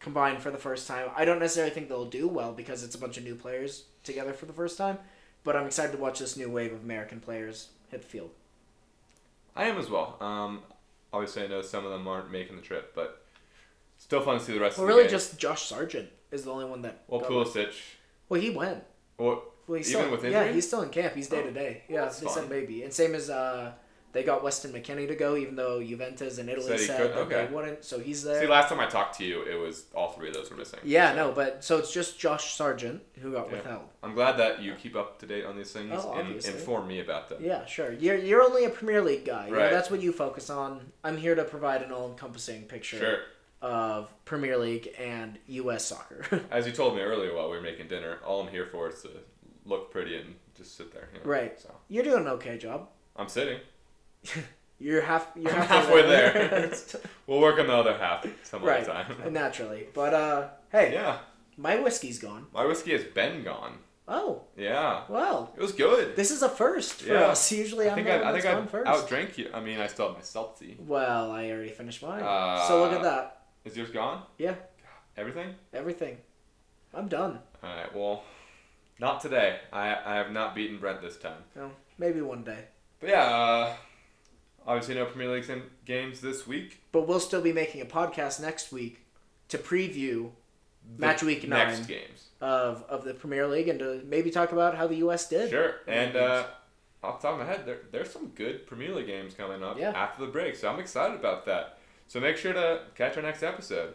combine 0.00 0.38
for 0.38 0.50
the 0.50 0.58
first 0.58 0.86
time. 0.86 1.08
I 1.16 1.24
don't 1.24 1.38
necessarily 1.40 1.72
think 1.72 1.88
they'll 1.88 2.04
do 2.04 2.28
well 2.28 2.52
because 2.52 2.82
it's 2.84 2.94
a 2.94 2.98
bunch 2.98 3.16
of 3.16 3.24
new 3.24 3.34
players 3.34 3.84
together 4.04 4.32
for 4.32 4.46
the 4.46 4.52
first 4.52 4.76
time, 4.78 4.98
but 5.44 5.56
I'm 5.56 5.66
excited 5.66 5.92
to 5.92 5.98
watch 5.98 6.18
this 6.18 6.36
new 6.36 6.50
wave 6.50 6.72
of 6.72 6.82
American 6.84 7.20
players 7.20 7.68
hit 7.90 8.02
the 8.02 8.06
field. 8.08 8.30
I 9.54 9.64
am 9.64 9.78
as 9.78 9.88
well. 9.88 10.16
Um, 10.20 10.60
obviously, 11.12 11.44
I 11.44 11.46
know 11.46 11.62
some 11.62 11.84
of 11.84 11.90
them 11.90 12.06
aren't 12.06 12.30
making 12.30 12.56
the 12.56 12.62
trip, 12.62 12.92
but 12.94 13.24
still 13.98 14.20
fun 14.20 14.38
to 14.38 14.44
see 14.44 14.52
the 14.52 14.60
rest 14.60 14.76
Well, 14.76 14.84
of 14.84 14.88
the 14.88 14.94
really, 14.94 15.08
game. 15.08 15.10
just 15.10 15.38
Josh 15.38 15.62
Sargent 15.62 16.08
is 16.30 16.44
the 16.44 16.52
only 16.52 16.66
one 16.66 16.82
that. 16.82 17.02
well, 17.08 17.20
Pulisic. 17.22 17.72
Well, 18.28 18.40
he 18.40 18.50
went. 18.50 18.84
Well, 19.18 19.42
Well, 19.66 19.78
he's 19.78 19.90
even 19.90 20.02
still, 20.02 20.10
with 20.16 20.24
yeah, 20.30 20.52
he's 20.52 20.66
still 20.66 20.82
in 20.82 20.90
camp. 20.90 21.14
He's 21.14 21.28
day 21.28 21.42
to 21.42 21.48
Oh, 21.48 21.52
day. 21.52 21.82
Yeah, 21.88 22.04
they 22.20 22.28
said 22.28 22.50
maybe. 22.50 22.82
And 22.82 22.92
same 22.92 23.14
as 23.14 23.30
uh, 23.30 23.72
they 24.16 24.22
got 24.22 24.42
Weston 24.42 24.72
McKennie 24.72 25.06
to 25.08 25.14
go, 25.14 25.36
even 25.36 25.54
though 25.56 25.82
Juventus 25.82 26.38
and 26.38 26.48
Italy 26.48 26.78
Said 26.78 26.80
said, 26.80 26.96
could- 27.00 27.10
that 27.10 27.18
okay. 27.36 27.46
they 27.46 27.54
wouldn't. 27.54 27.84
So 27.84 27.98
he's 28.00 28.22
there. 28.24 28.40
see, 28.40 28.46
last 28.46 28.68
time 28.70 28.80
I 28.80 28.86
talked 28.86 29.18
to 29.18 29.24
you, 29.24 29.42
it 29.42 29.54
was 29.54 29.84
all 29.94 30.12
three 30.12 30.28
of 30.28 30.34
those 30.34 30.50
were 30.50 30.56
missing. 30.56 30.80
yeah, 30.84 31.10
So 31.12 31.16
no, 31.16 31.32
but 31.32 31.62
so 31.62 31.76
it's 31.78 31.92
just 31.92 32.18
Josh 32.18 32.54
Sargent 32.54 33.02
who 33.20 33.32
got 33.32 33.46
Yeah. 33.48 33.52
withheld. 33.56 33.82
I'm 34.02 34.14
glad 34.14 34.38
that 34.38 34.62
you 34.62 34.74
keep 34.74 34.96
up 34.96 35.18
to 35.20 35.26
date 35.26 35.44
on 35.44 35.56
these 35.56 35.70
things 35.72 35.92
Oh, 35.94 36.14
and 36.14 36.34
inform 36.44 36.88
me 36.88 37.00
about 37.00 37.28
them. 37.28 37.38
Yeah, 37.44 37.66
sure. 37.66 37.92
You're 37.92 38.16
you're 38.16 38.42
only 38.42 38.64
a 38.64 38.70
Premier 38.70 39.02
League 39.02 39.24
guy. 39.26 39.46
You 39.46 39.52
know, 39.52 39.58
Right. 39.58 39.70
that's 39.70 39.90
what 39.90 40.00
you 40.02 40.12
focus 40.12 40.48
on. 40.50 40.92
I'm 41.04 41.16
here 41.18 41.34
to 41.34 41.44
provide 41.44 41.82
an 41.82 41.92
all-encompassing 41.92 42.62
picture 42.64 42.98
Sure. 42.98 43.18
of 43.62 44.12
Premier 44.24 44.56
League 44.56 44.88
and 44.98 45.38
U.S. 45.46 45.84
soccer. 45.84 46.24
As 46.50 46.66
you 46.66 46.72
told 46.72 46.94
me 46.96 47.02
earlier 47.02 47.34
while 47.34 47.50
we 47.50 47.56
were 47.56 47.62
making 47.62 47.88
dinner, 47.88 48.18
all 48.24 48.40
I'm 48.40 48.48
here 48.48 48.66
for 48.66 48.88
is 48.88 49.02
to 49.02 49.10
look 49.64 49.90
pretty 49.90 50.16
and 50.16 50.36
just 50.56 50.76
sit 50.76 50.92
there. 50.92 51.08
You 51.12 51.18
know? 51.20 51.26
Right. 51.26 51.60
So 51.60 51.74
you're 51.88 52.04
doing 52.04 52.22
an 52.22 52.28
okay 52.28 52.56
job. 52.58 52.88
I'm 53.16 53.28
sitting. 53.28 53.58
You're 54.78 55.00
half. 55.02 55.28
You're 55.34 55.50
I'm 55.52 55.56
halfway, 55.66 56.02
halfway 56.02 56.02
there. 56.02 56.72
We'll 57.26 57.40
work 57.40 57.58
on 57.58 57.66
the 57.66 57.72
other 57.74 57.96
half 57.96 58.26
some 58.44 58.62
right. 58.62 58.86
other 58.88 59.14
time. 59.14 59.32
Naturally, 59.32 59.86
but 59.94 60.12
uh, 60.14 60.48
hey, 60.70 60.92
Yeah. 60.92 61.18
my 61.56 61.76
whiskey's 61.80 62.18
gone. 62.18 62.46
My 62.52 62.64
whiskey 62.66 62.92
has 62.92 63.04
been 63.04 63.42
gone. 63.42 63.78
Oh, 64.08 64.42
Yeah. 64.56 65.02
well, 65.08 65.52
It 65.56 65.60
was 65.62 65.72
good. 65.72 66.14
this 66.14 66.30
is 66.30 66.42
a 66.42 66.48
first 66.48 67.02
for 67.02 67.12
Yeah. 67.12 67.28
us. 67.32 67.50
Usually, 67.50 67.86
I 67.86 67.90
I'm 67.90 67.94
think 67.96 68.08
I, 68.08 68.16
one 68.18 68.26
I 68.26 68.32
that's 68.32 68.44
think 68.44 68.58
I 68.58 68.66
first. 68.66 68.86
outdrank 68.86 69.38
you. 69.38 69.50
I 69.52 69.60
mean, 69.60 69.80
I 69.80 69.86
still 69.88 70.06
have 70.08 70.14
my 70.16 70.20
seltzy. 70.22 70.78
Well, 70.78 71.32
I 71.32 71.50
already 71.50 71.70
finished 71.72 72.02
mine. 72.02 72.22
Uh, 72.22 72.68
so 72.68 72.82
look 72.82 72.92
at 72.92 73.02
that. 73.02 73.42
Is 73.64 73.76
yours 73.76 73.90
gone? 73.90 74.22
Yeah, 74.38 74.54
Everything? 75.16 75.54
everything. 75.72 76.18
I'm 76.94 77.08
done. 77.08 77.40
All 77.64 77.74
right. 77.76 77.92
Well, 77.96 78.22
not 79.00 79.20
today. 79.20 79.58
I 79.72 79.86
I 80.04 80.14
have 80.16 80.30
not 80.30 80.54
beaten 80.54 80.78
Brent 80.78 81.00
this 81.02 81.16
time. 81.16 81.42
No, 81.56 81.72
maybe 81.98 82.20
one 82.20 82.44
day. 82.44 82.66
But 83.00 83.08
yeah, 83.10 83.24
uh, 83.24 83.74
obviously 84.66 84.94
no 84.96 85.06
Premier 85.06 85.32
League 85.32 85.62
games 85.84 86.20
this 86.20 86.46
week. 86.46 86.80
But 86.92 87.06
we'll 87.08 87.20
still 87.20 87.42
be 87.42 87.52
making 87.52 87.80
a 87.80 87.86
podcast 87.86 88.40
next 88.40 88.72
week 88.72 89.04
to 89.48 89.58
preview 89.58 90.30
The 90.96 91.00
Match 91.00 91.22
week 91.22 91.46
next 91.48 91.78
nine. 91.80 91.86
games. 91.88 92.24
of 92.40 92.84
of 92.88 93.04
the 93.04 93.14
Premier 93.14 93.46
League 93.46 93.68
and 93.68 93.78
to 93.78 94.02
maybe 94.06 94.30
talk 94.30 94.52
about 94.52 94.76
how 94.76 94.86
the 94.86 94.96
U.S. 94.96 95.28
did. 95.28 95.50
Sure. 95.50 95.74
And 95.86 96.16
uh, 96.16 96.44
off 97.02 97.20
the 97.20 97.28
top 97.28 97.40
of 97.40 97.46
my 97.46 97.52
head, 97.52 97.64
there 97.66 97.78
there's 97.92 98.10
some 98.10 98.28
good 98.34 98.66
Premier 98.66 98.94
League 98.94 99.06
games 99.06 99.34
coming 99.34 99.62
up 99.62 99.78
Yeah. 99.78 99.90
after 99.90 100.24
the 100.24 100.30
break, 100.32 100.56
so 100.56 100.68
I'm 100.70 100.78
excited 100.80 101.18
about 101.18 101.46
that. 101.46 101.78
So 102.08 102.20
make 102.20 102.36
sure 102.36 102.52
to 102.52 102.82
catch 102.94 103.16
our 103.16 103.22
next 103.22 103.42
episode. 103.42 103.94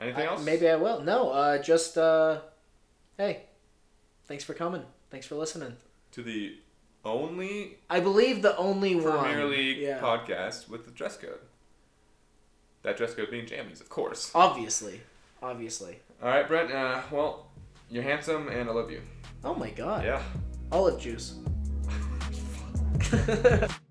Anything 0.00 0.22
I- 0.22 0.30
else? 0.32 0.44
maybe 0.44 0.68
I 0.68 0.76
will. 0.76 1.00
No, 1.02 1.30
uh, 1.30 1.58
just 1.62 1.96
uh, 1.98 2.40
hey, 3.16 3.42
thanks 4.26 4.44
for 4.44 4.54
coming. 4.54 4.82
Thanks 5.10 5.26
for 5.26 5.34
listening. 5.36 5.76
to 6.12 6.22
the 6.22 6.56
only 7.04 7.78
I 7.88 8.00
believe 8.00 8.42
the 8.42 8.56
only 8.56 8.94
Premier 8.94 9.40
one. 9.40 9.50
League 9.50 9.78
yeah. 9.78 10.00
podcast 10.00 10.68
with 10.68 10.84
the 10.84 10.90
dress 10.90 11.16
code. 11.16 11.40
That 12.82 12.96
dress 12.96 13.14
code 13.14 13.30
being 13.30 13.46
jammies, 13.46 13.80
of 13.80 13.88
course. 13.88 14.30
Obviously, 14.34 15.00
obviously. 15.42 15.98
All 16.22 16.28
right, 16.28 16.46
Brett. 16.46 16.70
Uh, 16.70 17.02
well, 17.10 17.46
you're 17.90 18.02
handsome, 18.02 18.48
and 18.48 18.68
I 18.68 18.72
love 18.72 18.90
you. 18.90 19.02
Oh 19.44 19.54
my 19.54 19.70
God. 19.70 20.04
Yeah. 20.04 20.22
Olive 20.70 21.00
juice. 21.00 21.34